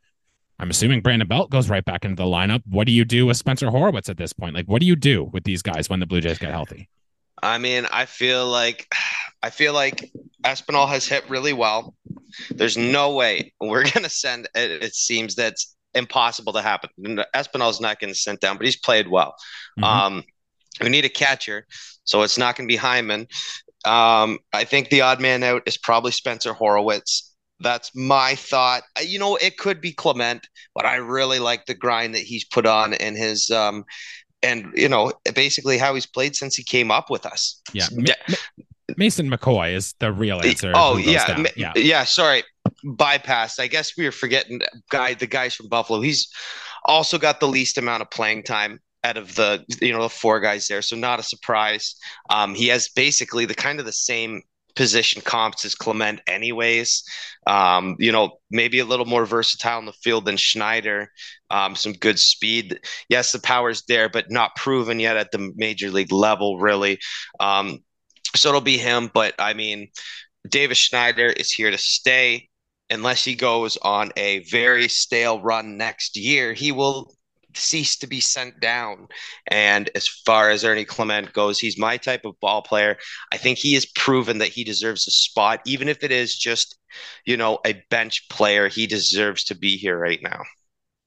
I'm 0.60 0.72
assuming 0.72 1.02
Brandon 1.02 1.28
Belt 1.28 1.52
goes 1.52 1.70
right 1.70 1.86
back 1.86 2.06
into 2.06 2.16
the 2.16 2.28
lineup. 2.28 2.64
What 2.68 2.88
do 2.88 2.92
you 2.92 3.06
do 3.06 3.28
with 3.28 3.38
Spencer 3.38 3.68
Horwitz 3.68 4.10
at 4.10 4.18
this 4.18 4.34
point? 4.34 4.56
Like, 4.56 4.66
what 4.66 4.80
do 4.80 4.88
you 4.88 4.96
do 4.96 5.26
with 5.26 5.44
these 5.44 5.62
guys 5.62 5.90
when 5.90 6.00
the 6.00 6.08
Blue 6.08 6.22
Jays 6.22 6.40
get 6.40 6.52
healthy? 6.52 6.90
I 7.42 7.58
mean, 7.58 7.86
I 7.92 8.06
feel 8.06 8.48
like 8.48 8.88
I 9.44 9.50
feel 9.50 9.74
like 9.74 10.12
Espinal 10.44 10.88
has 10.90 11.08
hit 11.08 11.30
really 11.30 11.54
well. 11.54 11.96
There's 12.50 12.78
no 12.78 13.14
way 13.14 13.54
we're 13.60 13.90
gonna 13.94 14.10
send. 14.10 14.48
It, 14.56 14.84
it 14.84 14.96
seems 14.96 15.36
that's 15.36 15.76
impossible 15.94 16.54
to 16.54 16.62
happen. 16.62 16.90
Espinal's 17.36 17.82
not 17.82 18.00
gonna 18.00 18.16
sent 18.16 18.42
down, 18.42 18.58
but 18.58 18.66
he's 18.66 18.78
played 18.78 19.08
well. 19.08 19.36
Mm-hmm. 19.80 19.84
Um, 19.84 20.24
we 20.82 20.90
need 20.90 21.06
a 21.06 21.10
catcher, 21.10 21.66
so 22.04 22.22
it's 22.24 22.38
not 22.38 22.56
going 22.56 22.68
to 22.68 22.72
be 22.72 22.78
Hyman. 22.78 23.28
Um, 23.86 24.40
I 24.54 24.64
think 24.64 24.90
the 24.90 25.02
odd 25.02 25.20
man 25.20 25.44
out 25.44 25.64
is 25.66 25.78
probably 25.78 26.12
Spencer 26.12 26.54
Horwitz. 26.54 27.32
That's 27.60 27.96
my 27.96 28.36
thought. 28.36 28.84
Uh, 28.98 29.02
you 29.02 29.18
know, 29.18 29.36
it 29.38 29.58
could 29.58 29.82
be 29.82 29.92
Clement, 29.92 30.48
but 30.76 30.86
I 30.86 30.98
really 30.98 31.40
like 31.40 31.66
the 31.66 31.74
grind 31.74 32.14
that 32.14 32.22
he's 32.22 32.44
put 32.44 32.66
on 32.66 32.94
in 32.94 33.16
his 33.16 33.50
um, 33.50 33.86
and 34.44 34.72
you 34.76 34.90
know 34.90 35.12
basically 35.34 35.78
how 35.78 35.94
he's 35.94 36.06
played 36.06 36.36
since 36.36 36.56
he 36.56 36.64
came 36.64 36.92
up 36.92 37.10
with 37.10 37.26
us. 37.26 37.62
Yeah. 37.74 37.88
Mason 38.96 39.30
McCoy 39.30 39.74
is 39.74 39.94
the 40.00 40.14
real 40.14 40.40
answer. 40.42 40.72
Oh 40.74 40.96
yeah, 40.96 41.44
yeah, 41.58 41.74
yeah. 41.76 42.04
Sorry, 42.06 42.44
bypassed. 42.86 43.60
I 43.60 43.68
guess 43.68 43.98
we 43.98 44.06
were 44.06 44.12
forgetting 44.12 44.62
guy 44.90 45.14
the 45.14 45.28
guys 45.28 45.56
from 45.56 45.68
Buffalo. 45.68 46.00
He's 46.00 46.32
also 46.86 47.18
got 47.18 47.40
the 47.40 47.48
least 47.48 47.78
amount 47.78 48.02
of 48.02 48.10
playing 48.10 48.44
time 48.44 48.80
out 49.04 49.18
of 49.18 49.36
the 49.36 49.66
you 49.82 49.92
know 49.92 50.02
the 50.02 50.10
four 50.10 50.40
guys 50.40 50.68
there, 50.68 50.82
so 50.82 50.96
not 50.96 51.20
a 51.20 51.24
surprise. 51.24 51.96
Um, 52.30 52.56
he 52.56 52.68
has 52.68 52.88
basically 52.88 53.46
the 53.46 53.56
kind 53.56 53.80
of 53.80 53.86
the 53.86 53.92
same 53.92 54.42
position 54.78 55.22
comps 55.22 55.66
as 55.66 55.76
Clement, 55.76 56.22
anyways. 56.28 57.04
Um, 57.48 57.96
you 58.00 58.12
know, 58.12 58.38
maybe 58.52 58.80
a 58.80 58.86
little 58.86 59.06
more 59.06 59.26
versatile 59.26 59.80
in 59.80 59.86
the 59.86 59.92
field 59.92 60.26
than 60.26 60.38
Schneider. 60.38 61.10
Um, 61.50 61.76
some 61.76 61.94
good 61.94 62.20
speed. 62.20 62.80
Yes, 63.10 63.32
the 63.32 63.40
power's 63.40 63.84
there, 63.88 64.08
but 64.08 64.32
not 64.32 64.56
proven 64.56 65.00
yet 65.00 65.18
at 65.18 65.32
the 65.32 65.52
major 65.56 65.90
league 65.90 66.14
level, 66.14 66.60
really. 66.60 67.00
Um, 67.40 67.80
so 68.36 68.50
it'll 68.50 68.62
be 68.62 68.78
him. 68.78 69.10
But 69.14 69.34
I 69.40 69.54
mean, 69.54 69.90
Davis 70.48 70.78
Schneider 70.78 71.28
is 71.28 71.52
here 71.52 71.72
to 71.72 71.78
stay. 71.78 72.48
Unless 72.90 73.26
he 73.26 73.36
goes 73.36 73.76
on 73.82 74.14
a 74.16 74.46
very 74.46 74.88
stale 74.88 75.42
run 75.42 75.76
next 75.76 76.16
year, 76.16 76.54
he 76.54 76.72
will 76.72 77.17
cease 77.58 77.98
to 77.98 78.08
be 78.08 78.20
sent 78.20 78.60
down. 78.60 79.08
And 79.48 79.90
as 79.96 80.08
far 80.08 80.50
as 80.50 80.64
Ernie 80.64 80.86
Clement 80.86 81.34
goes, 81.34 81.60
he's 81.60 81.78
my 81.78 81.98
type 81.98 82.26
of 82.26 82.40
ball 82.40 82.62
player. 82.62 82.98
I 83.32 83.38
think 83.38 83.58
he 83.58 83.74
has 83.74 83.86
proven 83.86 84.38
that 84.40 84.50
he 84.50 84.64
deserves 84.64 85.08
a 85.08 85.12
spot, 85.12 85.62
even 85.66 85.88
if 85.88 86.04
it 86.04 86.12
is 86.12 86.38
just, 86.38 86.78
you 87.26 87.38
know, 87.38 87.60
a 87.66 87.82
bench 87.90 88.28
player. 88.30 88.68
He 88.68 88.88
deserves 88.88 89.44
to 89.46 89.56
be 89.56 89.78
here 89.78 89.98
right 89.98 90.22
now. 90.22 90.42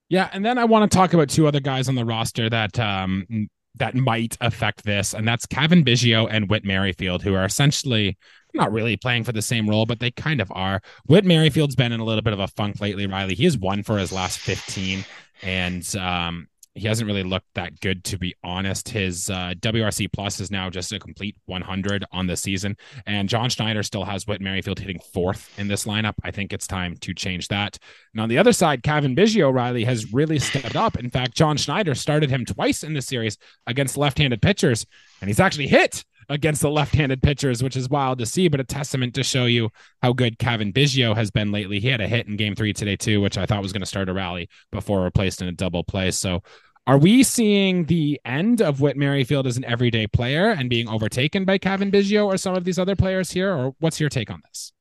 Yeah, 0.08 0.28
and 0.32 0.44
then 0.44 0.58
I 0.58 0.64
want 0.64 0.90
to 0.90 0.96
talk 0.96 1.14
about 1.14 1.28
two 1.28 1.46
other 1.46 1.60
guys 1.60 1.88
on 1.88 1.94
the 1.94 2.04
roster 2.04 2.50
that 2.50 2.78
um 2.78 3.48
that 3.76 3.94
might 3.94 4.36
affect 4.40 4.84
this, 4.84 5.14
and 5.14 5.26
that's 5.26 5.46
Cavan 5.46 5.84
Biggio 5.84 6.26
and 6.28 6.50
Whit 6.50 6.64
Merrifield, 6.64 7.22
who 7.22 7.34
are 7.34 7.44
essentially 7.44 8.18
not 8.54 8.72
really 8.72 8.96
playing 8.96 9.24
for 9.24 9.32
the 9.32 9.42
same 9.42 9.68
role, 9.68 9.86
but 9.86 10.00
they 10.00 10.10
kind 10.10 10.40
of 10.40 10.50
are. 10.54 10.80
Whit 11.06 11.24
Merrifield's 11.24 11.76
been 11.76 11.92
in 11.92 12.00
a 12.00 12.04
little 12.04 12.22
bit 12.22 12.32
of 12.32 12.40
a 12.40 12.48
funk 12.48 12.80
lately, 12.80 13.06
Riley. 13.06 13.34
He 13.34 13.44
has 13.44 13.58
won 13.58 13.82
for 13.82 13.98
his 13.98 14.12
last 14.12 14.38
15 14.38 15.04
and 15.42 15.96
um, 15.96 16.48
he 16.74 16.86
hasn't 16.86 17.06
really 17.06 17.22
looked 17.22 17.52
that 17.54 17.80
good 17.80 18.04
to 18.04 18.18
be 18.18 18.34
honest. 18.44 18.88
His 18.88 19.28
uh, 19.28 19.54
WRC 19.58 20.12
plus 20.12 20.40
is 20.40 20.50
now 20.50 20.70
just 20.70 20.92
a 20.92 20.98
complete 20.98 21.36
100 21.46 22.04
on 22.12 22.26
the 22.26 22.36
season, 22.36 22.76
and 23.06 23.28
John 23.28 23.50
Schneider 23.50 23.82
still 23.82 24.04
has 24.04 24.26
Whit 24.26 24.40
Merrifield 24.40 24.78
hitting 24.78 25.00
fourth 25.12 25.52
in 25.58 25.68
this 25.68 25.84
lineup. 25.84 26.14
I 26.22 26.30
think 26.30 26.52
it's 26.52 26.66
time 26.66 26.96
to 26.98 27.14
change 27.14 27.48
that. 27.48 27.78
And 28.14 28.20
on 28.20 28.28
the 28.28 28.38
other 28.38 28.52
side, 28.52 28.82
Cavan 28.82 29.16
Biggio 29.16 29.52
Riley 29.52 29.84
has 29.84 30.12
really 30.12 30.38
stepped 30.38 30.76
up. 30.76 30.98
In 30.98 31.10
fact, 31.10 31.34
John 31.34 31.56
Schneider 31.56 31.94
started 31.94 32.30
him 32.30 32.44
twice 32.44 32.84
in 32.84 32.94
the 32.94 33.02
series 33.02 33.36
against 33.66 33.96
left-handed 33.96 34.40
pitchers, 34.40 34.86
and 35.20 35.28
he's 35.28 35.40
actually 35.40 35.66
hit 35.66 36.04
against 36.30 36.62
the 36.62 36.70
left-handed 36.70 37.22
pitchers, 37.22 37.62
which 37.62 37.76
is 37.76 37.90
wild 37.90 38.18
to 38.20 38.26
see, 38.26 38.48
but 38.48 38.60
a 38.60 38.64
testament 38.64 39.14
to 39.14 39.24
show 39.24 39.44
you 39.44 39.68
how 40.00 40.12
good 40.12 40.38
Cavan 40.38 40.72
Biggio 40.72 41.14
has 41.14 41.30
been 41.30 41.50
lately. 41.52 41.80
He 41.80 41.88
had 41.88 42.00
a 42.00 42.08
hit 42.08 42.26
in 42.26 42.36
game 42.36 42.54
three 42.54 42.72
today 42.72 42.96
too, 42.96 43.20
which 43.20 43.36
I 43.36 43.44
thought 43.44 43.62
was 43.62 43.72
going 43.72 43.80
to 43.82 43.86
start 43.86 44.08
a 44.08 44.14
rally 44.14 44.48
before 44.70 45.02
replaced 45.02 45.42
in 45.42 45.48
a 45.48 45.52
double 45.52 45.84
play. 45.84 46.12
So 46.12 46.42
are 46.86 46.98
we 46.98 47.22
seeing 47.22 47.84
the 47.84 48.20
end 48.24 48.62
of 48.62 48.80
Whit 48.80 48.96
Merrifield 48.96 49.46
as 49.46 49.56
an 49.56 49.64
everyday 49.64 50.06
player 50.06 50.50
and 50.50 50.70
being 50.70 50.88
overtaken 50.88 51.44
by 51.44 51.58
Cavan 51.58 51.90
Biggio 51.90 52.26
or 52.26 52.36
some 52.36 52.54
of 52.54 52.64
these 52.64 52.78
other 52.78 52.96
players 52.96 53.30
here? 53.32 53.52
Or 53.52 53.74
what's 53.80 54.00
your 54.00 54.08
take 54.08 54.30
on 54.30 54.40
this? 54.48 54.72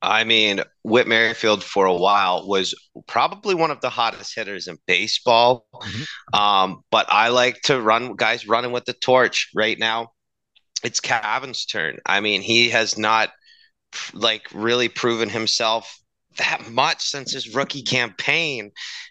I 0.00 0.24
mean, 0.24 0.60
Whit 0.84 1.08
Merrifield 1.08 1.64
for 1.64 1.86
a 1.86 1.94
while 1.94 2.46
was 2.46 2.74
probably 3.08 3.54
one 3.54 3.70
of 3.70 3.80
the 3.80 3.90
hottest 3.90 4.34
hitters 4.34 4.68
in 4.68 4.78
baseball. 4.86 5.66
Mm-hmm. 5.74 6.38
Um, 6.38 6.84
but 6.90 7.06
I 7.08 7.28
like 7.28 7.60
to 7.62 7.80
run 7.80 8.14
guys 8.14 8.46
running 8.46 8.70
with 8.70 8.84
the 8.84 8.92
torch 8.92 9.50
right 9.54 9.78
now 9.78 10.10
it's 10.82 11.00
Cavan's 11.00 11.64
turn. 11.66 11.98
I 12.06 12.20
mean, 12.20 12.40
he 12.40 12.70
has 12.70 12.98
not 12.98 13.30
like 14.12 14.46
really 14.52 14.88
proven 14.88 15.28
himself 15.28 15.98
that 16.36 16.70
much 16.70 17.02
since 17.02 17.32
his 17.32 17.54
rookie 17.54 17.82
campaign. 17.82 18.70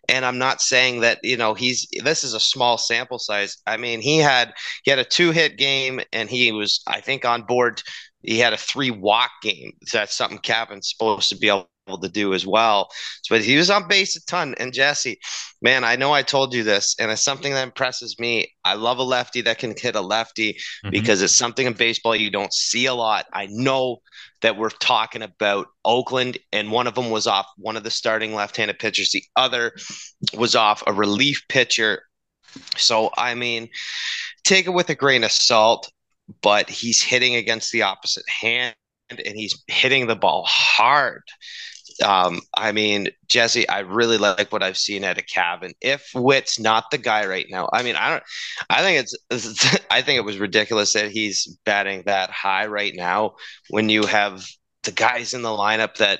And 0.10 0.26
I'm 0.26 0.38
not 0.38 0.62
saying 0.62 1.02
that, 1.02 1.20
you 1.24 1.38
know, 1.38 1.54
he's 1.54 1.88
this 2.04 2.24
is 2.24 2.34
a 2.34 2.40
small 2.40 2.78
sample 2.78 3.20
size. 3.20 3.58
I 3.68 3.78
mean, 3.78 4.02
he 4.02 4.18
had 4.18 4.54
he 4.84 4.92
had 4.92 5.00
a 5.00 5.04
two-hit 5.04 5.58
game 5.58 6.00
and 6.14 6.30
he 6.30 6.52
was, 6.52 6.82
I 6.88 7.02
think, 7.02 7.26
on 7.26 7.44
board. 7.44 7.82
He 8.22 8.40
had 8.40 8.54
a 8.54 8.58
three 8.58 8.92
walk 8.92 9.32
game. 9.42 9.74
That's 9.92 10.16
something 10.16 10.40
Cavan's 10.40 10.90
supposed 10.90 11.30
to 11.30 11.38
be 11.38 11.50
able 11.50 11.70
to 11.96 12.10
do 12.10 12.34
as 12.34 12.46
well. 12.46 12.90
But 13.30 13.42
he 13.42 13.56
was 13.56 13.70
on 13.70 13.88
base 13.88 14.18
a 14.18 14.26
ton. 14.26 14.56
And 14.58 14.74
Jesse, 14.74 15.20
man, 15.62 15.86
I 15.86 15.96
know 15.96 16.12
I 16.12 16.22
told 16.22 16.54
you 16.54 16.64
this, 16.64 16.96
and 17.00 17.10
it's 17.10 17.24
something 17.24 17.54
that 17.54 17.64
impresses 17.64 18.20
me. 18.20 18.54
I 18.66 18.74
love 18.74 18.98
a 18.98 19.04
lefty 19.04 19.42
that 19.42 19.60
can 19.60 19.74
hit 19.78 19.96
a 19.96 20.02
lefty 20.02 20.54
mm-hmm. 20.54 20.90
because 20.90 21.22
it's 21.22 21.36
something 21.36 21.66
in 21.66 21.74
baseball 21.74 22.16
you 22.16 22.30
don't 22.30 22.54
see 22.54 22.86
a 22.88 22.94
lot. 22.94 23.26
I 23.32 23.48
know 23.50 24.02
that 24.42 24.58
we're 24.58 24.70
talking 24.70 25.22
about 25.22 25.68
Oakland, 25.86 26.38
and 26.52 26.72
one 26.72 26.88
of 26.88 26.96
them 26.96 27.10
was 27.10 27.28
off 27.28 27.48
one 27.58 27.78
of 27.78 27.84
the 27.84 27.92
starting 27.92 28.36
left-handed 28.36 28.80
pitchers. 28.80 29.12
The 29.12 29.24
other 29.36 29.72
was 30.34 30.56
off 30.56 30.84
a 30.86 30.94
relief 30.94 31.44
pitcher. 31.48 32.04
So 32.76 33.12
I 33.18 33.36
mean, 33.36 33.70
take 34.44 34.68
it 34.68 34.72
with 34.72 34.90
a 34.90 34.96
grain 34.96 35.24
of 35.24 35.32
salt, 35.32 35.92
but 36.42 36.70
he's 36.70 37.02
hitting 37.02 37.36
against 37.36 37.72
the 37.72 37.84
opposite 37.84 38.28
hand 38.30 38.76
and 39.10 39.38
he's 39.38 39.64
hitting 39.68 40.08
the 40.08 40.16
ball 40.16 40.46
hard 40.48 41.24
um, 42.04 42.42
I 42.56 42.72
mean, 42.72 43.10
Jesse, 43.28 43.68
I 43.68 43.80
really 43.80 44.18
like 44.18 44.52
what 44.52 44.64
I've 44.64 44.78
seen 44.78 45.04
at 45.04 45.18
a 45.18 45.24
cabin. 45.24 45.74
If 45.82 46.10
Witt's 46.14 46.60
not 46.60 46.92
the 46.92 46.98
guy 46.98 47.26
right 47.26 47.48
now, 47.50 47.70
I 47.74 47.84
mean, 47.84 47.96
I 47.96 48.10
don't. 48.10 48.24
I 48.70 48.82
think 48.82 49.08
it's. 49.32 49.80
I 49.92 50.02
think 50.02 50.18
it 50.18 50.26
was 50.26 50.38
ridiculous 50.38 50.94
that 50.94 51.12
he's 51.12 51.58
batting 51.66 52.04
that 52.06 52.30
high 52.30 52.68
right 52.68 52.94
now 52.96 53.36
when 53.70 53.90
you 53.90 54.06
have 54.06 54.46
the 54.84 54.92
guys 54.92 55.34
in 55.34 55.42
the 55.42 55.50
lineup 55.50 55.98
that 55.98 56.20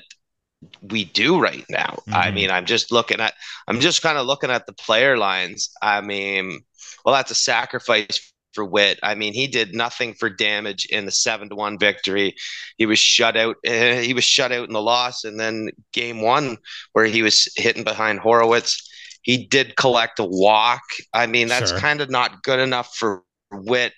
we 0.82 1.04
do 1.04 1.40
right 1.40 1.64
now. 1.68 2.00
Mm-hmm. 2.00 2.14
I 2.14 2.30
mean, 2.30 2.50
I'm 2.50 2.66
just 2.66 2.92
looking 2.92 3.20
at. 3.20 3.34
I'm 3.66 3.80
just 3.80 4.02
kind 4.02 4.18
of 4.18 4.26
looking 4.26 4.50
at 4.50 4.66
the 4.66 4.72
player 4.72 5.16
lines. 5.16 5.70
I 5.82 6.00
mean, 6.00 6.60
well, 7.04 7.14
that's 7.14 7.30
a 7.30 7.36
sacrifice 7.36 8.32
for 8.52 8.64
Whit. 8.64 8.98
I 9.02 9.14
mean, 9.14 9.32
he 9.32 9.46
did 9.46 9.74
nothing 9.74 10.14
for 10.14 10.30
damage 10.30 10.86
in 10.86 11.04
the 11.04 11.12
seven 11.12 11.48
to 11.50 11.54
one 11.54 11.78
victory. 11.78 12.34
He 12.76 12.86
was 12.86 12.98
shut 12.98 13.36
out. 13.36 13.56
Uh, 13.66 13.70
he 14.00 14.14
was 14.14 14.24
shut 14.24 14.52
out 14.52 14.68
in 14.68 14.74
the 14.74 14.82
loss, 14.82 15.24
and 15.24 15.38
then 15.38 15.70
game 15.92 16.20
one 16.20 16.58
where 16.92 17.06
he 17.06 17.22
was 17.22 17.48
hitting 17.56 17.84
behind 17.84 18.20
Horwitz. 18.20 18.82
he 19.22 19.46
did 19.46 19.76
collect 19.76 20.18
a 20.18 20.24
walk. 20.24 20.82
I 21.12 21.26
mean, 21.26 21.48
that's 21.48 21.70
sure. 21.70 21.78
kind 21.78 22.00
of 22.00 22.10
not 22.10 22.42
good 22.42 22.60
enough 22.60 22.94
for 22.96 23.22
Whit. 23.50 23.92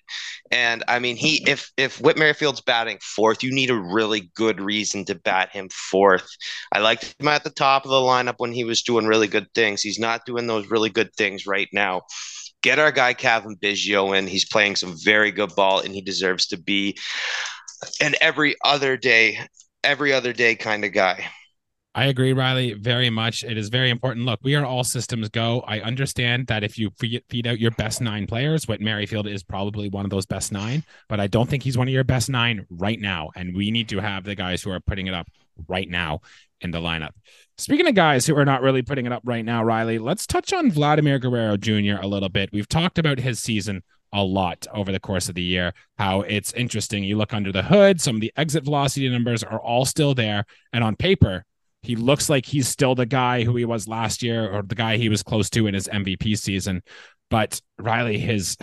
And 0.52 0.84
I 0.88 0.98
mean, 0.98 1.16
he 1.16 1.44
if 1.48 1.70
if 1.76 2.00
Whit 2.00 2.18
Merrifield's 2.18 2.60
batting 2.60 2.98
fourth, 3.02 3.42
you 3.42 3.52
need 3.52 3.70
a 3.70 3.74
really 3.74 4.30
good 4.34 4.60
reason 4.60 5.04
to 5.06 5.14
bat 5.14 5.50
him 5.52 5.68
fourth. 5.70 6.28
I 6.72 6.80
liked 6.80 7.14
him 7.18 7.28
at 7.28 7.44
the 7.44 7.50
top 7.50 7.84
of 7.84 7.90
the 7.90 7.96
lineup 7.96 8.36
when 8.38 8.52
he 8.52 8.64
was 8.64 8.82
doing 8.82 9.06
really 9.06 9.28
good 9.28 9.46
things. 9.54 9.82
He's 9.82 9.98
not 9.98 10.26
doing 10.26 10.46
those 10.46 10.70
really 10.70 10.90
good 10.90 11.14
things 11.16 11.46
right 11.46 11.68
now 11.72 12.02
get 12.62 12.78
our 12.78 12.92
guy 12.92 13.14
Cavan 13.14 13.56
Biggio 13.56 14.16
in. 14.16 14.26
He's 14.26 14.44
playing 14.44 14.76
some 14.76 14.96
very 15.02 15.30
good 15.30 15.54
ball, 15.54 15.80
and 15.80 15.94
he 15.94 16.00
deserves 16.00 16.46
to 16.48 16.58
be 16.58 16.96
an 18.00 18.14
every 18.20 18.56
other 18.64 18.96
day, 18.96 19.38
every 19.82 20.12
other 20.12 20.32
day 20.32 20.54
kind 20.54 20.84
of 20.84 20.92
guy. 20.92 21.26
I 21.92 22.04
agree, 22.06 22.32
Riley, 22.32 22.74
very 22.74 23.10
much. 23.10 23.42
It 23.42 23.58
is 23.58 23.68
very 23.68 23.90
important. 23.90 24.24
Look, 24.24 24.38
we 24.44 24.54
are 24.54 24.64
all 24.64 24.84
systems 24.84 25.28
go. 25.28 25.62
I 25.66 25.80
understand 25.80 26.46
that 26.46 26.62
if 26.62 26.78
you 26.78 26.92
feed 27.00 27.46
out 27.48 27.58
your 27.58 27.72
best 27.72 28.00
nine 28.00 28.28
players, 28.28 28.68
Whit 28.68 28.80
Merrifield 28.80 29.26
is 29.26 29.42
probably 29.42 29.88
one 29.88 30.04
of 30.04 30.10
those 30.10 30.24
best 30.24 30.52
nine, 30.52 30.84
but 31.08 31.18
I 31.18 31.26
don't 31.26 31.50
think 31.50 31.64
he's 31.64 31.76
one 31.76 31.88
of 31.88 31.92
your 31.92 32.04
best 32.04 32.30
nine 32.30 32.64
right 32.70 33.00
now. 33.00 33.30
And 33.34 33.56
we 33.56 33.72
need 33.72 33.88
to 33.88 33.98
have 33.98 34.22
the 34.22 34.36
guys 34.36 34.62
who 34.62 34.70
are 34.70 34.78
putting 34.78 35.08
it 35.08 35.14
up 35.14 35.26
right 35.66 35.88
now 35.88 36.20
in 36.60 36.70
the 36.70 36.80
lineup. 36.80 37.10
Speaking 37.58 37.86
of 37.88 37.94
guys 37.94 38.26
who 38.26 38.36
are 38.36 38.44
not 38.44 38.62
really 38.62 38.82
putting 38.82 39.06
it 39.06 39.12
up 39.12 39.22
right 39.24 39.44
now, 39.44 39.62
Riley, 39.62 39.98
let's 39.98 40.26
touch 40.26 40.52
on 40.52 40.70
Vladimir 40.70 41.18
Guerrero 41.18 41.56
Jr. 41.56 42.00
a 42.00 42.06
little 42.06 42.28
bit. 42.28 42.50
We've 42.52 42.68
talked 42.68 42.98
about 42.98 43.18
his 43.18 43.40
season 43.40 43.82
a 44.12 44.22
lot 44.22 44.66
over 44.72 44.90
the 44.90 45.00
course 45.00 45.28
of 45.28 45.34
the 45.34 45.42
year, 45.42 45.72
how 45.98 46.22
it's 46.22 46.52
interesting. 46.54 47.04
You 47.04 47.16
look 47.16 47.32
under 47.32 47.52
the 47.52 47.62
hood, 47.62 48.00
some 48.00 48.16
of 48.16 48.20
the 48.20 48.32
exit 48.36 48.64
velocity 48.64 49.08
numbers 49.08 49.44
are 49.44 49.60
all 49.60 49.84
still 49.84 50.14
there. 50.14 50.44
And 50.72 50.82
on 50.82 50.96
paper, 50.96 51.44
he 51.82 51.96
looks 51.96 52.28
like 52.28 52.46
he's 52.46 52.68
still 52.68 52.94
the 52.94 53.06
guy 53.06 53.44
who 53.44 53.56
he 53.56 53.64
was 53.64 53.88
last 53.88 54.22
year 54.22 54.50
or 54.50 54.62
the 54.62 54.74
guy 54.74 54.96
he 54.96 55.08
was 55.08 55.22
close 55.22 55.48
to 55.50 55.66
in 55.66 55.74
his 55.74 55.88
MVP 55.88 56.38
season. 56.38 56.82
But 57.30 57.60
Riley, 57.78 58.18
his 58.18 58.56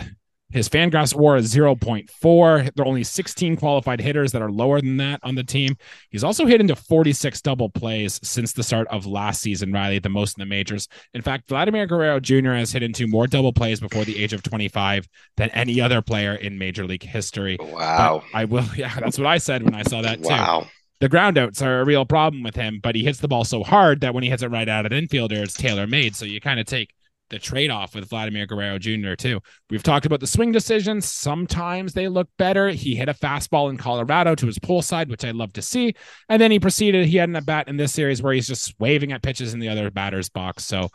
his 0.50 0.68
Fangraphs 0.68 1.14
WAR 1.14 1.36
is 1.36 1.54
0.4. 1.54 2.74
There 2.74 2.84
are 2.84 2.88
only 2.88 3.04
16 3.04 3.56
qualified 3.56 4.00
hitters 4.00 4.32
that 4.32 4.40
are 4.40 4.50
lower 4.50 4.80
than 4.80 4.96
that 4.96 5.20
on 5.22 5.34
the 5.34 5.44
team. 5.44 5.76
He's 6.10 6.24
also 6.24 6.46
hit 6.46 6.60
into 6.60 6.74
46 6.74 7.42
double 7.42 7.68
plays 7.68 8.18
since 8.22 8.52
the 8.52 8.62
start 8.62 8.88
of 8.88 9.04
last 9.04 9.42
season, 9.42 9.72
Riley, 9.72 9.98
the 9.98 10.08
most 10.08 10.38
in 10.38 10.40
the 10.40 10.46
majors. 10.46 10.88
In 11.12 11.20
fact, 11.20 11.48
Vladimir 11.48 11.86
Guerrero 11.86 12.18
Jr. 12.18 12.52
has 12.52 12.72
hit 12.72 12.82
into 12.82 13.06
more 13.06 13.26
double 13.26 13.52
plays 13.52 13.80
before 13.80 14.04
the 14.04 14.22
age 14.22 14.32
of 14.32 14.42
25 14.42 15.06
than 15.36 15.50
any 15.50 15.80
other 15.82 16.00
player 16.00 16.34
in 16.34 16.56
Major 16.56 16.86
League 16.86 17.02
history. 17.02 17.58
Wow. 17.60 18.22
But 18.32 18.38
I 18.38 18.44
will, 18.46 18.64
yeah, 18.76 18.98
that's 18.98 19.18
what 19.18 19.26
I 19.26 19.38
said 19.38 19.62
when 19.62 19.74
I 19.74 19.82
saw 19.82 20.00
that 20.00 20.22
too. 20.22 20.28
Wow. 20.28 20.66
The 21.00 21.08
groundouts 21.08 21.62
are 21.62 21.80
a 21.80 21.84
real 21.84 22.04
problem 22.04 22.42
with 22.42 22.56
him, 22.56 22.80
but 22.82 22.96
he 22.96 23.04
hits 23.04 23.20
the 23.20 23.28
ball 23.28 23.44
so 23.44 23.62
hard 23.62 24.00
that 24.00 24.14
when 24.14 24.24
he 24.24 24.30
hits 24.30 24.42
it 24.42 24.48
right 24.48 24.68
out 24.68 24.84
at 24.84 24.92
infielder, 24.92 25.42
it's 25.42 25.54
tailor 25.54 25.86
made. 25.86 26.16
So 26.16 26.24
you 26.24 26.40
kind 26.40 26.58
of 26.58 26.66
take 26.66 26.92
the 27.30 27.38
trade 27.38 27.70
off 27.70 27.94
with 27.94 28.08
Vladimir 28.08 28.46
Guerrero 28.46 28.78
Jr. 28.78 29.14
too. 29.14 29.40
We've 29.70 29.82
talked 29.82 30.06
about 30.06 30.20
the 30.20 30.26
swing 30.26 30.52
decisions. 30.52 31.06
Sometimes 31.06 31.92
they 31.92 32.08
look 32.08 32.28
better. 32.38 32.70
He 32.70 32.94
hit 32.94 33.08
a 33.08 33.14
fastball 33.14 33.70
in 33.70 33.76
Colorado 33.76 34.34
to 34.34 34.46
his 34.46 34.58
pull 34.58 34.82
side, 34.82 35.10
which 35.10 35.24
I 35.24 35.30
love 35.30 35.52
to 35.54 35.62
see. 35.62 35.94
And 36.28 36.40
then 36.40 36.50
he 36.50 36.58
proceeded, 36.60 37.06
he 37.06 37.16
had 37.16 37.28
an 37.28 37.36
at 37.36 37.46
bat 37.46 37.68
in 37.68 37.76
this 37.76 37.92
series 37.92 38.22
where 38.22 38.32
he's 38.32 38.48
just 38.48 38.74
waving 38.78 39.12
at 39.12 39.22
pitches 39.22 39.54
in 39.54 39.60
the 39.60 39.68
other 39.68 39.90
batter's 39.90 40.28
box. 40.28 40.64
So 40.64 40.88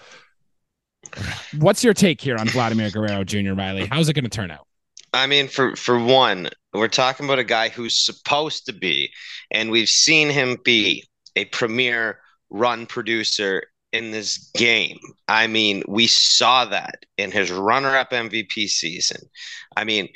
what's 1.58 1.84
your 1.84 1.94
take 1.94 2.22
here 2.22 2.38
on 2.38 2.48
Vladimir 2.48 2.90
Guerrero 2.90 3.24
Jr., 3.24 3.54
Riley? 3.54 3.86
How's 3.86 4.10
it 4.10 4.14
going 4.14 4.24
to 4.24 4.30
turn 4.30 4.52
out? 4.52 4.68
I 5.14 5.28
mean, 5.28 5.48
for 5.48 5.76
for 5.76 6.00
one, 6.00 6.50
we're 6.74 6.88
talking 6.88 7.28
about 7.28 7.38
a 7.38 7.44
guy 7.44 7.70
who's 7.70 8.04
supposed 8.04 8.66
to 8.66 8.74
be, 8.74 9.12
and 9.52 9.70
we've 9.70 9.90
seen 9.90 10.30
him 10.30 10.58
be 10.64 11.06
a 11.36 11.46
premier 11.46 12.20
run 12.50 12.88
producer 12.88 13.64
in 13.94 14.12
this 14.12 14.50
game. 14.56 15.00
I 15.28 15.48
mean, 15.48 15.84
we 15.88 16.08
saw 16.08 16.66
that 16.66 17.06
in 17.18 17.32
his 17.32 17.52
runner 17.52 17.96
up 17.96 18.10
MVP 18.10 18.68
season. 18.68 19.30
I 19.78 19.84
mean, 19.84 20.10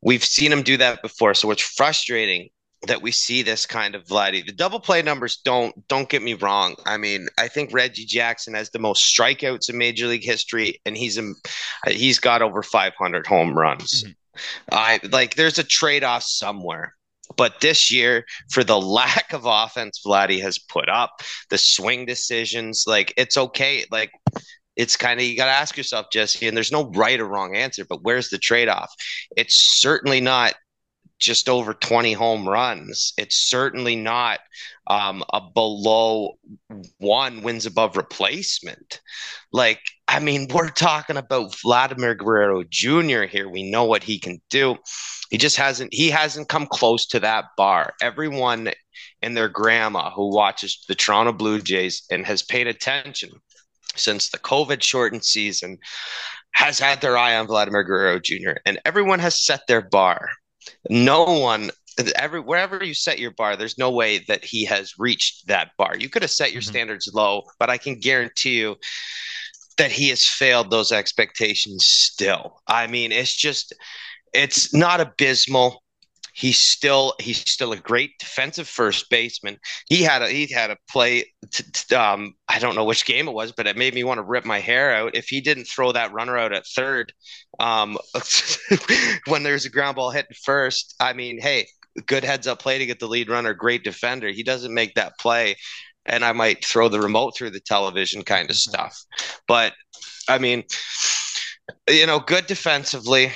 we've 0.00 0.24
seen 0.24 0.52
him 0.52 0.62
do 0.62 0.76
that 0.78 1.02
before. 1.02 1.34
So 1.34 1.50
it's 1.50 1.60
frustrating 1.60 2.48
that 2.86 3.02
we 3.02 3.10
see 3.10 3.42
this 3.42 3.66
kind 3.66 3.94
of 3.94 4.04
Vladdy. 4.04 4.44
The 4.44 4.52
double 4.52 4.80
play 4.80 5.02
numbers 5.02 5.38
don't 5.38 5.86
don't 5.88 6.08
get 6.08 6.22
me 6.22 6.34
wrong. 6.34 6.76
I 6.86 6.96
mean, 6.96 7.28
I 7.38 7.48
think 7.48 7.72
Reggie 7.72 8.04
Jackson 8.04 8.54
has 8.54 8.70
the 8.70 8.78
most 8.78 9.04
strikeouts 9.04 9.68
in 9.68 9.78
Major 9.78 10.06
League 10.06 10.24
history, 10.24 10.80
and 10.86 10.96
he's 10.96 11.18
a, 11.18 11.32
he's 11.88 12.18
got 12.18 12.42
over 12.42 12.62
500 12.62 13.26
home 13.26 13.58
runs. 13.58 14.04
Mm-hmm. 14.04 14.10
I 14.72 15.00
like 15.10 15.34
there's 15.34 15.58
a 15.58 15.64
trade 15.64 16.04
off 16.04 16.22
somewhere. 16.22 16.94
But 17.36 17.60
this 17.60 17.90
year, 17.90 18.24
for 18.50 18.64
the 18.64 18.80
lack 18.80 19.32
of 19.32 19.42
offense 19.44 20.00
Vladdy 20.04 20.40
has 20.42 20.58
put 20.58 20.88
up, 20.88 21.22
the 21.50 21.58
swing 21.58 22.06
decisions, 22.06 22.84
like 22.86 23.12
it's 23.16 23.36
okay. 23.36 23.84
Like 23.90 24.12
it's 24.76 24.96
kind 24.96 25.20
of 25.20 25.26
you 25.26 25.36
got 25.36 25.46
to 25.46 25.52
ask 25.52 25.76
yourself, 25.76 26.06
Jesse, 26.12 26.46
and 26.46 26.56
there's 26.56 26.72
no 26.72 26.90
right 26.90 27.20
or 27.20 27.26
wrong 27.26 27.56
answer, 27.56 27.84
but 27.84 28.02
where's 28.02 28.28
the 28.28 28.38
trade 28.38 28.68
off? 28.68 28.92
It's 29.36 29.54
certainly 29.54 30.20
not 30.20 30.54
just 31.18 31.48
over 31.48 31.74
20 31.74 32.12
home 32.12 32.48
runs. 32.48 33.12
It's 33.16 33.36
certainly 33.36 33.96
not 33.96 34.40
um, 34.88 35.24
a 35.32 35.40
below 35.40 36.38
one 36.98 37.42
wins 37.42 37.66
above 37.66 37.96
replacement. 37.96 39.00
Like, 39.52 39.80
I 40.06 40.20
mean, 40.20 40.48
we're 40.52 40.68
talking 40.68 41.16
about 41.16 41.58
Vladimir 41.60 42.14
Guerrero 42.14 42.62
Jr. 42.68 43.22
here. 43.22 43.48
We 43.48 43.70
know 43.70 43.84
what 43.84 44.02
he 44.02 44.18
can 44.18 44.40
do. 44.50 44.76
He 45.30 45.38
just 45.38 45.56
hasn't 45.56 45.92
he 45.92 46.10
hasn't 46.10 46.48
come 46.48 46.66
close 46.66 47.06
to 47.06 47.20
that 47.20 47.46
bar. 47.56 47.94
Everyone 48.00 48.70
and 49.22 49.36
their 49.36 49.48
grandma 49.48 50.10
who 50.10 50.34
watches 50.34 50.84
the 50.88 50.94
Toronto 50.94 51.32
Blue 51.32 51.60
Jays 51.60 52.02
and 52.10 52.26
has 52.26 52.42
paid 52.42 52.66
attention 52.66 53.30
since 53.96 54.28
the 54.28 54.38
COVID 54.38 54.82
shortened 54.82 55.24
season 55.24 55.78
has 56.54 56.78
had 56.78 57.00
their 57.00 57.16
eye 57.16 57.36
on 57.36 57.46
Vladimir 57.46 57.82
Guerrero 57.82 58.20
Jr. 58.20 58.58
and 58.66 58.80
everyone 58.84 59.18
has 59.18 59.44
set 59.44 59.66
their 59.66 59.82
bar 59.82 60.28
no 60.88 61.24
one 61.24 61.70
every 62.16 62.40
wherever 62.40 62.82
you 62.82 62.94
set 62.94 63.18
your 63.18 63.30
bar 63.32 63.56
there's 63.56 63.78
no 63.78 63.90
way 63.90 64.18
that 64.18 64.44
he 64.44 64.64
has 64.64 64.98
reached 64.98 65.46
that 65.46 65.70
bar 65.78 65.96
you 65.96 66.08
could 66.08 66.22
have 66.22 66.30
set 66.30 66.52
your 66.52 66.62
mm-hmm. 66.62 66.70
standards 66.70 67.10
low 67.14 67.42
but 67.58 67.70
i 67.70 67.78
can 67.78 67.98
guarantee 67.98 68.58
you 68.58 68.76
that 69.78 69.92
he 69.92 70.08
has 70.08 70.24
failed 70.24 70.70
those 70.70 70.92
expectations 70.92 71.86
still 71.86 72.60
i 72.66 72.86
mean 72.86 73.12
it's 73.12 73.34
just 73.34 73.74
it's 74.32 74.74
not 74.74 75.00
abysmal 75.00 75.84
He's 76.34 76.58
still 76.58 77.14
he's 77.20 77.38
still 77.48 77.72
a 77.72 77.76
great 77.76 78.18
defensive 78.18 78.68
first 78.68 79.08
baseman. 79.08 79.56
He 79.88 80.02
had 80.02 80.20
a 80.20 80.28
he 80.28 80.52
had 80.52 80.72
a 80.72 80.76
play. 80.90 81.32
T- 81.52 81.62
t- 81.72 81.94
um, 81.94 82.34
I 82.48 82.58
don't 82.58 82.74
know 82.74 82.84
which 82.84 83.04
game 83.06 83.28
it 83.28 83.34
was, 83.34 83.52
but 83.52 83.68
it 83.68 83.76
made 83.76 83.94
me 83.94 84.02
want 84.02 84.18
to 84.18 84.24
rip 84.24 84.44
my 84.44 84.58
hair 84.58 84.92
out. 84.92 85.14
If 85.14 85.28
he 85.28 85.40
didn't 85.40 85.66
throw 85.66 85.92
that 85.92 86.12
runner 86.12 86.36
out 86.36 86.52
at 86.52 86.66
third, 86.66 87.12
um, 87.60 87.96
when 89.28 89.44
there's 89.44 89.64
a 89.64 89.70
ground 89.70 89.94
ball 89.94 90.10
hitting 90.10 90.36
first, 90.42 90.96
I 90.98 91.12
mean, 91.12 91.40
hey, 91.40 91.68
good 92.04 92.24
heads 92.24 92.48
up 92.48 92.58
play 92.58 92.78
to 92.78 92.86
get 92.86 92.98
the 92.98 93.06
lead 93.06 93.30
runner. 93.30 93.54
Great 93.54 93.84
defender. 93.84 94.28
He 94.30 94.42
doesn't 94.42 94.74
make 94.74 94.94
that 94.94 95.16
play, 95.20 95.54
and 96.06 96.24
I 96.24 96.32
might 96.32 96.64
throw 96.64 96.88
the 96.88 97.00
remote 97.00 97.36
through 97.36 97.50
the 97.50 97.60
television 97.60 98.22
kind 98.22 98.50
of 98.50 98.56
mm-hmm. 98.56 98.70
stuff. 98.70 98.98
But 99.48 99.74
I 100.28 100.38
mean, 100.38 100.64
you 101.88 102.06
know, 102.06 102.20
good 102.20 102.46
defensively 102.46 103.32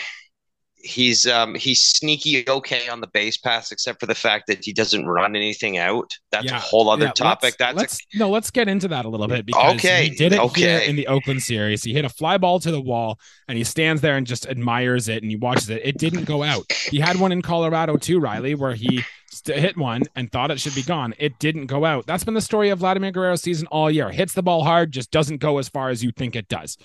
he's 0.80 1.26
um 1.26 1.54
he's 1.54 1.80
sneaky 1.80 2.48
okay 2.48 2.88
on 2.88 3.00
the 3.00 3.06
base 3.08 3.36
pass 3.36 3.72
except 3.72 3.98
for 4.00 4.06
the 4.06 4.14
fact 4.14 4.46
that 4.46 4.64
he 4.64 4.72
doesn't 4.72 5.06
run 5.06 5.34
anything 5.34 5.78
out. 5.78 6.16
That's 6.30 6.46
yeah, 6.46 6.56
a 6.56 6.60
whole 6.60 6.88
other 6.88 7.06
yeah, 7.06 7.12
topic. 7.12 7.42
Let's, 7.42 7.56
that's 7.58 7.76
let's, 7.76 8.00
a... 8.14 8.18
no 8.18 8.30
let's 8.30 8.50
get 8.50 8.68
into 8.68 8.88
that 8.88 9.04
a 9.04 9.08
little 9.08 9.28
bit 9.28 9.46
because 9.46 9.74
okay 9.76 10.08
he 10.08 10.10
did 10.10 10.32
it 10.32 10.40
okay. 10.40 10.60
here 10.60 10.78
in 10.78 10.96
the 10.96 11.06
oakland 11.08 11.42
series. 11.42 11.82
He 11.82 11.92
hit 11.92 12.04
a 12.04 12.08
fly 12.08 12.38
ball 12.38 12.60
to 12.60 12.70
the 12.70 12.80
wall 12.80 13.18
and 13.48 13.58
he 13.58 13.64
stands 13.64 14.02
there 14.02 14.16
and 14.16 14.26
just 14.26 14.46
admires 14.46 15.08
it 15.08 15.22
and 15.22 15.30
he 15.30 15.36
watches 15.36 15.68
it. 15.70 15.82
It 15.84 15.98
didn't 15.98 16.24
go 16.24 16.42
out. 16.42 16.70
He 16.72 17.00
had 17.00 17.18
one 17.18 17.32
in 17.32 17.42
colorado 17.42 17.96
too 17.96 18.20
riley 18.20 18.54
where 18.54 18.74
he 18.74 19.02
hit 19.44 19.76
one 19.76 20.02
and 20.16 20.30
thought 20.30 20.50
it 20.50 20.60
should 20.60 20.74
be 20.74 20.82
gone. 20.82 21.14
It 21.18 21.38
didn't 21.38 21.66
go 21.66 21.84
out. 21.84 22.06
That's 22.06 22.24
been 22.24 22.34
the 22.34 22.40
story 22.40 22.70
of 22.70 22.78
vladimir 22.78 23.10
guerrero's 23.10 23.42
season 23.42 23.66
all 23.68 23.90
year. 23.90 24.10
Hits 24.10 24.32
the 24.32 24.42
ball 24.42 24.64
hard 24.64 24.92
just 24.92 25.10
doesn't 25.10 25.38
go 25.38 25.58
as 25.58 25.68
far 25.68 25.90
as 25.90 26.02
you 26.02 26.12
think 26.12 26.36
it 26.36 26.48
does 26.48 26.78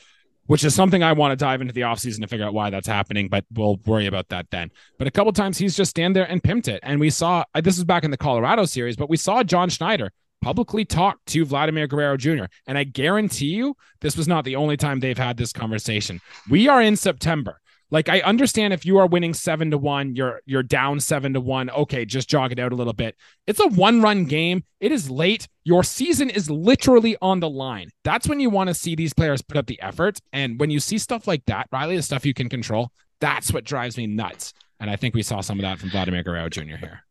which 0.47 0.63
is 0.63 0.75
something 0.75 1.03
I 1.03 1.13
want 1.13 1.31
to 1.31 1.35
dive 1.35 1.61
into 1.61 1.73
the 1.73 1.81
offseason 1.81 2.21
to 2.21 2.27
figure 2.27 2.45
out 2.45 2.53
why 2.53 2.69
that's 2.69 2.87
happening, 2.87 3.29
but 3.29 3.45
we'll 3.53 3.77
worry 3.85 4.07
about 4.07 4.29
that 4.29 4.47
then. 4.51 4.71
But 4.97 5.07
a 5.07 5.11
couple 5.11 5.31
times 5.33 5.57
he's 5.57 5.75
just 5.75 5.91
stand 5.91 6.15
there 6.15 6.29
and 6.29 6.43
pimped 6.43 6.67
it. 6.67 6.79
And 6.83 6.99
we 6.99 7.09
saw 7.09 7.43
uh, 7.53 7.61
this 7.61 7.77
is 7.77 7.83
back 7.83 8.03
in 8.03 8.11
the 8.11 8.17
Colorado 8.17 8.65
series, 8.65 8.95
but 8.95 9.09
we 9.09 9.17
saw 9.17 9.43
John 9.43 9.69
Schneider 9.69 10.11
publicly 10.41 10.83
talk 10.83 11.19
to 11.27 11.45
Vladimir 11.45 11.87
Guerrero 11.87 12.17
Jr. 12.17 12.45
And 12.67 12.77
I 12.77 12.83
guarantee 12.83 13.47
you, 13.47 13.75
this 14.01 14.17
was 14.17 14.27
not 14.27 14.43
the 14.43 14.57
only 14.57 14.75
time 14.75 14.99
they've 14.99 15.17
had 15.17 15.37
this 15.37 15.53
conversation. 15.53 16.19
We 16.49 16.67
are 16.67 16.81
in 16.81 16.97
September. 16.97 17.61
Like 17.91 18.09
I 18.09 18.21
understand 18.21 18.73
if 18.73 18.85
you 18.85 18.97
are 18.97 19.07
winning 19.07 19.33
seven 19.33 19.71
to 19.71 19.77
one, 19.77 20.15
you're 20.15 20.41
you're 20.45 20.63
down 20.63 20.99
seven 20.99 21.33
to 21.33 21.39
one. 21.39 21.69
Okay, 21.69 22.05
just 22.05 22.29
jog 22.29 22.51
it 22.51 22.59
out 22.59 22.71
a 22.71 22.75
little 22.75 22.93
bit. 22.93 23.15
It's 23.45 23.59
a 23.59 23.67
one 23.67 24.01
run 24.01 24.25
game. 24.25 24.63
It 24.79 24.91
is 24.91 25.09
late. 25.09 25.47
Your 25.63 25.83
season 25.83 26.29
is 26.29 26.49
literally 26.49 27.15
on 27.21 27.39
the 27.39 27.49
line. 27.49 27.89
That's 28.03 28.27
when 28.27 28.39
you 28.39 28.49
want 28.49 28.69
to 28.69 28.73
see 28.73 28.95
these 28.95 29.13
players 29.13 29.41
put 29.41 29.57
up 29.57 29.67
the 29.67 29.81
effort. 29.81 30.19
And 30.31 30.59
when 30.59 30.71
you 30.71 30.79
see 30.79 30.97
stuff 30.97 31.27
like 31.27 31.45
that, 31.45 31.67
Riley, 31.71 31.95
the 31.95 32.01
stuff 32.01 32.25
you 32.25 32.33
can 32.33 32.49
control, 32.49 32.91
that's 33.19 33.53
what 33.53 33.63
drives 33.63 33.97
me 33.97 34.07
nuts. 34.07 34.53
And 34.79 34.89
I 34.89 34.95
think 34.95 35.15
we 35.15 35.23
saw 35.23 35.41
some 35.41 35.59
of 35.59 35.63
that 35.63 35.79
from 35.79 35.91
Vladimir 35.91 36.23
Guerrero 36.23 36.49
Jr. 36.49 36.75
here. 36.75 37.02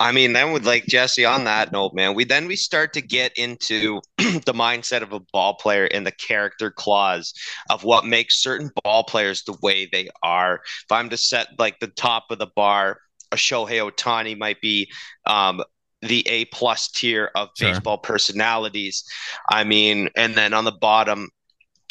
I 0.00 0.12
mean, 0.12 0.32
then 0.32 0.52
with 0.52 0.64
like 0.64 0.86
Jesse 0.86 1.24
on 1.24 1.44
that 1.44 1.72
note, 1.72 1.92
man, 1.92 2.14
we 2.14 2.24
then 2.24 2.46
we 2.46 2.54
start 2.54 2.92
to 2.92 3.00
get 3.00 3.36
into 3.36 4.00
the 4.18 4.54
mindset 4.54 5.02
of 5.02 5.12
a 5.12 5.20
ball 5.32 5.54
player 5.54 5.86
and 5.86 6.06
the 6.06 6.12
character 6.12 6.70
clause 6.70 7.34
of 7.68 7.82
what 7.82 8.06
makes 8.06 8.40
certain 8.40 8.70
ball 8.84 9.02
players 9.04 9.42
the 9.42 9.56
way 9.60 9.88
they 9.90 10.08
are. 10.22 10.60
If 10.84 10.92
I'm 10.92 11.08
to 11.10 11.16
set 11.16 11.48
like 11.58 11.80
the 11.80 11.88
top 11.88 12.26
of 12.30 12.38
the 12.38 12.46
bar, 12.54 13.00
a 13.32 13.36
Shohei 13.36 13.90
Ohtani 13.90 14.38
might 14.38 14.60
be 14.60 14.90
um, 15.26 15.62
the 16.02 16.26
A 16.28 16.44
plus 16.46 16.88
tier 16.88 17.30
of 17.34 17.48
sure. 17.56 17.70
baseball 17.70 17.98
personalities. 17.98 19.04
I 19.50 19.64
mean, 19.64 20.10
and 20.16 20.34
then 20.34 20.54
on 20.54 20.64
the 20.64 20.72
bottom, 20.72 21.28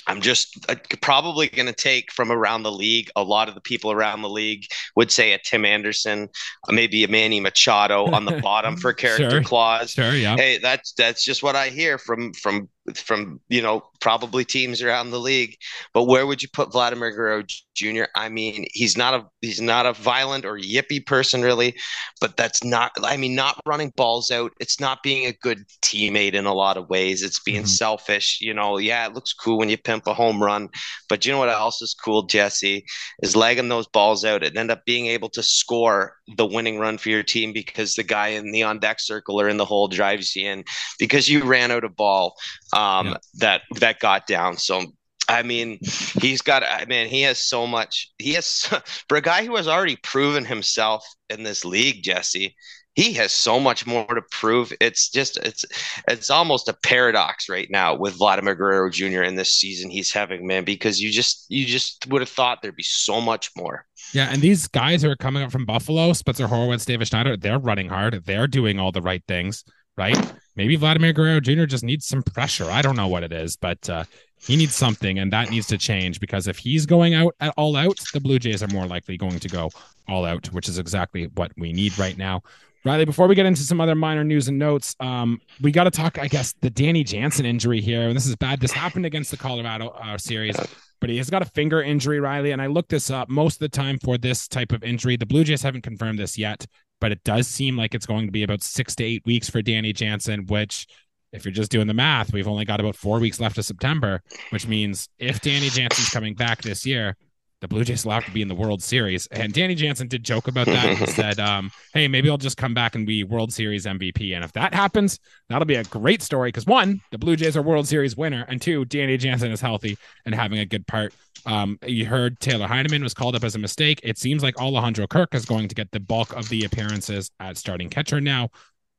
I'm 0.07 0.21
just 0.21 0.65
uh, 0.69 0.75
probably 1.01 1.47
going 1.47 1.67
to 1.67 1.73
take 1.73 2.11
from 2.11 2.31
around 2.31 2.63
the 2.63 2.71
league. 2.71 3.09
A 3.15 3.23
lot 3.23 3.49
of 3.49 3.55
the 3.55 3.61
people 3.61 3.91
around 3.91 4.21
the 4.21 4.29
league 4.29 4.65
would 4.95 5.11
say 5.11 5.33
a 5.33 5.37
Tim 5.37 5.65
Anderson, 5.65 6.29
maybe 6.69 7.03
a 7.03 7.07
Manny 7.07 7.39
Machado 7.39 8.05
on 8.05 8.25
the 8.25 8.39
bottom 8.43 8.77
for 8.77 8.93
character 8.93 9.29
sure. 9.29 9.43
clause. 9.43 9.91
Sure, 9.91 10.13
yeah. 10.13 10.37
Hey, 10.37 10.57
that's 10.59 10.93
that's 10.93 11.23
just 11.23 11.43
what 11.43 11.55
I 11.55 11.69
hear 11.69 11.97
from 11.97 12.33
from 12.33 12.69
from 12.95 13.39
you 13.49 13.61
know 13.61 13.83
probably 13.99 14.45
teams 14.45 14.81
around 14.81 15.09
the 15.09 15.19
league. 15.19 15.57
But 15.93 16.05
where 16.05 16.25
would 16.25 16.41
you 16.41 16.49
put 16.51 16.71
Vladimir 16.71 17.11
Guerrero 17.11 17.43
Jr.? 17.75 18.05
I 18.15 18.29
mean, 18.29 18.65
he's 18.73 18.97
not 18.97 19.13
a 19.13 19.25
he's 19.41 19.61
not 19.61 19.85
a 19.85 19.93
violent 19.93 20.45
or 20.45 20.57
yippy 20.57 21.05
person 21.05 21.41
really, 21.41 21.75
but 22.21 22.37
that's 22.37 22.63
not. 22.63 22.91
I 23.03 23.17
mean, 23.17 23.35
not 23.35 23.59
running 23.65 23.91
balls 23.95 24.31
out. 24.31 24.53
It's 24.59 24.79
not 24.79 25.03
being 25.03 25.25
a 25.25 25.33
good 25.33 25.65
teammate 25.81 26.33
in 26.33 26.45
a 26.45 26.53
lot 26.53 26.77
of 26.77 26.89
ways. 26.89 27.23
It's 27.23 27.39
being 27.39 27.61
mm-hmm. 27.61 27.67
selfish. 27.67 28.39
You 28.41 28.53
know, 28.53 28.77
yeah, 28.77 29.05
it 29.07 29.13
looks 29.13 29.33
cool 29.33 29.57
when 29.57 29.69
you 29.69 29.77
pimp 29.77 30.07
a 30.07 30.13
home 30.13 30.41
run, 30.41 30.69
but 31.09 31.25
you 31.25 31.31
know 31.31 31.39
what 31.39 31.49
else 31.49 31.81
is 31.81 31.93
cool, 31.93 32.23
Jesse, 32.23 32.85
is 33.21 33.35
legging 33.35 33.69
those 33.69 33.87
balls 33.87 34.23
out 34.23 34.43
and 34.43 34.57
end 34.57 34.71
up 34.71 34.85
being 34.85 35.07
able 35.07 35.29
to 35.29 35.43
score 35.43 36.16
the 36.35 36.45
winning 36.45 36.77
run 36.77 36.97
for 36.97 37.09
your 37.09 37.23
team 37.23 37.53
because 37.53 37.93
the 37.93 38.03
guy 38.03 38.29
in 38.29 38.51
the 38.51 38.63
on 38.63 38.79
deck 38.79 38.99
circle 38.99 39.39
or 39.39 39.47
in 39.47 39.57
the 39.57 39.65
hole 39.65 39.87
drives 39.87 40.35
you 40.35 40.49
in 40.49 40.63
because 40.99 41.29
you 41.29 41.43
ran 41.43 41.71
out 41.71 41.83
of 41.83 41.95
ball 41.95 42.35
um, 42.73 43.07
yeah. 43.07 43.17
that 43.35 43.61
that 43.79 43.99
got 43.99 44.27
down. 44.27 44.57
So 44.57 44.83
I 45.29 45.43
mean, 45.43 45.79
he's 46.21 46.41
got. 46.41 46.63
I 46.63 46.85
mean, 46.85 47.07
he 47.07 47.21
has 47.23 47.39
so 47.39 47.67
much. 47.67 48.11
He 48.17 48.33
has 48.33 48.65
for 49.09 49.17
a 49.17 49.21
guy 49.21 49.45
who 49.45 49.55
has 49.57 49.67
already 49.67 49.97
proven 49.97 50.45
himself 50.45 51.05
in 51.29 51.43
this 51.43 51.65
league, 51.65 52.03
Jesse. 52.03 52.55
He 52.97 53.13
has 53.13 53.31
so 53.31 53.59
much 53.59 53.85
more 53.85 54.07
to 54.07 54.23
prove. 54.31 54.73
It's 54.81 55.09
just 55.09 55.37
it's 55.37 55.63
it's 56.07 56.31
almost 56.31 56.67
a 56.67 56.73
paradox 56.73 57.47
right 57.47 57.69
now 57.69 57.93
with 57.95 58.15
Vladimir 58.15 58.55
Guerrero 58.55 58.89
Jr. 58.89 59.21
in 59.21 59.35
this 59.35 59.53
season 59.53 59.91
he's 59.91 60.11
having, 60.11 60.47
man, 60.47 60.63
because 60.63 60.99
you 60.99 61.11
just 61.11 61.45
you 61.47 61.65
just 61.65 62.07
would 62.09 62.21
have 62.21 62.29
thought 62.29 62.63
there'd 62.63 62.75
be 62.75 62.81
so 62.81 63.21
much 63.21 63.51
more. 63.55 63.85
Yeah, 64.13 64.29
and 64.31 64.41
these 64.41 64.67
guys 64.67 65.03
who 65.03 65.11
are 65.11 65.15
coming 65.15 65.43
up 65.43 65.51
from 65.51 65.65
Buffalo, 65.65 66.11
Spencer 66.13 66.47
Horwitz, 66.47 66.85
David 66.85 67.07
Schneider, 67.07 67.37
they're 67.37 67.59
running 67.59 67.87
hard. 67.87 68.19
They're 68.25 68.47
doing 68.47 68.79
all 68.79 68.91
the 68.91 69.01
right 69.01 69.23
things 69.27 69.63
right? 69.97 70.33
Maybe 70.55 70.75
Vladimir 70.75 71.11
Guerrero 71.11 71.39
Jr. 71.39 71.65
just 71.65 71.83
needs 71.83 72.05
some 72.05 72.21
pressure. 72.21 72.69
I 72.69 72.83
don't 72.83 72.95
know 72.95 73.07
what 73.07 73.23
it 73.23 73.31
is, 73.31 73.55
but 73.55 73.89
uh, 73.89 74.03
He 74.39 74.55
needs 74.55 74.75
something, 74.75 75.19
and 75.19 75.33
that 75.33 75.49
needs 75.49 75.67
to 75.67 75.77
change 75.77 76.19
because 76.19 76.47
if 76.47 76.57
he's 76.59 76.85
going 76.85 77.15
out 77.15 77.35
at 77.39 77.53
all 77.57 77.75
out, 77.75 77.97
the 78.13 78.19
Blue 78.19 78.37
Jays 78.39 78.61
are 78.61 78.67
more 78.67 78.85
likely 78.85 79.17
going 79.17 79.39
to 79.39 79.49
go 79.49 79.71
all 80.07 80.25
out, 80.25 80.47
which 80.53 80.69
is 80.69 80.77
exactly 80.77 81.25
what 81.35 81.51
we 81.57 81.73
need 81.73 81.97
right 81.97 82.17
now. 82.17 82.43
Riley, 82.87 83.03
before 83.03 83.27
we 83.27 83.35
get 83.35 83.45
into 83.45 83.63
some 83.63 83.81
other 83.81 83.95
minor 83.95 84.23
news 84.23 84.47
and 84.47 84.57
notes, 84.57 84.95
um, 85.01 85.41
we 85.59 85.73
got 85.73 85.83
to 85.83 85.91
talk, 85.91 86.17
I 86.17 86.29
guess, 86.29 86.53
the 86.61 86.69
Danny 86.69 87.03
Jansen 87.03 87.45
injury 87.45 87.81
here. 87.81 88.07
And 88.07 88.15
this 88.15 88.25
is 88.25 88.35
bad. 88.37 88.61
This 88.61 88.71
happened 88.71 89.05
against 89.05 89.29
the 89.29 89.35
Colorado 89.35 89.89
uh, 89.89 90.17
series, 90.17 90.55
but 91.01 91.09
he 91.09 91.17
has 91.17 91.29
got 91.29 91.41
a 91.41 91.45
finger 91.45 91.81
injury, 91.81 92.21
Riley. 92.21 92.51
And 92.51 92.61
I 92.61 92.67
looked 92.67 92.87
this 92.87 93.11
up. 93.11 93.27
Most 93.27 93.55
of 93.55 93.59
the 93.59 93.69
time 93.69 93.97
for 94.01 94.17
this 94.17 94.47
type 94.47 94.71
of 94.71 94.85
injury, 94.85 95.17
the 95.17 95.25
Blue 95.25 95.43
Jays 95.43 95.61
haven't 95.63 95.81
confirmed 95.81 96.17
this 96.17 96.37
yet, 96.37 96.65
but 97.01 97.11
it 97.11 97.21
does 97.25 97.45
seem 97.49 97.75
like 97.75 97.93
it's 97.93 98.05
going 98.05 98.25
to 98.25 98.31
be 98.31 98.43
about 98.43 98.63
six 98.63 98.95
to 98.95 99.03
eight 99.03 99.25
weeks 99.25 99.49
for 99.49 99.61
Danny 99.61 99.91
Jansen, 99.91 100.45
which 100.45 100.87
if 101.33 101.43
you're 101.43 101.51
just 101.51 101.71
doing 101.71 101.87
the 101.87 101.93
math, 101.93 102.31
we've 102.31 102.47
only 102.47 102.63
got 102.63 102.79
about 102.79 102.95
four 102.95 103.19
weeks 103.19 103.41
left 103.41 103.57
of 103.57 103.65
September, 103.65 104.23
which 104.51 104.65
means 104.65 105.09
if 105.19 105.41
Danny 105.41 105.67
Jansen's 105.67 106.09
coming 106.09 106.35
back 106.35 106.61
this 106.61 106.85
year, 106.85 107.17
the 107.61 107.67
Blue 107.67 107.83
Jays 107.83 108.05
will 108.05 108.13
have 108.13 108.25
to 108.25 108.31
be 108.31 108.41
in 108.41 108.47
the 108.47 108.55
World 108.55 108.83
Series. 108.83 109.25
And 109.27 109.51
Danny 109.51 109.73
Jansen 109.73 110.07
did 110.07 110.23
joke 110.23 110.47
about 110.47 110.67
that 110.67 110.85
and 110.85 111.09
said, 111.15 111.39
um, 111.39 111.71
hey, 111.93 112.07
maybe 112.07 112.29
I'll 112.29 112.37
just 112.37 112.57
come 112.57 112.73
back 112.73 112.95
and 112.95 113.05
be 113.05 113.23
World 113.23 113.51
Series 113.51 113.85
MVP. 113.85 114.35
And 114.35 114.43
if 114.43 114.51
that 114.53 114.73
happens, 114.73 115.19
that'll 115.49 115.65
be 115.65 115.75
a 115.75 115.83
great 115.85 116.21
story 116.21 116.49
because 116.49 116.65
one, 116.65 117.01
the 117.11 117.17
Blue 117.17 117.35
Jays 117.35 117.57
are 117.57 117.61
World 117.61 117.87
Series 117.87 118.15
winner, 118.15 118.45
and 118.47 118.61
two, 118.61 118.85
Danny 118.85 119.17
Jansen 119.17 119.51
is 119.51 119.61
healthy 119.61 119.97
and 120.25 120.35
having 120.35 120.59
a 120.59 120.65
good 120.65 120.85
part. 120.85 121.13
Um, 121.45 121.79
you 121.85 122.05
heard 122.05 122.39
Taylor 122.39 122.67
Heineman 122.67 123.03
was 123.03 123.13
called 123.13 123.35
up 123.35 123.43
as 123.43 123.55
a 123.55 123.59
mistake. 123.59 124.01
It 124.03 124.17
seems 124.17 124.43
like 124.43 124.59
Alejandro 124.59 125.07
Kirk 125.07 125.33
is 125.33 125.45
going 125.45 125.67
to 125.67 125.75
get 125.75 125.91
the 125.91 125.99
bulk 125.99 126.33
of 126.33 126.49
the 126.49 126.65
appearances 126.65 127.31
at 127.39 127.57
starting 127.57 127.89
catcher 127.89 128.21
now. 128.21 128.49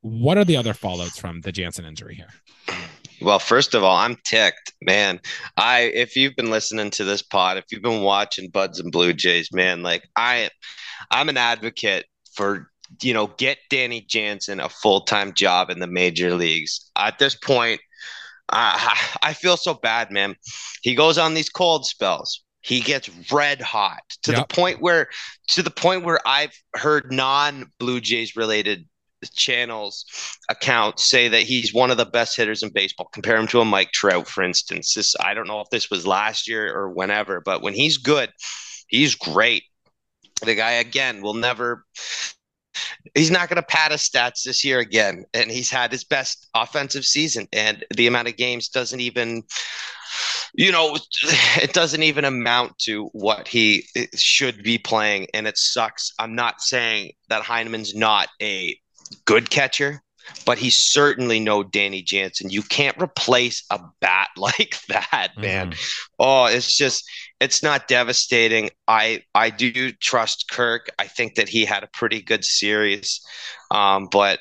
What 0.01 0.37
are 0.37 0.45
the 0.45 0.57
other 0.57 0.73
fallouts 0.73 1.19
from 1.19 1.41
the 1.41 1.51
Jansen 1.51 1.85
injury 1.85 2.15
here? 2.15 2.87
Well, 3.21 3.39
first 3.39 3.73
of 3.73 3.83
all, 3.83 3.95
I'm 3.95 4.17
ticked, 4.25 4.73
man. 4.81 5.19
I 5.57 5.81
if 5.93 6.15
you've 6.15 6.35
been 6.35 6.51
listening 6.51 6.91
to 6.91 7.03
this 7.03 7.21
pod, 7.21 7.57
if 7.57 7.65
you've 7.71 7.81
been 7.81 8.01
watching 8.01 8.49
Buds 8.49 8.79
and 8.79 8.91
Blue 8.91 9.13
Jays, 9.13 9.49
man, 9.51 9.83
like 9.83 10.07
I 10.15 10.49
I'm 11.11 11.29
an 11.29 11.37
advocate 11.37 12.05
for 12.33 12.69
you 13.01 13.13
know, 13.13 13.27
get 13.37 13.57
Danny 13.69 14.01
Jansen 14.01 14.59
a 14.59 14.69
full-time 14.69 15.33
job 15.33 15.69
in 15.69 15.79
the 15.79 15.87
major 15.87 16.33
leagues. 16.33 16.89
At 16.95 17.19
this 17.19 17.35
point, 17.35 17.81
I 18.49 19.17
I 19.21 19.33
feel 19.33 19.57
so 19.57 19.73
bad, 19.73 20.11
man. 20.11 20.35
He 20.81 20.95
goes 20.95 21.17
on 21.17 21.33
these 21.33 21.49
cold 21.49 21.85
spells. 21.85 22.43
He 22.61 22.81
gets 22.81 23.09
red 23.31 23.61
hot 23.61 24.01
to 24.23 24.33
yep. 24.33 24.47
the 24.47 24.53
point 24.53 24.81
where 24.81 25.07
to 25.49 25.63
the 25.63 25.71
point 25.71 26.03
where 26.03 26.19
I've 26.27 26.53
heard 26.75 27.11
non 27.11 27.71
Blue 27.79 28.01
Jays 28.01 28.35
related 28.35 28.85
channels 29.33 30.05
accounts 30.49 31.09
say 31.09 31.27
that 31.27 31.43
he's 31.43 31.73
one 31.73 31.91
of 31.91 31.97
the 31.97 32.05
best 32.05 32.35
hitters 32.37 32.63
in 32.63 32.69
baseball. 32.69 33.09
Compare 33.11 33.37
him 33.37 33.47
to 33.47 33.61
a 33.61 33.65
Mike 33.65 33.91
Trout, 33.91 34.27
for 34.27 34.43
instance. 34.43 34.93
This 34.93 35.15
I 35.19 35.33
don't 35.33 35.47
know 35.47 35.61
if 35.61 35.69
this 35.69 35.89
was 35.89 36.07
last 36.07 36.47
year 36.47 36.73
or 36.73 36.89
whenever, 36.89 37.41
but 37.41 37.61
when 37.61 37.73
he's 37.73 37.97
good, 37.97 38.31
he's 38.87 39.15
great. 39.15 39.63
The 40.41 40.55
guy 40.55 40.73
again 40.73 41.21
will 41.21 41.33
never 41.33 41.85
he's 43.15 43.31
not 43.31 43.49
going 43.49 43.57
to 43.57 43.63
pad 43.63 43.91
his 43.91 44.01
stats 44.01 44.43
this 44.43 44.63
year 44.63 44.79
again 44.79 45.25
and 45.33 45.51
he's 45.51 45.69
had 45.69 45.91
his 45.91 46.03
best 46.03 46.47
offensive 46.53 47.05
season 47.05 47.47
and 47.53 47.85
the 47.95 48.07
amount 48.07 48.27
of 48.27 48.37
games 48.37 48.69
doesn't 48.69 48.99
even 48.99 49.43
you 50.53 50.71
know 50.71 50.97
it 51.61 51.73
doesn't 51.73 52.03
even 52.03 52.25
amount 52.25 52.77
to 52.77 53.05
what 53.13 53.47
he 53.47 53.85
should 54.15 54.63
be 54.63 54.77
playing 54.77 55.27
and 55.33 55.47
it 55.47 55.57
sucks 55.57 56.13
i'm 56.19 56.35
not 56.35 56.61
saying 56.61 57.11
that 57.29 57.41
heineman's 57.41 57.95
not 57.95 58.29
a 58.41 58.77
good 59.25 59.49
catcher, 59.49 60.01
but 60.45 60.57
he's 60.57 60.75
certainly 60.75 61.39
no 61.39 61.63
Danny 61.63 62.01
Jansen. 62.01 62.49
You 62.49 62.61
can't 62.61 63.01
replace 63.01 63.63
a 63.69 63.79
bat 63.99 64.29
like 64.37 64.77
that, 64.87 65.33
man. 65.37 65.71
Mm. 65.71 65.99
Oh, 66.19 66.45
it's 66.45 66.75
just 66.75 67.09
it's 67.39 67.63
not 67.63 67.87
devastating. 67.87 68.69
I 68.87 69.23
I 69.33 69.49
do 69.49 69.91
trust 69.93 70.49
Kirk. 70.51 70.89
I 70.99 71.07
think 71.07 71.35
that 71.35 71.49
he 71.49 71.65
had 71.65 71.83
a 71.83 71.89
pretty 71.93 72.21
good 72.21 72.43
series, 72.45 73.21
um, 73.71 74.07
but 74.11 74.39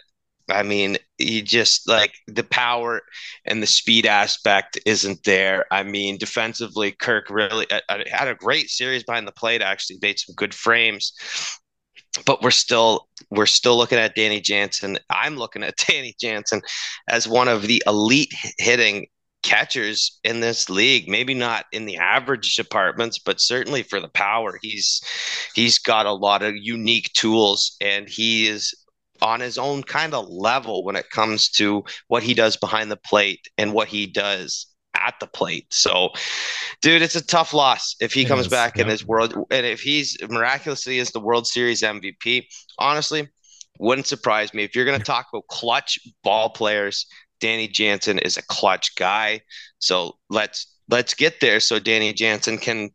I 0.50 0.62
mean, 0.62 0.96
he 1.18 1.42
just 1.42 1.88
like 1.88 2.14
the 2.26 2.44
power 2.44 3.02
and 3.44 3.62
the 3.62 3.66
speed 3.66 4.07
aspect 4.07 4.78
isn't 4.87 5.24
there. 5.24 5.66
I 5.70 5.83
mean, 5.83 6.16
defensively, 6.16 6.92
Kirk 6.92 7.28
really 7.28 7.70
uh, 7.70 7.81
uh 7.88 7.98
had 8.11 8.28
a 8.28 8.35
great 8.35 8.70
series 8.70 9.04
behind 9.04 9.26
the 9.26 9.33
plate. 9.33 9.62
Actually, 9.62 9.98
made 10.00 10.18
some 10.18 10.35
good 10.35 10.54
frames, 10.54 11.12
but 12.25 12.42
we're 12.42 12.51
still 12.51 13.09
we're 13.31 13.47
still 13.47 13.77
looking 13.77 13.99
at 13.99 14.14
Danny 14.14 14.40
Jansen. 14.40 14.99
I'm 15.11 15.37
looking 15.37 15.62
at 15.62 15.77
Danny 15.88 16.14
Jansen 16.21 16.62
as 17.09 17.29
one 17.29 17.49
of 17.49 17.62
the 17.62 17.83
elite 17.87 18.33
hitting 18.59 19.07
catchers 19.42 20.18
in 20.25 20.40
this 20.40 20.68
league. 20.68 21.09
Maybe 21.09 21.35
not 21.35 21.66
in 21.73 21.85
the 21.87 21.97
average 21.97 22.55
departments, 22.55 23.18
but 23.18 23.40
certainly 23.40 23.83
for 23.83 24.01
the 24.01 24.09
power. 24.09 24.59
He's 24.61 25.01
he's 25.55 25.79
got 25.79 26.07
a 26.07 26.12
lot 26.12 26.42
of 26.42 26.55
unique 26.57 27.12
tools 27.14 27.77
and 27.81 28.09
he 28.09 28.49
is 28.49 28.75
on 29.21 29.40
his 29.40 29.59
own 29.59 29.83
kind 29.83 30.14
of 30.14 30.29
level 30.29 30.85
when 30.85 30.97
it 30.97 31.11
comes 31.11 31.49
to 31.51 31.85
what 32.07 32.23
he 32.23 32.35
does 32.35 32.57
behind 32.57 32.90
the 32.90 32.97
plate 32.97 33.49
and 33.59 33.73
what 33.73 33.88
he 33.88 34.07
does 34.07 34.66
at 35.06 35.14
the 35.20 35.26
plate. 35.26 35.66
So, 35.70 36.11
dude, 36.82 37.02
it's 37.02 37.16
a 37.16 37.24
tough 37.24 37.54
loss 37.54 37.96
if 38.00 38.12
he 38.12 38.22
it 38.22 38.28
comes 38.28 38.46
is, 38.46 38.48
back 38.48 38.76
yeah. 38.76 38.82
in 38.82 38.88
his 38.88 39.06
world 39.06 39.34
and 39.50 39.66
if 39.66 39.80
he's 39.80 40.16
miraculously 40.28 40.98
is 40.98 41.11
the 41.11 41.20
World 41.20 41.46
Series 41.46 41.82
MVP. 41.82 42.46
Honestly, 42.78 43.28
wouldn't 43.78 44.06
surprise 44.06 44.52
me 44.52 44.64
if 44.64 44.74
you're 44.74 44.84
going 44.84 44.98
to 44.98 45.04
talk 45.04 45.26
about 45.32 45.46
clutch 45.48 45.98
ball 46.22 46.50
players. 46.50 47.06
Danny 47.40 47.68
Jansen 47.68 48.18
is 48.18 48.37
a 48.37 48.42
clutch 48.42 48.96
guy. 48.96 49.42
So 49.78 50.16
let's 50.28 50.74
let's 50.88 51.14
get 51.14 51.40
there 51.40 51.61
so 51.61 51.78
Danny 51.78 52.12
Jansen 52.12 52.58
can, 52.58 52.90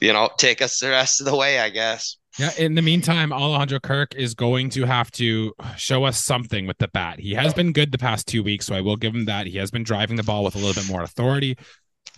you 0.00 0.12
know, 0.12 0.30
take 0.38 0.62
us 0.62 0.78
the 0.78 0.88
rest 0.88 1.20
of 1.20 1.26
the 1.26 1.36
way, 1.36 1.58
I 1.58 1.68
guess. 1.70 2.16
Yeah. 2.38 2.50
In 2.58 2.74
the 2.74 2.82
meantime, 2.82 3.32
Alejandro 3.32 3.78
Kirk 3.78 4.14
is 4.14 4.34
going 4.34 4.70
to 4.70 4.84
have 4.84 5.10
to 5.12 5.52
show 5.76 6.04
us 6.04 6.22
something 6.22 6.66
with 6.66 6.78
the 6.78 6.88
bat. 6.88 7.20
He 7.20 7.34
has 7.34 7.54
been 7.54 7.72
good 7.72 7.92
the 7.92 7.98
past 7.98 8.26
two 8.26 8.42
weeks, 8.42 8.66
so 8.66 8.74
I 8.74 8.80
will 8.80 8.96
give 8.96 9.14
him 9.14 9.26
that. 9.26 9.46
He 9.46 9.58
has 9.58 9.70
been 9.70 9.84
driving 9.84 10.16
the 10.16 10.24
ball 10.24 10.42
with 10.42 10.56
a 10.56 10.58
little 10.58 10.74
bit 10.74 10.90
more 10.90 11.02
authority. 11.02 11.56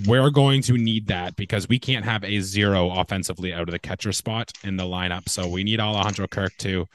We're 0.06 0.30
going 0.30 0.62
to 0.62 0.74
need 0.74 1.06
that 1.08 1.36
because 1.36 1.68
we 1.68 1.78
can't 1.78 2.04
have 2.04 2.24
a 2.24 2.40
zero 2.40 2.90
offensively 2.90 3.52
out 3.52 3.62
of 3.62 3.70
the 3.70 3.78
catcher 3.78 4.12
spot 4.12 4.52
in 4.64 4.76
the 4.76 4.84
lineup. 4.84 5.28
So 5.28 5.48
we 5.48 5.64
need 5.64 5.80
Alejandro 5.80 6.26
Kirk 6.28 6.52
to 6.58 6.86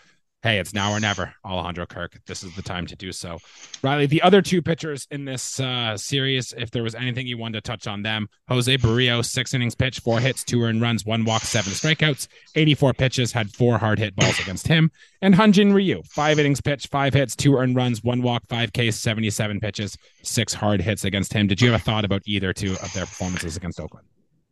hey, 0.44 0.58
it's 0.58 0.74
now 0.74 0.92
or 0.92 1.00
never, 1.00 1.34
Alejandro 1.46 1.86
Kirk. 1.86 2.20
This 2.26 2.44
is 2.44 2.56
the 2.56 2.64
time 2.64 2.88
to 2.88 2.96
do 2.96 3.12
so. 3.12 3.38
Riley, 3.84 4.08
the 4.08 4.22
other 4.24 4.42
two 4.42 4.62
pitchers 4.62 5.08
in 5.12 5.26
this 5.26 5.60
uh, 5.60 5.96
series, 5.98 6.54
if 6.58 6.72
there 6.72 6.82
was 6.82 6.96
anything 6.96 7.28
you 7.28 7.38
wanted 7.38 7.64
to 7.64 7.70
touch 7.70 7.86
on 7.86 8.02
them, 8.02 8.28
Jose 8.50 8.76
Berrios, 8.78 9.26
six 9.26 9.54
innings 9.54 9.76
pitch, 9.76 10.00
four 10.00 10.20
hits, 10.20 10.44
two 10.44 10.64
earned 10.64 10.82
runs, 10.82 11.06
one 11.06 11.26
walk, 11.26 11.44
seven 11.44 11.74
strikeouts, 11.74 12.28
84 12.56 12.94
pitches, 12.94 13.32
had 13.32 13.52
four 13.52 13.78
hard 13.78 14.00
hit 14.00 14.16
balls 14.16 14.40
against 14.40 14.68
him. 14.68 14.90
And 15.22 15.36
Hyun-Jin 15.36 15.74
Ryu, 15.74 16.02
five 16.10 16.40
innings 16.40 16.62
pitch, 16.62 16.88
five 16.88 17.14
hits, 17.14 17.36
two 17.36 17.56
earned 17.58 17.76
runs, 17.76 18.04
one 18.04 18.24
walk, 18.24 18.44
five 18.50 18.72
Ks, 18.74 18.96
77 18.96 19.60
pitches, 19.60 19.96
six 20.24 20.54
hard 20.54 20.82
hits 20.82 21.06
against 21.06 21.34
him. 21.34 21.46
Did 21.46 21.62
you 21.62 21.72
have 21.72 21.80
a 21.80 21.84
thought 21.84 22.06
about 22.06 22.24
either 22.26 22.52
two 22.52 22.74
of 22.82 22.92
their 22.94 23.06
performances 23.06 23.58
against 23.58 23.80
Oakland? 23.80 24.08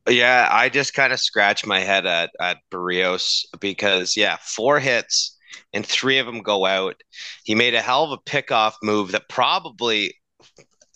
Yeah, 0.08 0.48
I 0.50 0.70
just 0.70 0.94
kind 0.94 1.14
of 1.14 1.20
scratched 1.20 1.68
my 1.68 1.80
head 1.80 2.06
at, 2.06 2.32
at 2.40 2.58
Berrios 2.72 3.46
because, 3.60 4.16
yeah, 4.16 4.38
four 4.42 4.80
hits 4.80 5.38
and 5.74 5.86
three 5.86 6.18
of 6.18 6.26
them 6.26 6.42
go 6.42 6.66
out. 6.66 6.96
He 7.44 7.56
made 7.56 7.74
a 7.76 7.82
hell 7.82 8.04
of 8.04 8.12
a 8.12 8.30
pickoff 8.30 8.74
move 8.84 9.12
that 9.12 9.30
probably, 9.30 10.16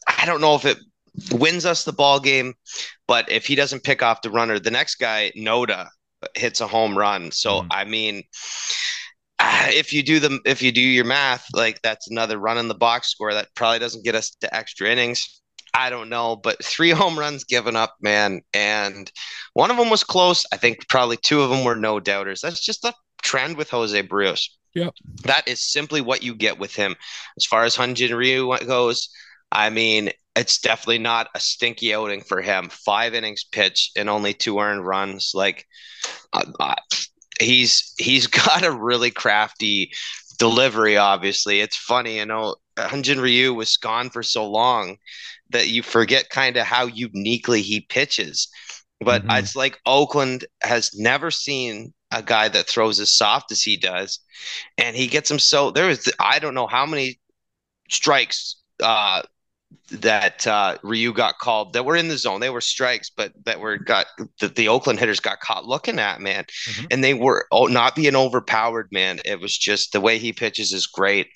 I 0.08 0.26
don't 0.26 0.42
know 0.42 0.56
if 0.56 0.66
it 0.66 0.78
wins 1.32 1.66
us 1.66 1.84
the 1.84 1.94
ball 1.94 2.20
game, 2.20 2.54
but 3.08 3.32
if 3.32 3.46
he 3.46 3.56
doesn't 3.56 3.84
pick 3.84 4.02
off 4.02 4.22
the 4.22 4.32
runner, 4.32 4.60
the 4.60 4.72
next 4.72 4.96
guy, 4.96 5.32
Noda, 5.38 5.88
hits 6.36 6.62
a 6.62 6.68
home 6.68 6.98
run. 6.98 7.32
So, 7.32 7.62
mm. 7.62 7.68
I 7.72 7.84
mean, 7.86 8.24
if 9.42 9.94
you 9.94 10.04
do 10.04 10.20
the 10.20 10.40
if 10.46 10.62
you 10.62 10.72
do 10.72 10.82
your 10.82 11.06
math, 11.06 11.48
like 11.54 11.82
that's 11.82 12.10
another 12.10 12.38
run 12.38 12.58
in 12.58 12.68
the 12.68 12.76
box 12.76 13.10
score 13.10 13.34
that 13.34 13.50
probably 13.56 13.80
doesn't 13.80 14.06
get 14.06 14.16
us 14.16 14.32
to 14.42 14.56
extra 14.56 14.90
innings. 14.90 15.42
I 15.76 15.90
don't 15.90 16.10
know, 16.10 16.36
but 16.36 16.64
three 16.64 16.92
home 16.92 17.18
runs 17.18 17.44
given 17.44 17.76
up, 17.76 17.96
man, 18.02 18.42
and 18.54 19.12
one 19.54 19.72
of 19.72 19.78
them 19.78 19.90
was 19.90 20.04
close. 20.04 20.46
I 20.52 20.58
think 20.58 20.88
probably 20.88 21.18
two 21.18 21.42
of 21.42 21.50
them 21.50 21.64
were 21.64 21.76
no 21.76 22.00
doubters. 22.00 22.42
That's 22.42 22.64
just 22.64 22.86
a 22.86 22.94
trend 23.24 23.58
with 23.58 23.70
Jose 23.70 24.02
Berrios. 24.04 24.50
Yeah. 24.74 24.90
That 25.24 25.48
is 25.48 25.62
simply 25.62 26.02
what 26.02 26.24
you 26.24 26.36
get 26.36 26.60
with 26.60 26.76
him. 26.76 26.96
As 27.38 27.46
far 27.46 27.64
as 27.64 27.76
Hyun-Jin 27.76 28.16
Ryu 28.16 28.58
goes, 28.66 29.10
I 29.52 29.70
mean, 29.70 30.12
it's 30.36 30.58
definitely 30.60 30.98
not 30.98 31.30
a 31.36 31.40
stinky 31.40 31.94
outing 31.94 32.22
for 32.22 32.42
him. 32.42 32.70
Five 32.70 33.14
innings 33.14 33.44
pitched 33.44 33.98
and 33.98 34.10
only 34.10 34.34
two 34.34 34.60
earned 34.60 34.86
runs. 34.86 35.32
Like, 35.36 35.68
uh, 36.34 36.46
uh, 36.60 36.76
he's 37.40 37.94
he's 37.98 38.28
got 38.46 38.64
a 38.64 38.72
really 38.72 39.12
crafty 39.12 39.92
delivery. 40.40 40.98
Obviously, 40.98 41.62
it's 41.62 41.78
funny, 41.78 42.18
you 42.18 42.26
know. 42.26 42.56
Hyun-Jin 42.76 43.20
Ryu 43.20 43.54
was 43.54 43.78
gone 43.78 44.10
for 44.10 44.24
so 44.24 44.50
long 44.50 44.98
that 45.52 45.68
you 45.68 45.84
forget 45.84 46.32
kind 46.32 46.58
of 46.58 46.66
how 46.66 46.88
uniquely 46.88 47.62
he 47.62 47.82
pitches. 47.82 48.50
But 49.00 49.22
mm-hmm. 49.22 49.38
it's 49.38 49.56
like 49.56 49.80
Oakland 49.86 50.46
has 50.64 50.92
never 50.96 51.30
seen 51.30 51.94
a 52.14 52.22
guy 52.22 52.48
that 52.50 52.68
throws 52.68 53.00
as 53.00 53.12
soft 53.12 53.52
as 53.52 53.62
he 53.62 53.78
does, 53.78 54.20
and 54.78 54.96
he 54.96 55.08
gets 55.08 55.30
him 55.30 55.40
so 55.40 55.72
there 55.72 55.90
is 55.90 56.12
I 56.20 56.40
don't 56.40 56.54
know 56.54 56.68
how 56.68 56.86
many 56.86 57.20
strikes 57.90 58.58
uh, 58.82 59.24
that 59.92 60.46
uh, 60.48 60.78
Ryu 60.84 61.14
got 61.14 61.40
called 61.40 61.74
that 61.74 61.86
were 61.86 61.96
in 61.96 62.08
the 62.08 62.18
zone. 62.18 62.40
They 62.40 62.50
were 62.50 62.62
strikes, 62.62 63.10
but 63.10 63.34
that 63.46 63.60
were 63.60 63.78
got 63.78 64.08
that 64.40 64.56
the 64.56 64.68
Oakland 64.68 65.00
hitters 65.00 65.20
got 65.20 65.40
caught 65.40 65.66
looking 65.66 66.00
at 66.00 66.22
man, 66.22 66.46
mm-hmm. 66.46 66.86
and 66.92 67.04
they 67.04 67.14
were 67.14 67.48
oh, 67.52 67.66
not 67.66 67.96
being 67.96 68.16
overpowered. 68.16 68.88
Man, 68.92 69.20
it 69.26 69.40
was 69.40 69.58
just 69.58 69.92
the 69.92 70.02
way 70.02 70.18
he 70.18 70.34
pitches 70.34 70.72
is 70.72 70.88
great. 70.88 71.28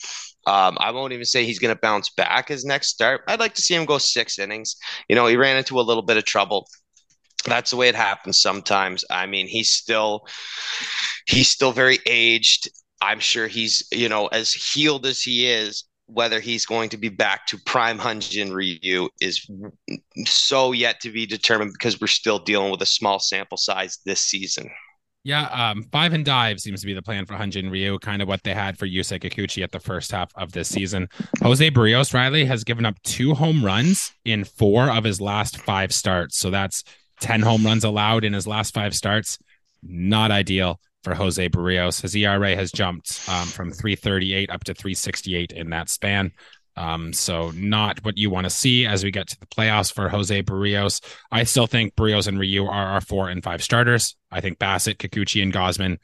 Um, 0.46 0.78
I 0.80 0.92
won't 0.92 1.12
even 1.12 1.26
say 1.26 1.46
he's 1.46 1.60
going 1.60 1.76
to 1.76 1.80
bounce 1.82 2.10
back 2.10 2.48
his 2.48 2.64
next 2.64 2.88
start. 2.88 3.22
I'd 3.28 3.40
like 3.40 3.54
to 3.56 3.62
see 3.62 3.76
him 3.76 3.86
go 3.86 3.98
six 3.98 4.40
innings. 4.40 4.78
You 5.10 5.16
know, 5.16 5.28
he 5.28 5.36
ran 5.36 5.58
into 5.58 5.80
a 5.80 5.82
little 5.82 6.04
bit 6.04 6.16
of 6.16 6.24
trouble. 6.24 6.70
That's 7.48 7.72
the 7.72 7.78
way 7.78 7.88
it 7.88 7.96
happens 7.96 8.42
sometimes. 8.42 9.04
I 9.10 9.26
mean, 9.26 9.48
he's 9.48 9.72
still 9.72 10.28
he's 11.26 11.50
still 11.50 11.72
very 11.72 12.00
aged. 12.06 12.70
I'm 13.02 13.20
sure 13.20 13.48
he's, 13.48 13.88
you 13.92 14.10
know, 14.10 14.28
as 14.28 14.52
healed 14.52 15.06
as 15.06 15.22
he 15.22 15.48
is, 15.48 15.86
whether 16.08 16.40
he's 16.40 16.66
going 16.66 16.90
to 16.90 16.98
be 16.98 17.10
back 17.10 17.46
to 17.48 17.58
prime 17.66 18.00
Hyun-jin 18.00 18.52
Ryu 18.54 19.10
is 19.22 19.50
so 20.26 20.72
yet 20.72 21.00
to 21.02 21.12
be 21.12 21.26
determined 21.26 21.74
because 21.74 22.02
we're 22.02 22.08
still 22.08 22.40
dealing 22.40 22.72
with 22.72 22.82
a 22.82 22.86
small 22.88 23.20
sample 23.20 23.58
size 23.58 24.00
this 24.06 24.22
season. 24.22 24.70
Yeah, 25.24 25.48
um, 25.48 25.84
five 25.92 26.14
and 26.14 26.24
dive 26.24 26.62
seems 26.62 26.80
to 26.80 26.88
be 26.88 26.94
the 26.94 27.02
plan 27.02 27.26
for 27.26 27.34
Hyun-jin 27.34 27.70
Ryu, 27.70 28.00
kind 28.00 28.22
of 28.22 28.30
what 28.30 28.44
they 28.44 28.54
had 28.54 28.78
for 28.80 28.88
Yusei 28.88 29.22
Kikuchi 29.22 29.62
at 29.62 29.74
the 29.74 29.80
first 29.80 30.12
half 30.12 30.32
of 30.36 30.54
this 30.54 30.70
season. 30.70 31.10
Jose 31.42 31.70
Berrios 31.70 32.14
Riley 32.14 32.46
has 32.46 32.64
given 32.64 32.86
up 32.86 32.96
two 33.04 33.34
home 33.34 33.64
runs 33.66 34.14
in 34.24 34.46
four 34.46 34.90
of 34.90 35.04
his 35.04 35.20
last 35.20 35.58
five 35.58 35.94
starts. 35.94 36.38
So 36.38 36.50
that's 36.50 36.84
10 37.20 37.42
home 37.42 37.66
runs 37.66 37.84
allowed 37.84 38.24
in 38.24 38.34
his 38.34 38.48
last 38.48 38.74
five 38.74 38.96
starts. 38.96 39.38
Not 39.84 40.32
ideal 40.32 40.80
for 41.04 41.14
Jose 41.14 41.50
Berrios. 41.50 42.02
His 42.02 42.16
ERA 42.16 42.56
has 42.56 42.72
jumped 42.72 43.22
um, 43.30 43.48
from 43.48 43.72
338 43.72 44.50
up 44.50 44.64
to 44.66 44.74
368 44.74 45.54
in 45.54 45.70
that 45.70 45.90
span. 45.90 46.32
Um, 46.76 47.12
so 47.12 47.52
not 47.56 48.04
what 48.06 48.18
you 48.18 48.30
want 48.30 48.46
to 48.46 48.52
see 48.52 48.86
as 48.86 49.04
we 49.04 49.10
get 49.10 49.28
to 49.30 49.40
the 49.40 49.48
playoffs 49.48 49.92
for 49.92 50.10
Jose 50.10 50.44
Berrios. 50.44 51.02
I 51.32 51.44
still 51.44 51.66
think 51.66 51.96
Berrios 51.96 52.28
and 52.28 52.40
Ryu 52.40 52.66
are 52.66 52.88
our 52.88 53.02
four 53.02 53.30
and 53.30 53.44
five 53.44 53.64
starters. 53.64 54.16
I 54.32 54.42
think 54.42 54.60
Bassitt, 54.60 54.98
Kikuchi, 54.98 55.42
and 55.42 55.52
Gausman 55.52 55.98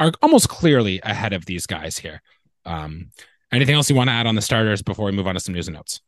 are 0.00 0.12
almost 0.22 0.48
clearly 0.48 1.00
ahead 1.04 1.32
of 1.32 1.46
these 1.46 1.66
guys 1.66 1.96
here. 1.96 2.20
Um, 2.64 3.10
anything 3.52 3.76
else 3.76 3.88
you 3.88 3.94
want 3.96 4.08
to 4.08 4.14
add 4.14 4.26
on 4.26 4.34
the 4.34 4.42
starters 4.42 4.82
before 4.82 5.06
we 5.06 5.12
move 5.12 5.28
on 5.28 5.34
to 5.34 5.40
some 5.40 5.54
news 5.54 5.68
and 5.68 5.76
notes? 5.76 6.00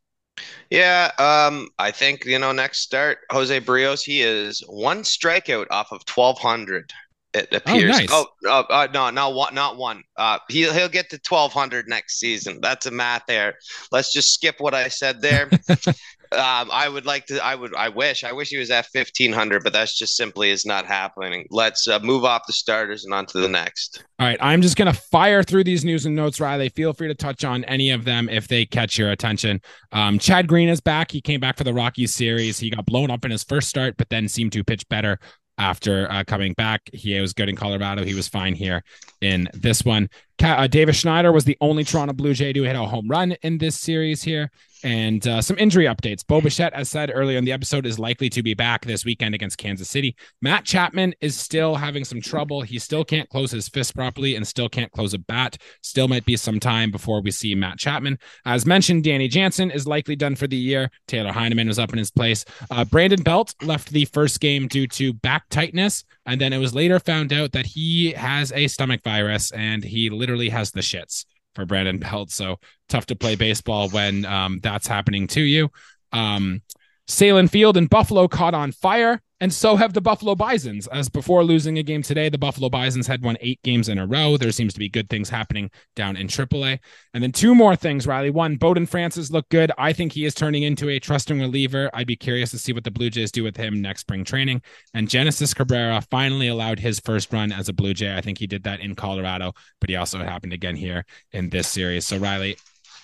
Yeah, 0.69 1.11
um, 1.17 1.67
I 1.79 1.91
think 1.91 2.25
you 2.25 2.37
know 2.39 2.51
next 2.51 2.79
start 2.79 3.19
Jose 3.31 3.59
Berrios. 3.61 4.03
He 4.03 4.21
is 4.21 4.63
one 4.67 5.01
strikeout 5.01 5.67
off 5.71 5.91
of 5.91 6.05
twelve 6.05 6.37
hundred. 6.37 6.91
It 7.33 7.49
oh, 7.51 7.57
appears. 7.57 7.95
Oh, 7.95 7.99
nice. 7.99 8.07
oh 8.11 8.27
uh, 8.47 8.63
uh, 8.69 8.87
no, 8.93 9.09
not 9.09 9.33
one, 9.33 9.53
not 9.53 9.77
one. 9.77 10.03
Uh, 10.17 10.39
he'll 10.49 10.73
he'll 10.73 10.89
get 10.89 11.09
to 11.11 11.19
twelve 11.19 11.53
hundred 11.53 11.87
next 11.87 12.19
season. 12.19 12.59
That's 12.61 12.85
a 12.85 12.91
math 12.91 13.23
there. 13.27 13.55
Let's 13.91 14.11
just 14.11 14.33
skip 14.33 14.55
what 14.59 14.73
I 14.73 14.87
said 14.87 15.21
there. 15.21 15.49
um, 16.31 16.69
I 16.71 16.87
would 16.87 17.05
like 17.05 17.25
to. 17.27 17.43
I 17.43 17.55
would. 17.55 17.73
I 17.75 17.89
wish. 17.89 18.23
I 18.23 18.31
wish 18.31 18.49
he 18.49 18.57
was 18.57 18.69
at 18.69 18.85
fifteen 18.87 19.33
hundred, 19.33 19.63
but 19.63 19.73
that's 19.73 19.97
just 19.97 20.15
simply 20.15 20.51
is 20.51 20.65
not 20.65 20.85
happening. 20.85 21.47
Let's 21.49 21.87
uh, 21.87 21.99
move 21.99 22.23
off 22.23 22.43
the 22.45 22.53
starters 22.53 23.05
and 23.05 23.13
on 23.13 23.25
to 23.27 23.39
the 23.39 23.49
next. 23.49 24.03
All 24.19 24.27
right, 24.27 24.37
I'm 24.39 24.61
just 24.61 24.75
gonna 24.75 24.93
fire 24.93 25.41
through 25.41 25.63
these 25.63 25.83
news 25.83 26.05
and 26.05 26.15
notes, 26.15 26.39
Riley. 26.39 26.69
Feel 26.69 26.93
free 26.93 27.07
to 27.07 27.15
touch 27.15 27.43
on 27.43 27.63
any 27.63 27.89
of 27.89 28.05
them 28.05 28.29
if 28.29 28.47
they 28.47 28.65
catch 28.65 28.97
your 28.97 29.11
attention. 29.11 29.61
Um, 29.91 30.19
Chad 30.19 30.47
Green 30.47 30.69
is 30.69 30.81
back. 30.81 31.11
He 31.11 31.21
came 31.21 31.39
back 31.39 31.57
for 31.57 31.63
the 31.63 31.73
Rockies 31.73 32.13
series. 32.13 32.59
He 32.59 32.69
got 32.69 32.85
blown 32.85 33.09
up 33.09 33.25
in 33.25 33.31
his 33.31 33.43
first 33.43 33.69
start, 33.69 33.95
but 33.97 34.09
then 34.09 34.27
seemed 34.27 34.51
to 34.53 34.63
pitch 34.63 34.87
better 34.89 35.19
after 35.57 36.09
uh, 36.11 36.23
coming 36.25 36.53
back. 36.53 36.81
He 36.93 37.19
was 37.19 37.33
good 37.33 37.49
in 37.49 37.55
Colorado. 37.55 38.05
He 38.05 38.13
was 38.13 38.27
fine 38.27 38.55
here 38.55 38.83
in 39.21 39.49
this 39.53 39.83
one. 39.83 40.09
Uh, 40.41 40.67
Davis 40.67 40.97
Schneider 40.97 41.31
was 41.31 41.43
the 41.43 41.57
only 41.61 41.83
Toronto 41.83 42.13
Blue 42.13 42.33
Jay 42.33 42.53
to 42.53 42.63
hit 42.63 42.75
a 42.75 42.83
home 42.83 43.07
run 43.07 43.33
in 43.41 43.57
this 43.57 43.77
series 43.77 44.23
here. 44.23 44.51
And 44.81 45.27
uh, 45.27 45.41
some 45.41 45.57
injury 45.57 45.85
updates. 45.85 46.25
Bo 46.25 46.39
Bichette, 46.39 46.71
as 46.73 46.89
said 46.89 47.11
earlier 47.13 47.37
in 47.37 47.43
the 47.43 47.51
episode, 47.51 47.85
is 47.85 47.99
likely 47.99 48.29
to 48.29 48.41
be 48.41 48.53
back 48.53 48.85
this 48.85 49.03
weekend 49.03 49.35
against 49.35 49.57
Kansas 49.57 49.89
City. 49.89 50.15
Matt 50.41 50.63
Chapman 50.63 51.13
is 51.19 51.37
still 51.37 51.75
having 51.75 52.05
some 52.05 52.21
trouble. 52.21 52.61
He 52.61 52.79
still 52.79 53.03
can't 53.03 53.27
close 53.27 53.51
his 53.51 53.67
fist 53.67 53.93
properly 53.93 54.35
and 54.35 54.47
still 54.47 54.69
can't 54.69 54.91
close 54.93 55.13
a 55.13 55.19
bat. 55.19 55.57
Still 55.81 56.07
might 56.07 56.23
be 56.23 56.37
some 56.37 56.61
time 56.61 56.91
before 56.91 57.21
we 57.21 57.31
see 57.31 57.55
Matt 57.55 57.77
Chapman. 57.77 58.17
As 58.45 58.65
mentioned, 58.65 59.03
Danny 59.03 59.27
Jansen 59.27 59.69
is 59.69 59.85
likely 59.85 60.15
done 60.15 60.37
for 60.37 60.47
the 60.47 60.55
year. 60.55 60.89
Tyler 61.07 61.33
Heineman 61.33 61.67
was 61.67 61.79
up 61.79 61.91
in 61.91 61.99
his 61.99 62.11
place. 62.11 62.45
Uh, 62.71 62.85
Brandon 62.85 63.21
Belt 63.21 63.53
left 63.61 63.89
the 63.89 64.05
first 64.05 64.39
game 64.39 64.67
due 64.69 64.87
to 64.87 65.11
back 65.11 65.49
tightness. 65.49 66.05
And 66.29 66.39
then 66.39 66.53
it 66.53 66.59
was 66.59 66.75
later 66.75 66.99
found 66.99 67.33
out 67.33 67.53
that 67.53 67.65
he 67.65 68.11
has 68.11 68.51
a 68.51 68.67
stomach 68.67 69.01
virus 69.03 69.51
and 69.51 69.83
he 69.83 70.11
literally 70.11 70.49
has 70.49 70.71
the 70.71 70.81
shits 70.81 71.25
for 71.55 71.65
Brandon 71.65 71.97
Belt. 71.97 72.29
So 72.29 72.59
tough 72.87 73.07
to 73.07 73.15
play 73.15 73.35
baseball 73.35 73.89
when 73.89 74.25
um, 74.25 74.59
that's 74.61 74.85
happening 74.85 75.25
to 75.29 75.41
you. 75.41 75.71
Um, 76.11 76.61
Sahlen 77.07 77.49
Field 77.49 77.77
in 77.77 77.87
Buffalo 77.87 78.27
caught 78.27 78.53
on 78.53 78.71
fire 78.71 79.23
and 79.41 79.53
so 79.53 79.75
have 79.75 79.93
the 79.93 80.01
Buffalo 80.01 80.35
Bisons. 80.35 80.87
As 80.87 81.07
before 81.07 81.43
losing 81.43 81.77
a 81.77 81.83
game 81.83 82.01
today, 82.01 82.29
the 82.29 82.37
Buffalo 82.37 82.69
Bisons 82.69 83.07
had 83.07 83.23
won 83.23 83.37
eight 83.39 83.61
games 83.63 83.87
in 83.87 83.97
a 83.97 84.05
row. 84.05 84.35
There 84.35 84.51
seems 84.51 84.73
to 84.73 84.79
be 84.79 84.89
good 84.89 85.09
things 85.09 85.29
happening 85.29 85.71
down 85.95 86.17
in 86.17 86.27
AAA. 86.27 86.79
And 87.13 87.23
then 87.23 87.31
two 87.31 87.55
more 87.55 87.75
things, 87.75 88.05
Riley. 88.05 88.31
One, 88.31 88.57
Bowden 88.57 88.85
Francis 88.85 89.31
looked 89.31 89.49
good. 89.49 89.71
I 89.77 89.93
think 89.93 90.11
he 90.11 90.25
is 90.25 90.33
turning 90.33 90.63
into 90.63 90.89
a 90.89 90.99
trusting 90.99 91.39
reliever. 91.39 91.89
I'd 91.93 92.07
be 92.07 92.15
curious 92.15 92.51
to 92.51 92.59
see 92.59 92.73
what 92.73 92.83
the 92.83 92.91
Blue 92.91 93.09
Jays 93.09 93.31
do 93.31 93.43
with 93.43 93.55
him 93.55 93.81
next 93.81 94.01
spring 94.01 94.25
training. 94.25 94.61
And 94.93 95.09
Genesis 95.09 95.53
Cabrera 95.53 96.01
finally 96.11 96.47
allowed 96.49 96.79
his 96.79 96.99
first 96.99 97.31
run 97.31 97.51
as 97.51 97.69
a 97.69 97.73
Blue 97.73 97.93
Jay. 97.93 98.15
I 98.15 98.21
think 98.21 98.39
he 98.39 98.47
did 98.47 98.63
that 98.63 98.81
in 98.81 98.95
Colorado, 98.95 99.53
but 99.79 99.89
he 99.89 99.95
also 99.95 100.19
happened 100.19 100.53
again 100.53 100.75
here 100.75 101.05
in 101.31 101.49
this 101.49 101.67
series. 101.67 102.05
So, 102.05 102.17
Riley, 102.17 102.57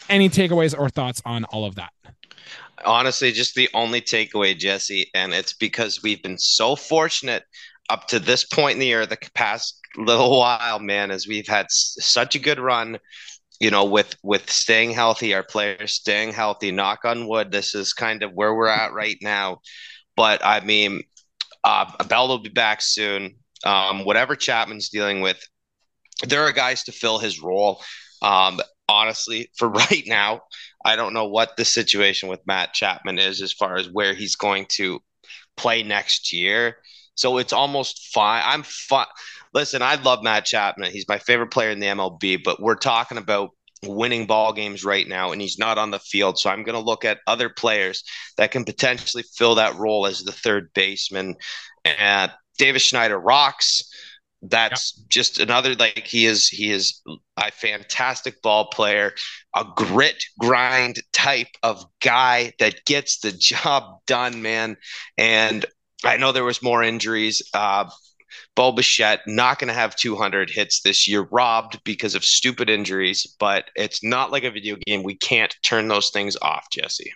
any 0.09 0.29
takeaways 0.29 0.77
or 0.77 0.89
thoughts 0.89 1.21
on 1.25 1.45
all 1.45 1.65
of 1.65 1.75
that? 1.75 1.91
Honestly 2.83 3.31
just 3.31 3.55
the 3.55 3.69
only 3.73 4.01
takeaway, 4.01 4.57
Jesse, 4.57 5.09
and 5.13 5.33
it's 5.33 5.53
because 5.53 6.03
we've 6.03 6.21
been 6.21 6.37
so 6.37 6.75
fortunate 6.75 7.43
up 7.89 8.07
to 8.07 8.19
this 8.19 8.43
point 8.43 8.73
in 8.73 8.79
the 8.79 8.87
year, 8.87 9.05
the 9.05 9.17
past 9.33 9.79
little 9.97 10.37
while, 10.39 10.79
man, 10.79 11.11
as 11.11 11.27
we've 11.27 11.47
had 11.47 11.67
such 11.69 12.35
a 12.35 12.39
good 12.39 12.59
run. 12.59 12.99
You 13.59 13.71
know, 13.71 13.85
with 13.85 14.17
with 14.21 14.49
staying 14.49 14.91
healthy, 14.91 15.33
our 15.33 15.43
players 15.43 15.93
staying 15.93 16.33
healthy. 16.33 16.71
Knock 16.71 17.05
on 17.05 17.27
wood. 17.27 17.51
This 17.51 17.73
is 17.73 17.93
kind 17.93 18.21
of 18.21 18.33
where 18.33 18.53
we're 18.53 18.67
at 18.67 18.91
right 18.91 19.17
now. 19.21 19.61
But 20.17 20.43
I 20.43 20.59
mean, 20.59 21.03
uh, 21.63 22.03
Belt 22.03 22.29
will 22.29 22.39
be 22.39 22.49
back 22.49 22.81
soon. 22.81 23.37
Um, 23.63 24.03
whatever 24.03 24.35
Chapman's 24.35 24.89
dealing 24.89 25.21
with, 25.21 25.39
there 26.23 26.43
are 26.43 26.51
guys 26.51 26.83
to 26.83 26.91
fill 26.91 27.17
his 27.17 27.41
role. 27.41 27.81
Um, 28.21 28.59
honestly, 28.89 29.49
for 29.57 29.69
right 29.91 30.03
now, 30.05 30.41
I 30.85 30.95
don't 30.95 31.13
know 31.13 31.27
what 31.27 31.57
the 31.57 31.65
situation 31.65 32.29
with 32.29 32.45
Matt 32.45 32.73
Chapman 32.73 33.19
is 33.19 33.41
as 33.41 33.51
far 33.51 33.75
as 33.75 33.89
where 33.89 34.13
he's 34.13 34.35
going 34.35 34.67
to 34.69 35.01
play 35.57 35.83
next 35.83 36.31
year. 36.31 36.77
So 37.15 37.39
it's 37.39 37.53
almost 37.53 38.13
fine. 38.13 38.43
I'm 38.45 38.63
fine. 38.63 39.07
Listen, 39.53 39.81
I 39.81 39.95
love 39.95 40.23
Matt 40.23 40.45
Chapman. 40.45 40.91
He's 40.91 41.07
my 41.07 41.17
favorite 41.17 41.51
player 41.51 41.71
in 41.71 41.79
the 41.79 41.87
MLB, 41.87 42.43
but 42.43 42.61
we're 42.61 42.75
talking 42.75 43.17
about 43.17 43.49
winning 43.83 44.25
ball 44.25 44.53
games 44.53 44.83
right 44.83 45.07
now 45.07 45.31
and 45.31 45.41
he's 45.41 45.57
not 45.57 45.77
on 45.77 45.91
the 45.91 45.99
field. 45.99 46.37
So 46.37 46.49
I'm 46.49 46.63
going 46.63 46.77
to 46.77 46.85
look 46.85 47.05
at 47.05 47.19
other 47.27 47.49
players 47.49 48.03
that 48.37 48.51
can 48.51 48.63
potentially 48.63 49.23
fill 49.35 49.55
that 49.55 49.75
role 49.75 50.05
as 50.05 50.21
the 50.21 50.31
third 50.31 50.71
baseman. 50.73 51.35
And 51.83 52.31
Davis 52.57 52.83
Schneider 52.83 53.19
rocks 53.19 53.83
that's 54.49 54.97
yep. 54.97 55.09
just 55.09 55.39
another 55.39 55.75
like 55.75 56.05
he 56.05 56.25
is 56.25 56.47
he 56.47 56.71
is 56.71 57.01
a 57.37 57.51
fantastic 57.51 58.41
ball 58.41 58.67
player 58.67 59.13
a 59.55 59.65
grit 59.75 60.23
grind 60.39 61.01
type 61.13 61.47
of 61.63 61.85
guy 62.01 62.53
that 62.59 62.83
gets 62.85 63.19
the 63.19 63.31
job 63.39 63.99
done 64.07 64.41
man 64.41 64.77
and 65.17 65.65
i 66.03 66.17
know 66.17 66.31
there 66.31 66.43
was 66.43 66.61
more 66.63 66.83
injuries 66.83 67.41
uh 67.53 67.89
Bo 68.55 68.71
Bichette 68.71 69.21
not 69.27 69.59
going 69.59 69.67
to 69.67 69.73
have 69.73 69.95
200 69.95 70.49
hits 70.49 70.81
this 70.81 71.07
year, 71.07 71.27
robbed 71.31 71.81
because 71.83 72.15
of 72.15 72.23
stupid 72.23 72.69
injuries, 72.69 73.25
but 73.39 73.69
it's 73.75 74.03
not 74.03 74.31
like 74.31 74.43
a 74.43 74.51
video 74.51 74.77
game. 74.85 75.03
We 75.03 75.15
can't 75.15 75.55
turn 75.63 75.87
those 75.87 76.09
things 76.09 76.37
off, 76.41 76.67
Jesse. 76.71 77.13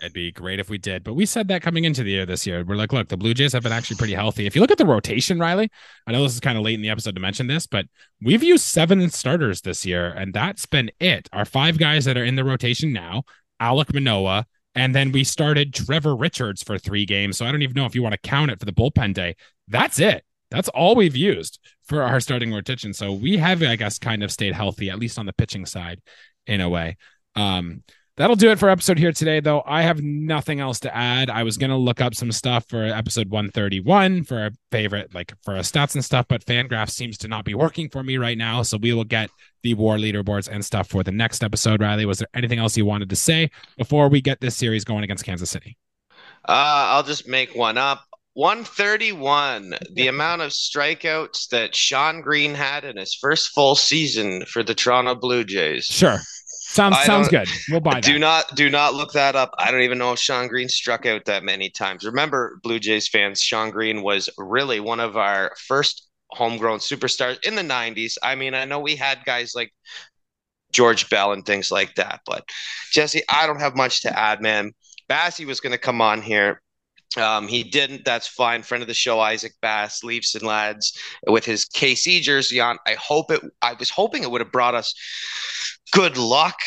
It'd 0.00 0.12
be 0.12 0.30
great 0.30 0.60
if 0.60 0.68
we 0.68 0.76
did. 0.76 1.02
But 1.04 1.14
we 1.14 1.24
said 1.24 1.48
that 1.48 1.62
coming 1.62 1.84
into 1.84 2.02
the 2.02 2.10
year 2.10 2.26
this 2.26 2.46
year. 2.46 2.62
We're 2.64 2.76
like, 2.76 2.92
look, 2.92 3.08
the 3.08 3.16
Blue 3.16 3.32
Jays 3.32 3.52
have 3.54 3.62
been 3.62 3.72
actually 3.72 3.96
pretty 3.96 4.12
healthy. 4.12 4.46
If 4.46 4.54
you 4.54 4.60
look 4.60 4.70
at 4.70 4.78
the 4.78 4.84
rotation, 4.84 5.38
Riley, 5.38 5.70
I 6.06 6.12
know 6.12 6.22
this 6.22 6.34
is 6.34 6.40
kind 6.40 6.58
of 6.58 6.64
late 6.64 6.74
in 6.74 6.82
the 6.82 6.90
episode 6.90 7.14
to 7.14 7.20
mention 7.20 7.46
this, 7.46 7.66
but 7.66 7.86
we've 8.20 8.42
used 8.42 8.64
seven 8.64 9.08
starters 9.08 9.62
this 9.62 9.86
year, 9.86 10.08
and 10.08 10.34
that's 10.34 10.66
been 10.66 10.90
it. 11.00 11.28
Our 11.32 11.46
five 11.46 11.78
guys 11.78 12.04
that 12.04 12.18
are 12.18 12.24
in 12.24 12.36
the 12.36 12.44
rotation 12.44 12.92
now, 12.92 13.22
Alek 13.60 13.94
Manoah, 13.94 14.44
and 14.74 14.94
then 14.94 15.12
we 15.12 15.24
started 15.24 15.72
Trevor 15.72 16.14
Richards 16.14 16.62
for 16.62 16.78
three 16.78 17.06
games. 17.06 17.38
So 17.38 17.46
I 17.46 17.50
don't 17.50 17.62
even 17.62 17.74
know 17.74 17.86
if 17.86 17.94
you 17.94 18.02
want 18.02 18.12
to 18.12 18.28
count 18.28 18.50
it 18.50 18.60
for 18.60 18.66
the 18.66 18.72
bullpen 18.72 19.14
day. 19.14 19.34
That's 19.68 19.98
it. 19.98 20.22
That's 20.50 20.68
all 20.68 20.94
we've 20.94 21.16
used 21.16 21.58
for 21.84 22.02
our 22.02 22.20
starting 22.20 22.52
rotation. 22.52 22.92
So 22.92 23.12
we 23.12 23.38
have, 23.38 23.62
I 23.62 23.76
guess, 23.76 23.98
kind 23.98 24.22
of 24.22 24.30
stayed 24.30 24.52
healthy, 24.52 24.90
at 24.90 24.98
least 24.98 25.18
on 25.18 25.26
the 25.26 25.32
pitching 25.32 25.64
side 25.64 26.02
in 26.46 26.60
a 26.60 26.68
way. 26.68 26.98
Um, 27.34 27.82
That'll 28.16 28.36
do 28.36 28.50
it 28.50 28.58
for 28.58 28.70
episode 28.70 28.98
here 28.98 29.12
today, 29.12 29.40
though. 29.40 29.62
I 29.66 29.82
have 29.82 30.00
nothing 30.00 30.58
else 30.58 30.80
to 30.80 30.96
add. 30.96 31.28
I 31.28 31.42
was 31.42 31.58
gonna 31.58 31.76
look 31.76 32.00
up 32.00 32.14
some 32.14 32.32
stuff 32.32 32.64
for 32.66 32.82
episode 32.82 33.28
131 33.28 34.24
for 34.24 34.46
a 34.46 34.50
favorite, 34.72 35.14
like 35.14 35.34
for 35.44 35.54
a 35.56 35.60
stats 35.60 35.94
and 35.94 36.04
stuff, 36.04 36.26
but 36.26 36.44
Fangraph 36.44 36.88
seems 36.88 37.18
to 37.18 37.28
not 37.28 37.44
be 37.44 37.54
working 37.54 37.90
for 37.90 38.02
me 38.02 38.16
right 38.16 38.38
now. 38.38 38.62
So 38.62 38.78
we 38.78 38.94
will 38.94 39.04
get 39.04 39.28
the 39.62 39.74
WAR 39.74 39.98
leaderboards 39.98 40.48
and 40.48 40.64
stuff 40.64 40.88
for 40.88 41.02
the 41.02 41.12
next 41.12 41.44
episode. 41.44 41.82
Riley, 41.82 42.06
was 42.06 42.18
there 42.18 42.28
anything 42.32 42.58
else 42.58 42.74
you 42.76 42.86
wanted 42.86 43.10
to 43.10 43.16
say 43.16 43.50
before 43.76 44.08
we 44.08 44.22
get 44.22 44.40
this 44.40 44.56
series 44.56 44.84
going 44.84 45.04
against 45.04 45.24
Kansas 45.24 45.50
City? 45.50 45.76
Uh, 46.48 46.88
I'll 46.88 47.02
just 47.02 47.28
make 47.28 47.54
one 47.54 47.76
up. 47.76 48.02
131, 48.32 49.74
the 49.94 50.08
amount 50.08 50.42
of 50.42 50.50
strikeouts 50.50 51.48
that 51.48 51.74
Shawn 51.74 52.20
Green 52.20 52.54
had 52.54 52.84
in 52.84 52.98
his 52.98 53.14
first 53.14 53.48
full 53.48 53.74
season 53.74 54.44
for 54.44 54.62
the 54.62 54.74
Toronto 54.74 55.14
Blue 55.14 55.42
Jays. 55.42 55.86
Sure. 55.86 56.18
Sounds 56.76 57.02
sounds 57.04 57.28
good. 57.28 57.48
We'll 57.70 57.80
buy 57.80 57.94
that. 57.94 58.04
Do 58.04 58.18
not 58.18 58.54
do 58.54 58.68
not 58.68 58.94
look 58.94 59.12
that 59.12 59.34
up. 59.34 59.54
I 59.58 59.70
don't 59.70 59.80
even 59.80 59.96
know 59.96 60.12
if 60.12 60.18
Shawn 60.18 60.46
Green 60.46 60.68
struck 60.68 61.06
out 61.06 61.24
that 61.24 61.42
many 61.42 61.70
times. 61.70 62.04
Remember, 62.04 62.60
Blue 62.62 62.78
Jays 62.78 63.08
fans, 63.08 63.40
Shawn 63.40 63.70
Green 63.70 64.02
was 64.02 64.28
really 64.36 64.78
one 64.80 65.00
of 65.00 65.16
our 65.16 65.52
first 65.66 66.06
homegrown 66.32 66.80
superstars 66.80 67.42
in 67.44 67.54
the 67.54 67.62
90s. 67.62 68.18
I 68.22 68.34
mean, 68.34 68.52
I 68.52 68.66
know 68.66 68.78
we 68.78 68.94
had 68.94 69.24
guys 69.24 69.54
like 69.54 69.72
George 70.70 71.08
Bell 71.08 71.32
and 71.32 71.46
things 71.46 71.70
like 71.70 71.94
that, 71.94 72.20
but 72.26 72.44
Jesse, 72.92 73.22
I 73.30 73.46
don't 73.46 73.60
have 73.60 73.74
much 73.74 74.02
to 74.02 74.18
add, 74.18 74.42
man. 74.42 74.72
Bassy 75.08 75.46
was 75.46 75.60
going 75.60 75.72
to 75.72 75.78
come 75.78 76.02
on 76.02 76.20
here. 76.20 76.60
Um, 77.16 77.48
he 77.48 77.62
didn't. 77.62 78.04
That's 78.04 78.26
fine. 78.26 78.62
Friend 78.62 78.82
of 78.82 78.88
the 78.88 78.94
show, 78.94 79.20
Isaac 79.20 79.52
Bass, 79.62 80.04
Leafs 80.04 80.34
and 80.34 80.44
Lads, 80.44 80.98
with 81.26 81.44
his 81.44 81.64
KC 81.64 82.20
jersey 82.20 82.60
on. 82.60 82.78
I 82.86 82.94
hope 82.94 83.30
it. 83.30 83.40
I 83.62 83.74
was 83.74 83.90
hoping 83.90 84.22
it 84.22 84.30
would 84.30 84.40
have 84.40 84.52
brought 84.52 84.74
us 84.74 84.94
good 85.92 86.16
luck 86.16 86.58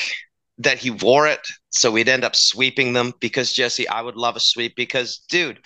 that 0.58 0.78
he 0.78 0.92
wore 0.92 1.28
it 1.28 1.40
so 1.70 1.92
we'd 1.92 2.10
end 2.10 2.24
up 2.24 2.36
sweeping 2.36 2.94
them 2.94 3.14
because 3.20 3.54
Jesse, 3.54 3.88
I 3.88 4.02
would 4.02 4.16
love 4.16 4.36
a 4.36 4.40
sweep 4.40 4.76
because 4.76 5.20
dude, 5.30 5.60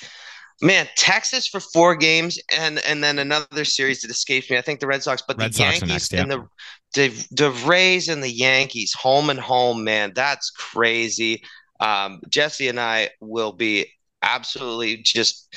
man, 0.61 0.88
Texas 0.95 1.47
for 1.47 1.59
four 1.59 1.95
games 1.95 2.39
and 2.55 2.80
and 2.80 3.03
then 3.03 3.19
another 3.19 3.65
series 3.65 4.01
that 4.01 4.11
escapes 4.11 4.49
me. 4.49 4.57
I 4.57 4.61
think 4.61 4.80
the 4.80 4.88
Red 4.88 5.03
Sox, 5.03 5.24
but 5.28 5.38
Red 5.38 5.51
the 5.51 5.57
Sox 5.57 5.71
Yankees 5.80 5.89
next, 5.89 6.13
yeah. 6.13 6.21
and 6.21 6.32
the, 6.32 6.47
the 6.93 7.28
the 7.32 7.51
Rays 7.65 8.09
and 8.09 8.21
the 8.21 8.32
Yankees 8.32 8.93
home 8.93 9.30
and 9.30 9.39
home, 9.39 9.84
man, 9.84 10.11
that's 10.13 10.49
crazy. 10.49 11.43
Um, 11.80 12.21
Jesse 12.30 12.67
and 12.67 12.80
I 12.80 13.09
will 13.19 13.53
be 13.53 13.88
absolutely 14.24 14.97
just 14.97 15.53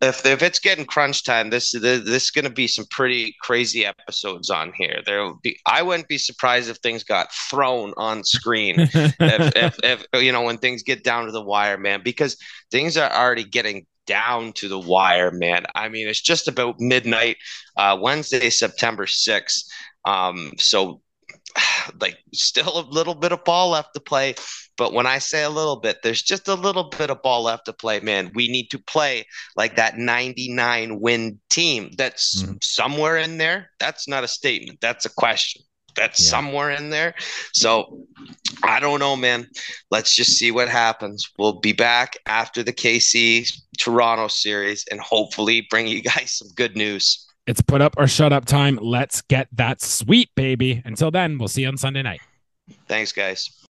if 0.00 0.24
if 0.24 0.42
it's 0.42 0.58
getting 0.58 0.84
crunch 0.84 1.24
time, 1.24 1.50
this 1.50 1.72
this, 1.72 2.04
this 2.04 2.24
is 2.24 2.30
going 2.30 2.44
to 2.44 2.50
be 2.50 2.66
some 2.68 2.84
pretty 2.90 3.34
crazy 3.40 3.84
episodes 3.84 4.50
on 4.50 4.72
here. 4.76 5.00
There 5.04 5.22
will 5.22 5.40
be. 5.42 5.58
I 5.66 5.82
wouldn't 5.82 6.08
be 6.08 6.18
surprised 6.18 6.70
if 6.70 6.76
things 6.78 7.02
got 7.02 7.32
thrown 7.32 7.92
on 7.96 8.24
screen. 8.24 8.76
if, 8.94 9.16
if, 9.20 9.78
if 9.82 10.06
you 10.22 10.32
know 10.32 10.42
when 10.42 10.58
things 10.58 10.82
get 10.82 11.02
down 11.02 11.26
to 11.26 11.32
the 11.32 11.42
wire, 11.42 11.78
man, 11.78 12.02
because 12.04 12.36
things 12.70 12.96
are 12.96 13.10
already 13.10 13.44
getting 13.44 13.86
down 14.06 14.52
to 14.52 14.68
the 14.68 14.78
wire, 14.78 15.30
man. 15.30 15.64
I 15.74 15.88
mean, 15.88 16.08
it's 16.08 16.20
just 16.20 16.46
about 16.46 16.78
midnight, 16.78 17.38
uh, 17.76 17.98
Wednesday, 18.00 18.50
September 18.50 19.06
sixth. 19.06 19.66
Um, 20.04 20.52
so 20.58 21.00
like 22.00 22.18
still 22.32 22.80
a 22.80 22.88
little 22.88 23.14
bit 23.14 23.32
of 23.32 23.44
ball 23.44 23.70
left 23.70 23.94
to 23.94 24.00
play. 24.00 24.34
But 24.76 24.92
when 24.92 25.06
I 25.06 25.18
say 25.18 25.44
a 25.44 25.50
little 25.50 25.76
bit, 25.76 25.98
there's 26.02 26.22
just 26.22 26.48
a 26.48 26.54
little 26.54 26.84
bit 26.84 27.10
of 27.10 27.22
ball 27.22 27.44
left 27.44 27.66
to 27.66 27.72
play, 27.72 28.00
man. 28.00 28.32
We 28.34 28.48
need 28.48 28.70
to 28.70 28.78
play 28.78 29.26
like 29.56 29.76
that 29.76 29.98
99 29.98 31.00
win 31.00 31.40
team 31.48 31.90
that's 31.96 32.42
mm-hmm. 32.42 32.54
somewhere 32.60 33.16
in 33.18 33.38
there. 33.38 33.70
That's 33.78 34.08
not 34.08 34.24
a 34.24 34.28
statement, 34.28 34.80
that's 34.80 35.04
a 35.04 35.10
question. 35.10 35.62
That's 35.96 36.20
yeah. 36.20 36.30
somewhere 36.30 36.70
in 36.70 36.90
there. 36.90 37.14
So 37.52 38.00
I 38.64 38.80
don't 38.80 38.98
know, 38.98 39.14
man. 39.14 39.46
Let's 39.92 40.14
just 40.14 40.32
see 40.32 40.50
what 40.50 40.68
happens. 40.68 41.30
We'll 41.38 41.60
be 41.60 41.72
back 41.72 42.16
after 42.26 42.64
the 42.64 42.72
KC 42.72 43.48
Toronto 43.78 44.28
series 44.28 44.84
and 44.90 45.00
hopefully 45.00 45.66
bring 45.70 45.86
you 45.86 46.02
guys 46.02 46.32
some 46.32 46.48
good 46.56 46.76
news. 46.76 47.26
It's 47.46 47.60
put 47.60 47.82
up 47.82 47.94
or 47.98 48.06
shut 48.06 48.32
up 48.32 48.46
time. 48.46 48.78
Let's 48.80 49.20
get 49.22 49.48
that 49.52 49.80
sweet 49.80 50.30
baby. 50.34 50.82
Until 50.84 51.10
then, 51.10 51.38
we'll 51.38 51.48
see 51.48 51.62
you 51.62 51.68
on 51.68 51.76
Sunday 51.76 52.02
night. 52.02 52.20
Thanks, 52.88 53.12
guys. 53.12 53.63